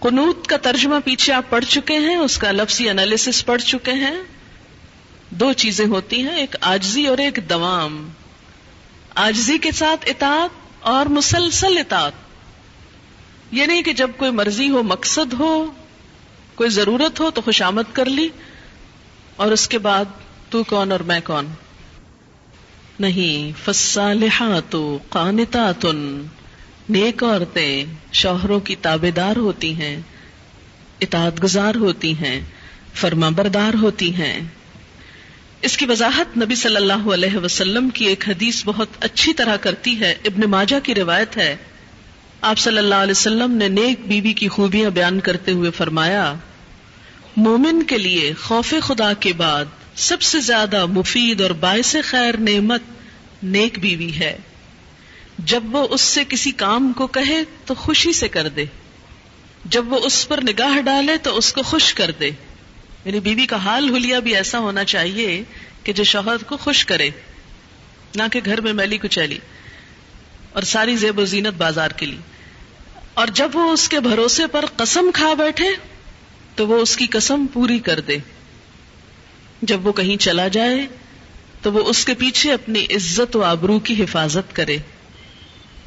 قنوت 0.00 0.46
کا 0.46 0.56
ترجمہ 0.56 0.94
پیچھے 1.04 1.32
آپ 1.32 1.44
پڑھ 1.50 1.64
چکے 1.64 1.98
ہیں، 1.98 2.16
اس 2.16 2.38
کا 2.38 2.52
لفظی 2.52 2.88
انالیس 2.88 3.46
پڑھ 3.46 3.62
چکے 3.62 3.92
ہیں۔ 3.92 4.16
دو 5.30 5.52
چیزیں 5.52 5.86
ہوتی 5.86 6.22
ہیں، 6.22 6.36
ایک 6.36 6.56
آجزی 6.60 7.06
اور 7.06 7.18
ایک 7.18 7.38
دوام۔ 7.50 8.08
آجزی 9.14 9.58
کے 9.58 9.72
ساتھ 9.72 10.08
اطاعت 10.08 10.50
اور 10.80 11.06
مسلسل 11.06 11.78
اطاعت۔ 11.78 12.12
یہ 13.50 13.66
نہیں 13.66 13.82
کہ 13.82 13.92
جب 13.92 14.10
کوئی 14.16 14.30
مرضی 14.30 14.70
ہو، 14.70 14.82
مقصد 14.82 15.32
ہو، 15.32 15.66
کوئی 16.54 16.70
ضرورت 16.70 17.20
ہو 17.20 17.30
تو 17.30 17.40
خوشامد 17.40 17.82
کر 17.92 18.04
لی۔ 18.04 18.28
اور 19.36 19.52
اس 19.52 19.68
کے 19.68 19.78
بعد، 19.78 20.04
تو 20.50 20.64
کون 20.64 20.92
اور 20.92 21.00
میں 21.00 21.20
کون؟ 21.24 21.46
نہیں 23.00 23.52
فصالحات 23.64 24.76
قانتاتن 25.08 26.22
نیک 26.90 27.24
عورتیں 27.24 27.84
شوہروں 28.12 28.60
کی 28.60 28.76
تابے 28.76 29.10
دار 29.10 29.36
ہوتی 29.36 29.74
ہیں 29.74 30.00
اطاعت 31.00 31.42
گزار 31.42 31.74
ہوتی 31.74 32.12
ہیں 32.12 32.40
فرما 32.94 33.28
بردار 33.28 33.74
ہوتی 33.74 34.14
ہیں۔ 34.14 34.40
اس 35.62 35.76
کی 35.76 35.86
وضاحت 35.86 36.36
نبی 36.36 36.54
صلی 36.54 36.76
اللہ 36.76 37.08
علیہ 37.12 37.36
وسلم 37.36 37.90
کی 37.90 38.04
ایک 38.04 38.28
حدیث 38.28 38.62
بہت 38.64 38.88
اچھی 39.00 39.32
طرح 39.32 39.56
کرتی 39.56 40.00
ہے، 40.00 40.14
ابن 40.24 40.50
ماجہ 40.50 40.76
کی 40.82 40.94
روایت 40.94 41.36
ہے۔ 41.36 41.56
آپ 42.40 42.58
صلی 42.58 42.78
اللہ 42.78 42.94
علیہ 42.94 43.10
وسلم 43.10 43.50
نے 43.50 43.68
نیک 43.68 44.00
بیوی 44.06 44.32
کی 44.32 44.48
خوبیاں 44.48 44.90
بیان 44.90 45.20
کرتے 45.20 45.52
ہوئے 45.52 45.70
فرمایا، 45.70 46.34
مومن 47.36 47.82
کے 47.82 47.98
لیے 47.98 48.32
خوف 48.32 48.74
خدا 48.82 49.12
کے 49.12 49.32
بعد 49.32 49.64
سب 49.94 50.22
سے 50.22 50.40
زیادہ 50.40 50.86
مفید 50.86 51.40
اور 51.40 51.50
باعث 51.50 51.96
خیر 52.04 52.36
نعمت 52.36 52.80
نیک 53.42 53.78
بیوی 53.78 54.12
ہے۔ 54.14 54.38
جب 55.44 55.62
وہ 55.70 55.86
اس 55.90 56.00
سے 56.00 56.24
کسی 56.28 56.50
کام 56.50 56.92
کو 56.96 57.06
کہے 57.06 57.42
تو 57.64 57.74
خوشی 57.74 58.12
سے 58.12 58.28
کر 58.28 58.48
دے۔ 58.48 58.64
جب 59.64 59.92
وہ 59.92 60.00
اس 60.02 60.28
پر 60.28 60.42
نگاہ 60.42 60.80
ڈالے 60.80 61.16
تو 61.16 61.36
اس 61.36 61.52
کو 61.52 61.62
خوش 61.62 61.94
کر 61.94 62.10
دے۔ 62.20 62.30
میری 63.04 63.20
بیوی 63.20 63.46
کا 63.46 63.56
حال 63.56 63.90
ہولیا 63.90 64.18
بھی 64.18 64.36
ایسا 64.36 64.58
ہونا 64.58 64.84
چاہیے 64.84 65.42
کہ 65.82 65.92
جو 65.92 66.04
شوہر 66.04 66.42
کو 66.46 66.56
خوش 66.56 66.86
کرے۔ 66.86 67.10
نہ 68.16 68.22
کہ 68.32 68.40
گھر 68.44 68.60
میں 68.60 68.72
میلی 68.72 68.98
کچیلی۔ 68.98 69.38
اور 70.52 70.62
ساری 70.62 70.96
زیب 70.96 71.18
و 71.18 71.24
زینت 71.24 71.54
بازار 71.56 71.90
کے 71.90 72.06
لیے۔ 72.06 72.20
اور 73.14 73.26
جب 73.26 73.50
وہ 73.54 73.72
اس 73.72 73.88
کے 73.88 74.00
بھروسے 74.00 74.46
پر 74.46 74.64
قسم 74.76 75.10
کھا 75.14 75.34
بیٹھے 75.34 75.68
تو 76.54 76.66
وہ 76.66 76.78
اس 76.78 76.96
کی 76.96 77.06
قسم 77.06 77.46
پوری 77.52 77.78
کر 77.78 78.00
دے۔ 78.00 78.18
جب 79.62 79.86
وہ 79.86 79.92
کہیں 79.92 80.16
چلا 80.16 80.48
جائے 80.48 80.86
تو 81.62 81.72
وہ 81.72 81.84
اس 81.84 82.04
کے 82.04 82.14
پیچھے 82.14 82.52
اپنی 82.52 82.84
عزت 82.84 83.36
و 83.36 83.42
آبرو 83.42 83.78
کی 83.78 84.02
حفاظت 84.04 84.56
کرے۔ 84.56 84.78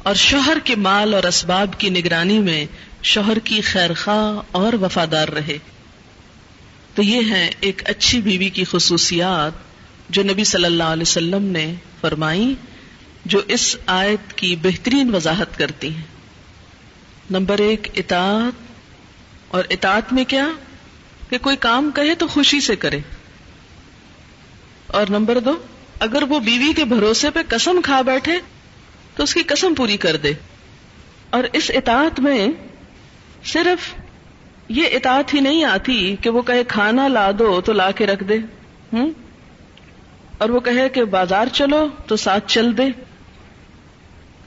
اور 0.04 0.14
شوہر 0.14 0.58
کے 0.64 0.76
مال 0.76 1.14
اور 1.14 1.24
اسباب 1.24 1.74
کی 1.78 1.90
نگرانی 1.90 2.38
میں 2.38 2.66
شوہر 3.02 3.38
کی 3.38 3.60
خیر 3.60 3.94
خواہ 3.94 4.42
اور 4.52 4.72
وفادار 4.72 5.28
رہے۔ 5.28 5.58
تو 6.94 7.02
یہ 7.02 7.30
ہے 7.30 7.50
ایک 7.60 7.82
اچھی 7.84 8.20
بیوی 8.20 8.48
کی 8.48 8.64
خصوصیات 8.70 9.52
جو 10.08 10.22
نبی 10.22 10.44
صلی 10.44 10.64
اللہ 10.64 10.82
علیہ 10.82 11.02
وسلم 11.02 11.44
نے 11.44 11.74
فرمائی، 12.00 12.54
جو 13.24 13.40
اس 13.48 13.76
آیت 13.86 14.32
کی 14.32 14.56
بہترین 14.62 15.14
وضاحت 15.14 15.58
کرتی 15.58 15.94
ہیں۔ 15.94 16.02
نمبر 17.30 17.58
ایک، 17.58 17.88
اطاعت۔ 17.94 18.62
اور 19.48 19.64
اطاعت 19.70 20.12
میں 20.12 20.24
کیا؟ 20.24 20.46
کہ 21.30 21.38
کوئی 21.38 21.56
کام 21.56 21.90
کہے 21.94 22.14
تو 22.14 22.26
خوشی 22.26 22.60
سے 22.60 22.76
کرے۔ 22.76 22.98
اور 24.86 25.06
نمبر 25.10 25.40
دو، 25.40 25.56
اگر 26.00 26.22
وہ 26.22 26.38
بیوی 26.38 26.72
کے 26.76 26.84
بھروسے 26.84 27.30
پہ 27.30 27.40
قسم 27.48 27.80
کھا 27.84 28.02
بیٹھے 28.02 28.38
تو 29.16 29.22
اس 29.22 29.34
کی 29.34 29.42
قسم 29.42 29.74
پوری 29.74 29.96
کر 29.96 30.16
دے۔ 30.16 30.32
اور 31.30 31.44
اس 31.52 31.70
اطاعت 31.74 32.20
میں 32.20 32.48
صرف 33.44 33.94
یہ 34.68 34.86
اطاعت 34.92 35.34
ہی 35.34 35.40
نہیں 35.40 35.64
آتی 35.64 36.16
کہ 36.20 36.30
وہ 36.30 36.42
کہے 36.42 36.64
کھانا 36.64 37.08
لا 37.08 37.30
دو 37.38 37.60
تو 37.60 37.72
لا 37.72 37.90
کے 37.90 38.06
رکھ 38.06 38.24
دے۔ 38.24 38.38
ہوں؟ 38.92 39.10
اور 40.38 40.48
وہ 40.48 40.60
کہے 40.60 40.88
کہ 40.88 41.04
بازار 41.04 41.46
چلو 41.52 41.88
تو 42.06 42.16
ساتھ 42.16 42.44
چل 42.48 42.78
دے۔ 42.78 42.82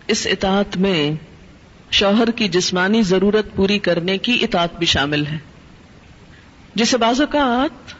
اس 0.08 0.28
اطاعت 0.32 0.78
میں 0.78 1.12
شوہر 1.92 2.32
کی 2.32 2.48
جسمانی 2.48 3.02
ضرورت 3.02 3.56
پوری 3.56 3.80
کرنے 3.80 4.18
کی 4.18 4.40
اطاعت 4.42 4.78
بھی 4.78 4.86
شامل 4.86 5.26
ہے۔ 5.26 5.38
جسے 6.76 6.98
بعض 6.98 7.22
اوقات 7.22 7.94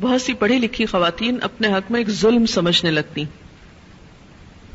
بہت 0.00 0.22
سی 0.22 0.32
پڑھی 0.32 0.58
لکھی 0.58 0.86
خواتین 0.86 1.38
اپنے 1.42 1.68
حق 1.68 1.90
میں 1.90 2.00
ایک 2.00 2.10
ظلم 2.10 2.46
سمجھنے 2.46 2.90
لگتی۔ 2.90 3.24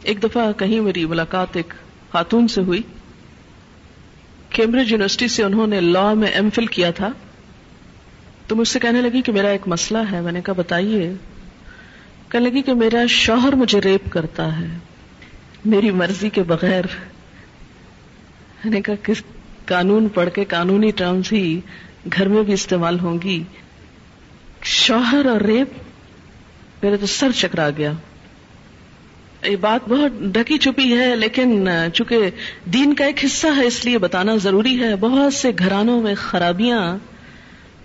ایک 0.03 0.23
دفعہ 0.23 0.51
کہیں 0.51 0.81
میری 0.81 1.05
ملاقات 1.05 1.57
ایک 1.57 1.73
خاتون 2.11 2.47
سے 2.47 2.61
ہوئی۔ 2.61 2.81
کیمبرج 4.49 4.91
یونیورسٹی 4.91 5.27
سے 5.27 5.43
انہوں 5.43 5.67
نے 5.67 5.81
لا 5.81 6.13
میں 6.13 6.27
ایم 6.27 6.49
فل 6.49 6.65
کیا 6.65 6.91
تھا۔ 6.91 7.09
تو 8.47 8.55
مجھ 8.55 8.67
سے 8.67 8.79
کہنے 8.79 9.01
لگی 9.01 9.21
کہ 9.21 9.31
میرا 9.31 9.47
ایک 9.47 9.67
مسئلہ 9.67 9.97
ہے۔ 10.11 10.21
میں 10.21 10.31
نے 10.31 10.41
کہا، 10.41 10.53
بتائیے۔ 10.53 11.13
کہنے 12.29 12.49
لگی 12.49 12.61
کہ 12.61 12.73
میرا 12.73 13.05
شوہر 13.09 13.55
مجھے 13.55 13.81
ریپ 13.81 14.11
کرتا 14.11 14.59
ہے۔ 14.59 14.77
میری 15.65 15.91
مرضی 15.91 16.29
کے 16.29 16.43
بغیر۔ 16.43 16.85
میں 18.63 18.73
نے 18.73 18.81
کہا، 18.81 18.95
کس 19.03 19.23
قانون 19.65 20.07
پڑھ 20.09 20.29
کے 20.35 20.45
قانونی 20.45 20.91
ٹرمز 20.91 21.33
ہی 21.33 21.59
گھر 22.13 22.27
میں 22.27 22.43
بھی 22.43 22.53
استعمال 22.53 22.99
ہوں 22.99 23.17
گی؟ 23.23 23.43
شوہر 24.63 25.25
اور 25.25 25.41
ریپ 25.41 25.67
میرے 26.83 26.97
تو 26.97 27.05
سر 27.05 27.31
چکرا 27.31 27.69
گیا۔ 27.69 27.91
یہ 29.47 29.55
بات 29.55 29.89
بہت 29.89 30.11
ڈھکی 30.19 30.57
چھپی 30.57 30.97
ہے، 30.97 31.15
لیکن 31.15 31.67
چونکہ 31.93 32.17
دین 32.65 32.93
کا 32.93 33.05
ایک 33.05 33.25
حصہ 33.25 33.47
ہے، 33.57 33.65
اس 33.65 33.85
لیے 33.85 33.97
بتانا 33.97 34.35
ضروری 34.35 34.79
ہے۔ 34.79 34.95
بہت 34.95 35.33
سے 35.33 35.51
گھرانوں 35.59 36.01
میں 36.01 36.15
خرابیاں 36.17 36.97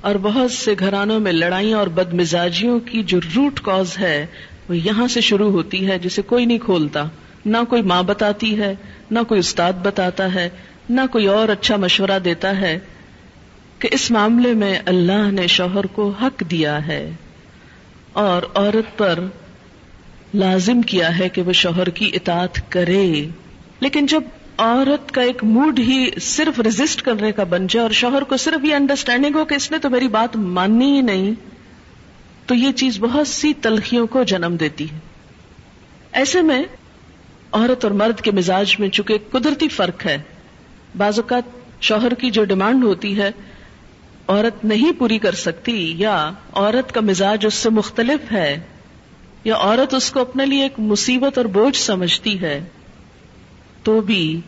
اور 0.01 0.15
بہت 0.15 0.51
سے 0.51 0.75
گھرانوں 0.79 1.21
میں 1.21 1.33
لڑائیاں 1.33 1.79
اور 1.79 1.87
بد 1.87 2.15
مزاجیوں 2.15 2.81
کی 2.81 3.03
جو 3.03 3.21
روٹ 3.37 3.61
کاز 3.61 3.99
ہے، 3.99 4.27
وہ 4.69 4.77
یہاں 4.77 5.07
سے 5.07 5.21
شروع 5.21 5.51
ہوتی 5.51 5.89
ہے، 5.89 5.99
جسے 5.99 6.23
کوئی 6.23 6.45
نہیں 6.45 6.59
کھولتا۔ 6.59 7.05
نہ 7.47 7.57
کوئی 7.69 7.83
ماں 7.83 8.03
بتاتی 8.03 8.59
ہے، 8.59 8.75
نہ 9.11 9.19
کوئی 9.29 9.39
استاد 9.39 9.73
بتاتا 9.83 10.35
ہے، 10.35 10.49
نہ 10.91 11.01
کوئی 11.11 11.27
اور 11.27 11.49
اچھا 11.49 11.77
مشورہ 11.77 12.19
دیتا 12.25 12.61
ہے 12.61 12.79
کہ 13.79 13.89
اس 13.93 14.11
معاملے 14.11 14.55
میں 14.55 14.79
اللہ 14.87 15.31
نے 15.31 15.47
شوہر 15.47 15.87
کو 15.87 16.13
حق 16.23 16.43
دیا 16.51 16.87
ہے۔ 16.87 17.11
اور 18.13 18.43
عورت 18.55 18.99
پر 18.99 19.19
لازم 20.35 20.83
کیا 20.83 21.19
ہے 21.19 21.29
کہ 21.29 21.43
وہ 21.43 21.53
شوہر 21.53 21.89
کی 21.89 22.11
اطاعت 22.15 22.73
کرے۔ 22.73 23.25
لیکن 23.81 24.07
جب 24.07 24.23
عورت 24.59 25.13
کا 25.13 25.23
ایک 25.23 25.45
موڈ 25.45 25.79
ہی 25.79 26.11
صرف 26.21 26.61
ریزسٹ 26.61 27.03
کرنے 27.03 27.33
کا 27.33 27.45
بن 27.45 27.67
جائے 27.67 27.83
اور 27.83 27.91
شوہر 27.91 28.23
کو 28.23 28.37
صرف 28.37 28.65
یہ 28.65 28.75
انڈرسٹینڈنگ 28.75 29.37
ہو 29.37 29.45
کہ 29.45 29.55
اس 29.55 29.71
نے 29.71 29.79
تو 29.79 29.91
میری 29.91 30.09
بات 30.09 30.37
ماننی 30.37 30.97
ہی 30.97 31.01
نہیں، 31.01 31.33
تو 32.47 32.55
یہ 32.55 32.73
چیز 32.73 32.99
بہت 33.01 33.29
سی 33.29 33.53
تلخیوں 33.55 34.07
کو 34.07 34.23
جنم 34.23 34.57
دیتی 34.61 34.91
ہے۔ 34.91 34.99
ایسے 36.13 36.43
میں 36.43 36.63
عورت 37.53 37.85
اور 37.85 37.93
مرد 37.93 38.21
کے 38.21 38.31
مزاج 38.31 38.77
میں 38.79 38.89
چونکہ 38.89 39.19
قدرتی 39.31 39.69
فرق 39.69 40.07
ہے، 40.07 40.19
بعض 40.97 41.19
اوقات 41.19 41.43
شوہر 41.81 42.15
کی 42.15 42.31
جو 42.31 42.45
ڈیمانڈ 42.45 42.85
ہوتی 42.85 43.17
ہے، 43.17 43.31
عورت 44.29 44.65
نہیں 44.65 44.93
پوری 44.99 45.19
کر 45.19 45.33
سکتی 45.33 45.95
یا 45.99 46.31
عورت 46.53 46.93
کا 46.93 47.01
مزاج 47.01 47.47
اس 47.47 47.55
سے 47.55 47.71
مختلف 47.71 48.33
ہے۔ 48.33 48.61
یا 49.45 49.57
عورت 49.57 49.95
اس 49.95 50.11
کو 50.11 50.21
اپنے 50.21 50.47
لیے 50.47 50.63
ایک 50.63 50.73
مصیبت 50.79 51.39
اور 51.39 51.47
بوجھ 51.47 51.77
سمجھتی 51.77 52.41
ہے، 52.41 52.65
تو 53.83 54.01
بھی 54.01 54.41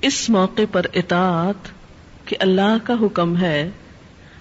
اس 0.00 0.30
موقع 0.30 0.62
پر 0.72 0.86
اطاعت 0.94 1.68
کہ 2.24 2.36
اللہ 2.40 2.76
کا 2.84 2.94
حکم 3.02 3.36
ہے۔ 3.36 3.70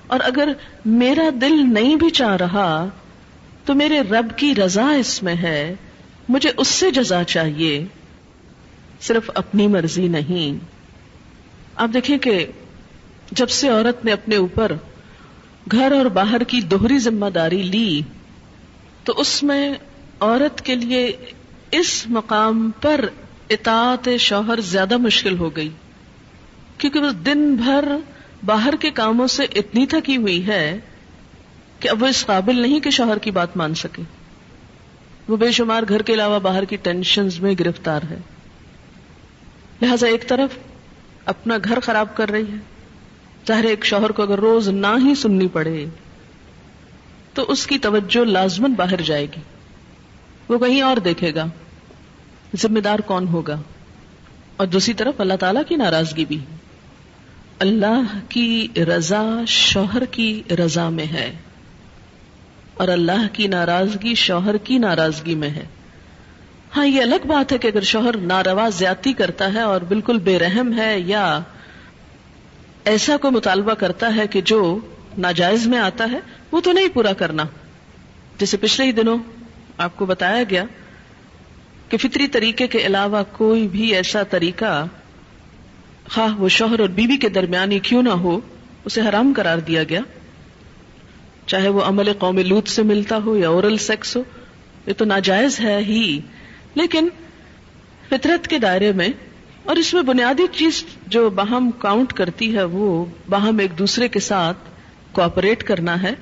اور 0.08 0.20
اگر 0.24 0.50
میرا 0.86 1.30
دل 1.42 1.74
نہیں 1.74 1.96
بھی 1.96 2.10
چاہ 2.10 2.36
رہا، 2.36 2.90
تو 3.66 3.74
میرے 3.74 4.02
رب 4.02 4.38
کی 4.38 4.56
رضا 4.56 4.92
اس 4.92 5.24
میں 5.24 5.36
ہے، 5.36 5.76
مجھے 6.30 6.52
اس 6.58 6.68
سے 6.68 6.92
جزا 6.92 7.24
چاہیے۔ 7.24 7.86
صرف 9.02 9.32
اپنی 9.36 9.68
مرضی 9.68 10.08
نہیں۔ 10.08 10.66
آپ 11.76 11.90
دیکھیں 11.94 12.18
کہ 12.18 12.46
جب 13.32 13.50
سے 13.50 13.70
عورت 13.70 14.06
نے 14.06 14.12
اپنے 14.12 14.36
اوپر 14.36 14.72
گھر 15.72 15.92
اور 15.92 16.06
باہر 16.06 16.44
کی 16.44 16.62
دوہری 16.62 17.00
ذمہ 17.00 17.26
داری 17.26 17.62
لی 17.64 18.02
تو 19.06 19.14
اس 19.18 19.44
میں 19.44 19.74
عورت 20.20 20.62
کے 20.62 20.76
لیے 20.76 21.18
اس 21.72 22.08
مقام 22.08 22.72
پر 22.82 23.06
اطاعت 23.50 24.10
شوہر 24.20 24.62
زیادہ 24.62 24.98
مشکل 24.98 25.38
ہو 25.38 25.56
گئی۔ 25.56 25.70
کیونکہ 26.78 27.00
وہ 27.00 27.12
دن 27.12 27.56
بھر 27.56 27.86
باہر 28.46 28.74
کے 28.80 28.90
کاموں 28.90 29.28
سے 29.28 29.44
اتنی 29.44 29.86
تھکی 29.86 30.18
ہوئی 30.18 30.48
ہے 30.48 30.80
کہ 31.80 31.90
اب 31.90 32.04
وہ 32.04 32.08
اس 32.08 32.26
قابل 32.26 32.62
نہیں 32.62 32.80
کہ 32.80 32.90
شوہر 32.90 33.18
کی 33.18 33.32
بات 33.32 33.58
مان 33.58 33.74
سکے۔ 33.74 34.02
وہ 35.28 35.38
بے 35.38 35.52
شمار 35.52 35.84
گھر 35.90 36.02
کے 36.02 36.14
علاوہ 36.14 36.40
باہر 36.40 36.66
کی 36.66 36.76
ٹینشن 36.76 37.28
میں 37.42 37.54
گرفتار 37.60 38.02
ہے۔ 38.10 38.18
لہذا 39.82 40.08
ایک 40.08 40.30
طرف 40.30 40.58
اپنا 41.26 41.58
گھر 41.64 41.80
خراب 41.80 42.18
کر 42.18 42.30
رہی 42.30 42.52
ہے۔ 42.52 42.58
ظاہر 43.48 43.64
ایک 43.64 43.86
شوہر 43.86 44.12
کو 44.12 44.24
اگر 44.24 44.40
روز 44.40 44.70
نہ 44.70 44.98
ہی 45.04 45.16
سننی 45.16 45.48
پڑے 45.48 45.86
تو 47.36 47.46
اس 47.48 47.68
کی 47.68 47.78
توجہ 47.78 48.26
لازمن 48.26 48.74
باہر 48.74 49.02
جائے 49.02 49.26
گی۔ 49.26 49.42
وہ 50.50 50.58
کہیں 50.58 50.82
اور 50.82 50.98
دیکھے 50.98 51.36
گا۔ 51.36 51.46
ذمہ 52.56 52.80
دار 52.80 53.00
کون 53.00 53.28
ہوگا؟ 53.28 53.62
اور 54.58 54.68
دوسری 54.68 54.94
طرف 54.94 55.14
اللہ 55.22 55.34
تعالی 55.34 55.60
کی 55.68 55.76
ناراضگی 55.76 56.26
بھی۔ 56.26 56.40
اللہ 57.60 58.02
کی 58.30 58.68
رضا 58.78 59.42
شوہر 59.48 60.06
کی 60.06 60.44
رضا 60.66 60.90
میں 60.90 61.06
ہے۔ 61.06 61.34
اور 62.74 62.88
اللہ 62.88 63.28
کی 63.34 63.48
ناراضگی 63.48 64.16
شوہر 64.16 64.58
کی 64.58 64.78
ناراضگی 64.78 65.36
میں 65.36 65.50
ہے۔ 65.50 65.66
ہاں 66.78 66.88
یہ 66.88 67.02
الگ 67.02 67.28
بات 67.28 67.52
ہے 67.52 67.58
کہ 67.58 67.68
اگر 67.68 67.82
شوہر 67.82 68.18
ناروا 68.18 68.70
زیادتی 68.70 69.14
کرتا 69.14 69.54
ہے 69.54 69.62
اور 69.62 69.82
بالکل 69.82 70.20
بے 70.20 70.40
رحم 70.40 70.74
ہے 70.78 71.00
یا 71.00 71.40
ایسا 72.86 73.18
کوئی 73.18 73.34
مطالبہ 73.34 73.74
کرتا 73.74 74.16
ہے 74.16 74.28
کہ 74.28 74.42
جو 74.42 74.80
ناجائز 75.18 75.68
میں 75.68 75.80
آتا 75.80 76.12
ہے، 76.12 76.20
وہ 76.52 76.62
تو 76.62 76.72
نہیں 76.72 76.88
پورا 76.88 77.14
کرنا۔ 77.14 77.44
جیسے 78.38 78.58
پچھلے 78.58 78.88
ہی 78.88 78.92
دنوں 78.92 79.18
آپ 79.78 79.98
کو 79.98 80.06
بتایا 80.06 80.44
گیا 80.50 80.64
کہ 81.90 81.98
فطری 81.98 82.28
طریقے 82.28 82.68
کے 82.68 82.80
علاوہ 82.80 83.24
کوئی 83.32 83.68
بھی 83.68 83.96
ایسا 83.96 84.24
طریقہ، 84.24 84.86
خواہ 86.10 86.36
وہ 86.36 86.50
شوہر 86.50 86.80
اور 86.80 86.90
بیوی 86.90 87.18
کے 87.18 87.30
درمیان 87.30 87.72
ہی 87.72 87.80
کیوں 87.80 88.04
نہ 88.04 88.10
ہو، 88.10 88.40
اسے 88.86 89.02
حرام 89.02 89.34
قرار 89.36 89.58
دیا 89.58 89.84
گیا۔ 89.84 90.02
چاہے 91.46 91.70
وہ 91.70 91.82
عمل 91.82 92.14
قوم 92.14 92.38
لوت 92.38 92.68
سے 92.68 92.84
ملتا 92.84 93.18
ہو 93.26 93.38
یا 93.38 93.50
اورل 93.50 93.78
سیکس 93.78 94.16
ہو، 94.16 94.24
یہ 94.88 94.94
تو 94.94 95.06
ناجائز 95.06 95.60
ہے 95.60 95.78
ہی۔ 95.78 96.20
لیکن 96.76 97.10
فطرت 98.10 98.48
کے 98.48 98.58
دائرے 98.58 98.92
میں 98.92 99.10
اور 99.64 99.76
اس 99.76 99.94
میں 99.94 100.02
بنیادی 100.02 100.44
چیز 100.52 100.84
جو 101.08 101.30
باہم 101.30 101.72
کاؤنٹ 101.72 102.14
کرتی 102.14 102.56
ہے، 102.56 102.64
وہ 102.64 103.06
باہم 103.30 103.60
ایک 103.60 103.80
دوسرے 103.80 104.08
کے 104.08 104.20
ساتھ 104.20 104.58
کوپریٹ 105.16 105.64
کرنا 105.64 106.04
ہے، 106.04 106.14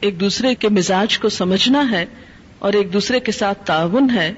ایک 0.00 0.20
دوسرے 0.20 0.54
کے 0.54 0.68
مزاج 0.68 1.18
کو 1.18 1.28
سمجھنا 1.28 1.90
ہے 1.90 2.06
اور 2.58 2.72
ایک 2.72 2.92
دوسرے 2.92 3.20
کے 3.20 3.32
ساتھ 3.32 3.66
تعاون 3.66 4.10
ہے۔ 4.10 4.32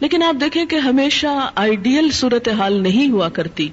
لیکن 0.00 0.22
آپ 0.22 0.40
دیکھیں 0.40 0.64
کہ 0.64 0.76
ہمیشہ 0.76 1.50
آئیڈیل 1.54 2.10
صورت 2.10 2.48
حال 2.48 2.82
نہیں 2.82 3.10
ہوا 3.10 3.28
کرتی۔ 3.28 3.68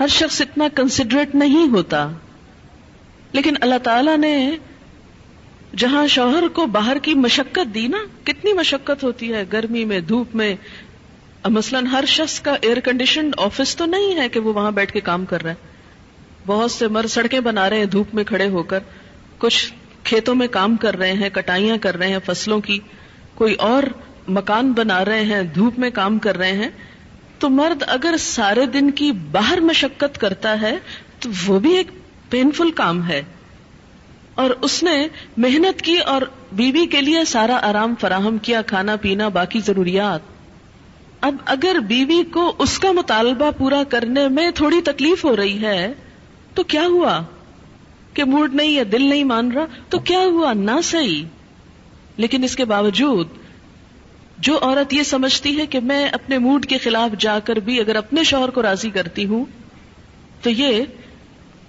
ہر 0.00 0.06
شخص 0.06 0.40
اتنا 0.40 0.68
کنسیڈریٹ 0.74 1.34
نہیں 1.34 1.68
ہوتا۔ 1.68 2.10
لیکن 3.32 3.54
اللہ 3.60 3.78
تعالی 3.82 4.16
نے 4.16 4.50
جہاں 5.76 6.06
شوہر 6.06 6.48
کو 6.48 6.66
باہر 6.66 6.98
کی 6.98 7.14
مشقت 7.14 7.74
دی 7.74 7.86
نا، 7.86 7.98
کتنی 8.24 8.52
مشقت 8.52 9.04
ہوتی 9.04 9.32
ہے۔ 9.32 9.44
گرمی 9.52 9.84
میں، 9.84 10.00
دھوپ 10.00 10.36
میں۔ 10.36 10.56
مثلاً 11.44 11.86
ہر 11.86 12.04
شخص 12.06 12.40
کا 12.40 12.54
ایئر 12.60 12.80
کنڈیشنڈ 12.80 13.34
آفس 13.38 13.76
تو 13.76 13.84
نہیں 13.84 14.16
ہے 14.16 14.28
کہ 14.28 14.40
وہ 14.40 14.52
وہاں 14.52 14.70
بیٹھ 14.70 14.92
کے 14.92 15.00
کام 15.00 15.24
کر 15.24 15.42
رہا 15.42 15.50
ہے۔ 15.50 15.67
بہت 16.48 16.70
سے 16.70 16.88
مر 16.88 17.06
سڑکیں 17.06 17.40
بنا 17.40 17.70
رہے 17.70 17.78
ہیں، 17.78 17.84
دھوپ 17.84 18.14
میں 18.14 18.24
کھڑے 18.24 18.48
ہو 18.48 18.62
کر۔ 18.62 18.78
کچھ 19.38 19.72
کھیتوں 20.04 20.34
میں 20.34 20.48
کام 20.48 20.76
کر 20.76 20.96
رہے 20.96 21.12
ہیں، 21.12 21.28
کٹائیاں 21.28 21.76
کر 21.76 21.96
رہے 21.96 22.08
ہیں 22.08 22.18
فصلوں 22.26 22.60
کی۔ 22.60 22.78
کوئی 23.34 23.54
اور 23.54 23.82
مکان 24.28 24.72
بنا 24.72 25.04
رہے 25.04 25.24
ہیں، 25.24 25.42
دھوپ 25.42 25.78
میں 25.78 25.90
کام 25.90 26.18
کر 26.18 26.38
رہے 26.38 26.52
ہیں۔ 26.52 26.68
تو 27.38 27.48
مرد 27.48 27.82
اگر 27.86 28.14
سارے 28.18 28.66
دن 28.66 28.90
کی 28.90 29.12
باہر 29.12 29.60
مشقت 29.60 30.20
کرتا 30.20 30.60
ہے، 30.60 30.78
تو 31.18 31.30
وہ 31.46 31.60
بھی 31.60 31.76
ایک 31.76 31.86
پینفل 32.30 32.70
کام 32.70 33.08
ہے۔ 33.08 33.22
اور 34.34 34.50
اس 34.50 34.82
نے 34.82 35.08
محنت 35.36 35.82
کی 35.82 35.98
اور 35.98 36.22
بیوی 36.52 36.86
کے 36.86 37.00
لیے 37.00 37.24
سارا 37.24 37.58
آرام 37.62 37.94
فراہم 38.00 38.38
کیا، 38.38 38.62
کھانا 38.62 38.96
پینا، 38.96 39.28
باقی 39.28 39.60
ضروریات۔ 39.60 40.20
اب 41.20 41.34
اگر 41.44 41.76
بیوی 41.88 42.22
کو 42.32 42.56
اس 42.58 42.78
کا 42.78 42.92
مطالبہ 42.92 43.50
پورا 43.58 43.82
کرنے 43.88 44.28
میں 44.28 44.50
تھوڑی 44.50 44.80
تکلیف 44.80 45.24
ہو 45.24 45.36
رہی 45.36 45.64
ہے 45.64 45.92
تو 46.58 46.64
کیا 46.64 46.86
ہوا 46.86 47.22
کہ 48.14 48.24
موڈ 48.24 48.54
نہیں 48.54 48.70
یا 48.70 48.82
دل 48.92 49.02
نہیں 49.02 49.24
مان 49.24 49.52
رہا؟ 49.52 49.64
تو 49.88 49.98
کیا 49.98 50.18
ہوا؟ 50.18 50.52
نہ 50.52 50.70
صحیح۔ 50.84 51.24
لیکن 52.16 52.44
اس 52.44 52.56
کے 52.56 52.64
باوجود 52.64 53.28
جو 54.38 54.58
عورت 54.62 54.92
یہ 54.92 55.02
سمجھتی 55.02 55.58
ہے 55.58 55.66
کہ 55.66 55.80
میں 55.80 56.08
اپنے 56.08 56.38
موڈ 56.38 56.66
کے 56.66 56.78
خلاف 56.78 57.10
جا 57.18 57.38
کر 57.38 57.56
بھی 57.56 57.80
اگر 57.80 57.96
اپنے 57.96 58.24
شوہر 58.24 58.50
کو 58.50 58.62
راضی 58.62 58.90
کرتی 58.90 59.26
ہوں، 59.26 59.44
تو 60.42 60.50
یہ 60.50 60.84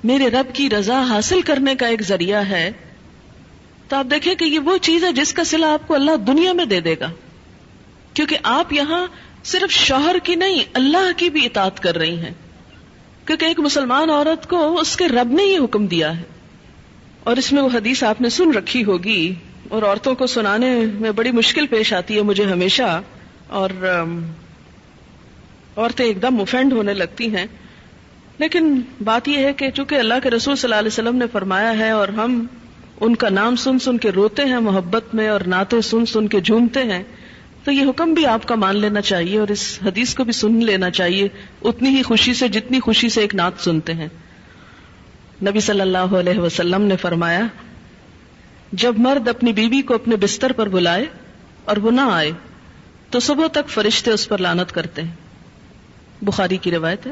میرے 0.03 0.27
رب 0.27 0.55
کی 0.55 0.69
رضا 0.69 1.01
حاصل 1.01 1.41
کرنے 1.41 1.75
کا 1.75 1.87
ایک 1.87 2.01
ذریعہ 2.01 2.43
ہے۔ 2.49 2.71
تو 3.87 3.95
آپ 3.95 4.05
دیکھیں 4.11 4.35
کہ 4.35 4.45
یہ 4.45 4.59
وہ 4.59 4.77
چیز 4.77 5.03
ہے 5.03 5.11
جس 5.11 5.33
کا 5.33 5.43
سلا 5.43 5.73
آپ 5.73 5.87
کو 5.87 5.93
اللہ 5.93 6.15
دنیا 6.15 6.53
میں 6.53 6.65
دے 6.65 6.79
دے 6.79 6.95
گا۔ 6.99 7.11
کیونکہ 8.13 8.37
آپ 8.43 8.73
یہاں 8.73 9.07
صرف 9.43 9.71
شوہر 9.71 10.15
کی 10.23 10.35
نہیں، 10.35 10.59
اللہ 10.73 11.11
کی 11.17 11.29
بھی 11.29 11.45
اطاعت 11.45 11.79
کر 11.79 11.97
رہی 11.97 12.19
ہیں۔ 12.19 12.48
کیونکہ 13.29 13.45
ایک 13.45 13.59
مسلمان 13.59 14.09
عورت 14.09 14.49
کو 14.49 14.79
اس 14.79 14.97
کے 14.97 15.07
رب 15.07 15.31
نے 15.31 15.43
یہ 15.43 15.59
حکم 15.63 15.87
دیا 15.87 16.17
ہے۔ 16.17 16.23
اور 17.23 17.37
اس 17.37 17.53
میں 17.53 17.61
وہ 17.61 17.69
حدیث 17.73 18.03
آپ 18.03 18.21
نے 18.21 18.29
سن 18.29 18.51
رکھی 18.51 18.83
ہوگی۔ 18.83 19.33
اور 19.69 19.83
عورتوں 19.83 20.15
کو 20.15 20.27
سنانے 20.27 20.85
میں 20.93 21.11
بڑی 21.11 21.31
مشکل 21.31 21.67
پیش 21.67 21.93
آتی 21.93 22.15
ہے 22.15 22.21
مجھے 22.21 22.43
ہمیشہ۔ 22.43 23.01
اور 23.47 23.69
عورتیں 25.77 26.05
ایک 26.05 26.21
دم 26.21 26.41
افینڈ 26.41 26.73
ہونے 26.73 26.93
لگتی 26.93 27.35
ہیں۔ 27.35 27.45
لیکن 28.37 28.81
بات 29.03 29.27
یہ 29.27 29.37
ہے 29.37 29.53
کہ 29.53 29.69
چونکہ 29.69 29.95
اللہ 29.95 30.13
کے 30.23 30.29
رسول 30.29 30.55
صلی 30.55 30.67
اللہ 30.67 30.79
علیہ 30.79 30.87
وسلم 30.87 31.15
نے 31.15 31.25
فرمایا 31.31 31.77
ہے 31.77 31.89
اور 31.89 32.07
ہم 32.07 32.45
ان 33.01 33.15
کا 33.15 33.29
نام 33.29 33.55
سن 33.55 33.79
سن 33.79 33.97
کے 33.97 34.11
روتے 34.11 34.45
ہیں 34.45 34.59
محبت 34.59 35.15
میں 35.15 35.29
اور 35.29 35.41
نعتیں 35.47 35.81
سن 35.81 36.05
سن 36.05 36.27
کے 36.27 36.39
جھومتے 36.41 36.83
ہیں 36.83 37.03
تو 37.69 37.73
یہ 37.73 37.85
حکم 37.85 38.13
بھی 38.13 38.25
آپ 38.25 38.47
کا 38.47 38.55
مان 38.55 38.77
لینا 38.77 39.01
چاہیے 39.01 39.39
اور 39.39 39.47
اس 39.47 39.79
حدیث 39.85 40.15
کو 40.15 40.23
بھی 40.23 40.33
سن 40.33 40.65
لینا 40.65 40.89
چاہیے، 40.89 41.27
اتنی 41.61 41.89
ہی 41.89 42.01
خوشی 42.01 42.33
سے، 42.33 42.47
جتنی 42.47 42.79
خوشی 42.79 43.09
سے 43.09 43.21
ایک 43.21 43.35
نعت 43.35 43.63
سنتے 43.63 43.93
ہیں۔ 43.93 44.07
نبی 45.41 45.59
صلی 45.59 45.81
اللہ 45.81 45.97
علیہ 45.97 46.39
وسلم 46.39 46.81
نے 46.81 46.95
فرمایا، 46.95 47.41
جب 48.71 48.93
مرد 48.97 49.27
اپنی 49.27 49.53
بیوی 49.53 49.81
کو 49.81 49.93
اپنے 49.93 50.15
بستر 50.15 50.51
پر 50.51 50.69
بلائے 50.69 51.05
اور 51.65 51.77
وہ 51.77 51.91
نہ 51.91 52.01
آئے، 52.01 52.31
تو 53.09 53.19
صبح 53.19 53.47
تک 53.47 53.69
فرشتے 53.69 54.11
اس 54.11 54.29
پر 54.29 54.37
لانت 54.37 54.71
کرتے 54.71 55.01
ہیں۔ 55.01 55.15
بخاری 56.21 56.57
کی 56.57 56.71
روایت 56.71 57.07
ہے، 57.07 57.11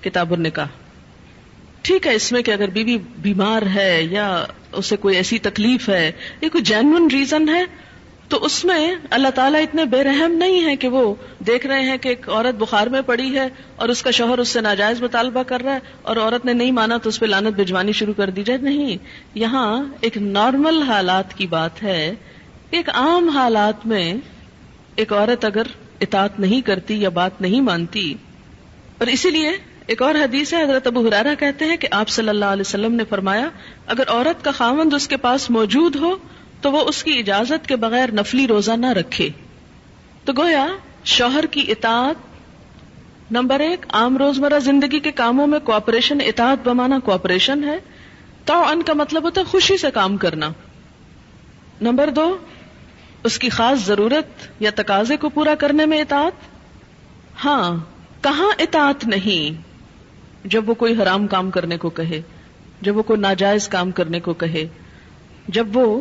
کتاب 0.00 0.32
النکاح۔ 0.32 0.66
ٹھیک 1.82 2.06
ہے، 2.06 2.14
اس 2.14 2.32
میں 2.32 2.42
کہ 2.42 2.50
اگر 2.50 2.68
بیوی 2.68 2.98
بیمار 2.98 3.62
ہے 3.74 4.02
یا 4.10 4.44
اسے 4.72 4.96
کوئی 4.96 5.16
ایسی 5.16 5.38
تکلیف 5.38 5.88
ہے 5.88 6.12
یا 6.40 6.48
کوئی 6.48 6.64
جینون 6.64 7.08
ریزن 7.12 7.48
ہے 7.48 7.87
تو 8.28 8.38
اس 8.44 8.64
میں 8.64 8.94
اللہ 9.10 9.28
تعالیٰ 9.34 9.60
اتنے 9.62 9.84
بے 9.84 10.02
رحم 10.04 10.32
نہیں 10.32 10.64
ہے 10.64 10.76
کہ 10.76 10.88
وہ 10.88 11.14
دیکھ 11.46 11.66
رہے 11.66 11.80
ہیں 11.80 11.96
کہ 11.96 12.08
ایک 12.08 12.28
عورت 12.28 12.54
بخار 12.54 12.86
میں 12.86 13.00
پڑی 13.06 13.38
ہے 13.38 13.46
اور 13.76 13.88
اس 13.88 14.02
کا 14.02 14.10
شوہر 14.10 14.38
اس 14.38 14.48
سے 14.48 14.60
ناجائز 14.60 15.02
مطالبہ 15.02 15.42
کر 15.42 15.62
رہا 15.62 15.74
ہے 15.74 15.96
اور 16.02 16.16
عورت 16.16 16.44
نے 16.44 16.52
نہیں 16.52 16.70
مانا 16.70 16.96
تو 16.96 17.08
اس 17.08 17.20
پہ 17.20 17.26
لانت 17.26 17.56
بھجوانی 17.56 17.92
شروع 17.92 18.14
کر 18.16 18.30
دی 18.30 18.42
جائے۔ 18.42 18.58
نہیں، 18.58 18.96
یہاں 19.34 19.82
ایک 20.00 20.16
نارمل 20.16 20.82
حالات 20.82 21.34
کی 21.34 21.46
بات 21.46 21.82
ہے۔ 21.82 22.14
ایک 22.70 22.88
عام 22.90 23.28
حالات 23.28 23.86
میں 23.86 24.14
ایک 24.96 25.12
عورت 25.12 25.44
اگر 25.44 25.66
اطاعت 26.00 26.40
نہیں 26.40 26.60
کرتی 26.60 27.00
یا 27.02 27.08
بات 27.08 27.40
نہیں 27.40 27.60
مانتی، 27.60 28.14
اور 28.98 29.06
اسی 29.06 29.30
لیے 29.30 29.50
ایک 29.86 30.02
اور 30.02 30.14
حدیث 30.14 30.52
ہے، 30.54 30.62
حضرت 30.62 30.86
ابو 30.86 31.06
حرارہ 31.06 31.34
کہتے 31.38 31.64
ہیں 31.64 31.76
کہ 31.76 31.88
آپ 31.90 32.08
صلی 32.08 32.28
اللہ 32.28 32.44
علیہ 32.44 32.66
وسلم 32.66 32.94
نے 32.94 33.04
فرمایا، 33.04 33.48
اگر 33.86 34.08
عورت 34.08 34.44
کا 34.44 34.50
خامند 34.50 34.94
اس 34.94 35.08
کے 35.08 35.16
پاس 35.16 35.50
موجود 35.50 35.96
ہو 35.96 36.16
تو 36.60 36.72
وہ 36.72 36.80
اس 36.80 37.04
کی 37.04 37.18
اجازت 37.18 37.66
کے 37.66 37.76
بغیر 37.76 38.12
نفلی 38.12 38.46
روزہ 38.46 38.72
نہ 38.72 38.92
رکھے۔ 38.92 39.28
تو 40.24 40.32
گویا 40.38 40.66
شوہر 41.04 41.44
کی 41.46 41.64
اطاعت، 41.68 42.16
نمبر 43.32 43.60
ایک، 43.60 43.86
عام 43.88 44.16
روزمرہ 44.16 44.58
زندگی 44.58 45.00
کے 45.00 45.12
کاموں 45.12 45.46
میں 45.46 45.58
کوپریشن 45.58 46.18
اطاعت 46.20 46.58
بمانا 46.64 46.98
کوپریشن 46.98 47.64
ہے۔ 47.64 47.78
تو 48.44 48.64
ان 48.64 48.82
کا 48.82 48.92
مطلب 48.92 49.22
ہوتا 49.22 49.40
ہے 49.40 49.46
خوشی 49.46 49.76
سے 49.76 49.90
کام 49.90 50.16
کرنا۔ 50.16 50.50
نمبر 51.80 52.10
دو، 52.10 52.38
اس 53.24 53.38
کی 53.38 53.48
خاص 53.48 53.78
ضرورت 53.78 54.26
یا 54.62 54.70
تقاضے 54.74 55.16
کو 55.16 55.28
پورا 55.28 55.54
کرنے 55.54 55.86
میں 55.86 56.00
اطاعت۔ 56.00 56.32
ہاں 57.44 57.76
کہاں 58.20 58.50
اطاعت 58.58 59.06
نہیں؟ 59.06 59.62
جب 60.44 60.68
وہ 60.68 60.74
کوئی 60.74 61.02
حرام 61.02 61.26
کام 61.26 61.50
کرنے 61.50 61.76
کو 61.76 61.90
کہے، 61.90 62.22
جب 62.80 62.96
وہ 62.96 63.02
کوئی 63.02 63.20
ناجائز 63.20 63.68
کام 63.68 63.90
کرنے 63.90 64.20
کو 64.20 64.34
کہے، 64.34 64.68
جب 65.48 65.76
وہ 65.76 66.00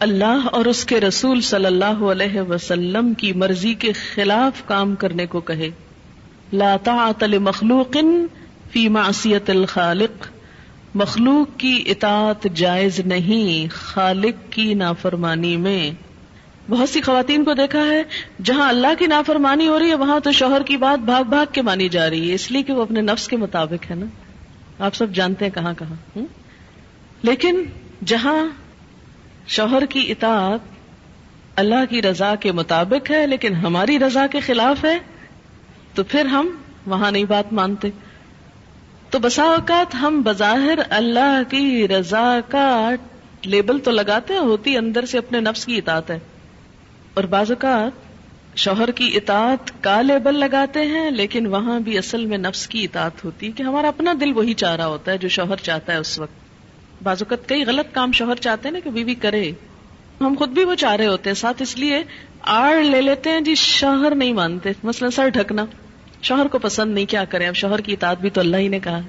اللہ 0.00 0.48
اور 0.52 0.64
اس 0.64 0.84
کے 0.84 1.00
رسول 1.00 1.40
صلی 1.40 1.66
اللہ 1.66 1.84
علیہ 1.84 2.40
وسلم 2.40 3.14
کی 3.14 3.32
مرضی 3.32 3.74
کے 3.74 3.92
خلاف 3.92 4.62
کام 4.66 4.94
کرنے 4.94 5.26
کو 5.26 5.40
کہے۔ 5.40 5.70
لا 6.52 6.76
طاعت 6.84 7.22
لمخلوق 7.22 7.96
فی 8.70 8.88
معصیت 8.88 9.50
الخالق۔ 9.50 10.26
مخلوق 10.94 11.58
کی 11.58 11.84
اطاعت 11.86 12.46
جائز 12.54 13.00
نہیں، 13.00 13.66
خالق 13.72 14.52
کی 14.52 14.74
نافرمانی 14.74 15.56
میں۔ 15.56 15.90
بہت 16.70 16.88
سی 16.88 17.00
خواتین 17.00 17.44
کو 17.44 17.54
دیکھا 17.54 17.86
ہے، 17.86 18.02
جہاں 18.42 18.68
اللہ 18.68 18.94
کی 18.98 19.06
نافرمانی 19.06 19.68
ہو 19.68 19.78
رہی 19.78 19.88
ہے، 19.88 19.94
وہاں 19.94 20.20
تو 20.20 20.32
شوہر 20.32 20.62
کی 20.62 20.76
بات 20.76 21.04
بھاگ 21.04 21.24
بھاگ 21.24 21.46
کے 21.52 21.62
مانی 21.62 21.88
جا 21.88 22.10
رہی 22.10 22.30
ہے، 22.30 22.34
اس 22.34 22.50
لیے 22.50 22.62
کہ 22.62 22.72
وہ 22.72 22.82
اپنے 22.82 23.00
نفس 23.00 23.28
کے 23.28 23.36
مطابق 23.36 23.90
ہے 23.90 23.96
نا۔ 23.96 24.06
آپ 24.78 24.94
سب 24.94 25.12
جانتے 25.12 25.44
ہیں 25.44 25.52
کہاں 25.52 25.74
کہاں۔ 25.78 26.18
لیکن 27.22 27.64
جہاں 28.06 28.48
شوہر 29.50 29.84
کی 29.84 30.10
اطاعت 30.10 30.60
اللہ 31.56 31.84
کی 31.90 32.02
رضا 32.02 32.34
کے 32.34 32.52
مطابق 32.52 33.10
ہے، 33.10 33.26
لیکن 33.26 33.54
ہماری 33.54 33.98
رضا 33.98 34.26
کے 34.26 34.40
خلاف 34.40 34.84
ہے، 34.84 34.98
تو 35.94 36.04
پھر 36.04 36.24
ہم 36.24 36.48
وہاں 36.86 37.10
نہیں 37.10 37.24
بات 37.24 37.52
مانتے۔ 37.52 37.88
تو 39.10 39.18
بسا 39.18 39.42
اوقات 39.42 39.94
ہم 39.94 40.22
بظاہر 40.24 40.78
اللہ 40.90 41.42
کی 41.50 41.88
رضا 41.88 42.38
کا 42.48 42.90
لیبل 43.44 43.78
تو 43.78 43.90
لگاتے 43.90 44.34
ہیں، 44.34 44.40
ہوتی 44.40 44.76
اندر 44.76 45.04
سے 45.04 45.18
اپنے 45.18 45.40
نفس 45.40 45.66
کی 45.66 45.76
اطاعت 45.76 46.10
ہے۔ 46.10 46.18
اور 47.14 47.24
بعض 47.24 47.50
اوقات 47.50 47.92
شوہر 48.58 48.90
کی 48.90 49.10
اطاعت 49.14 49.84
کا 49.84 50.02
لیبل 50.02 50.34
لگاتے 50.34 50.86
ہیں، 50.86 51.10
لیکن 51.10 51.46
وہاں 51.46 51.80
بھی 51.80 51.98
اصل 51.98 52.26
میں 52.26 52.38
نفس 52.38 52.66
کی 52.66 52.84
اطاعت 52.84 53.24
ہوتی 53.24 53.46
ہے، 53.46 53.52
کہ 53.52 53.62
ہمارا 53.62 53.88
اپنا 53.88 54.14
دل 54.20 54.32
وہی 54.32 54.54
چاہ 54.54 54.76
رہا 54.76 54.86
ہوتا 54.86 55.12
ہے 55.12 55.18
جو 55.18 55.28
شوہر 55.28 55.56
چاہتا 55.56 55.92
ہے 55.92 55.98
اس 55.98 56.18
وقت۔ 56.18 56.49
بعض 57.02 57.22
اوقات 57.22 57.48
کئی 57.48 57.64
غلط 57.64 57.94
کام 57.94 58.12
شوہر 58.12 58.34
چاہتے 58.34 58.68
ہیں 58.68 58.72
نا 58.72 58.78
کہ 58.80 58.90
بیوی 58.90 59.14
کرے۔ 59.14 59.52
ہم 60.20 60.34
خود 60.38 60.48
بھی 60.48 60.64
وہ 60.64 60.74
چاہ 60.74 60.96
رہے 60.96 61.06
ہوتے 61.06 61.30
ہیں، 61.30 61.34
ساتھ 61.34 61.62
اس 61.62 61.78
لیے 61.78 62.02
آڑ 62.42 62.82
لے 62.82 63.00
لیتے 63.00 63.30
ہیں 63.30 63.40
جی 63.40 63.54
شوہر 63.54 64.14
نہیں 64.14 64.32
مانتے۔ 64.32 64.70
مثلا 64.84 65.10
سر 65.10 65.28
ڈھکنا، 65.28 65.66
شوہر 66.22 66.48
کو 66.48 66.58
پسند 66.58 66.94
نہیں، 66.94 67.06
کیا 67.06 67.24
کریں؟ 67.24 67.48
اب 67.48 67.54
شوہر 67.54 67.80
کی 67.80 67.92
اطاعت 67.92 68.20
بھی 68.20 68.30
تو 68.30 68.40
اللہ 68.40 68.56
ہی 68.56 68.68
نے 68.68 68.78
کہا۔ 68.78 69.00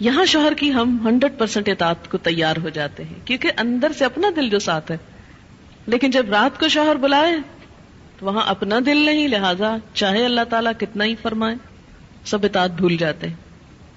یہاں 0.00 0.24
شوہر 0.24 0.54
کی 0.54 0.72
ہم 0.72 0.98
ہنڈریڈ 1.04 1.38
پرسینٹ 1.38 1.68
اطاعت 1.68 2.10
کو 2.10 2.18
تیار 2.18 2.56
ہو 2.62 2.68
جاتے 2.68 3.04
ہیں، 3.04 3.14
کیونکہ 3.24 3.50
اندر 3.56 3.92
سے 3.92 4.04
اپنا 4.04 4.28
دل 4.36 4.48
جو 4.50 4.58
ساتھ 4.58 4.92
ہے۔ 4.92 4.96
لیکن 5.86 6.10
جب 6.10 6.30
رات 6.30 6.60
کو 6.60 6.68
شوہر 6.68 6.96
بلائے، 6.96 7.36
تو 8.18 8.26
وہاں 8.26 8.42
اپنا 8.46 8.78
دل 8.86 8.96
نہیں، 8.96 9.28
لہذا 9.28 9.76
چاہے 9.94 10.24
اللہ 10.24 10.40
تعالیٰ 10.50 10.72
کتنا 10.78 11.04
ہی 11.04 11.14
فرمائے، 11.22 11.56
سب 12.24 12.44
اطاعت 12.44 12.70
بھول 12.70 12.96
جاتے 12.96 13.28
ہیں۔ 13.28 13.34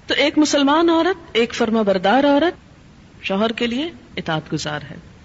تو 0.06 0.14
ایک 0.14 0.38
مسلمان 0.38 0.90
عورت 0.90 1.30
ایک 1.32 1.54
فرما 1.54 1.82
بردار 1.82 2.24
عورت 2.24 2.54
شوہر 3.24 3.52
کے 3.52 3.66
لیے 3.66 3.90
اطاعت 4.16 4.52
گزار 4.52 4.80
ہے۔ 4.90 5.15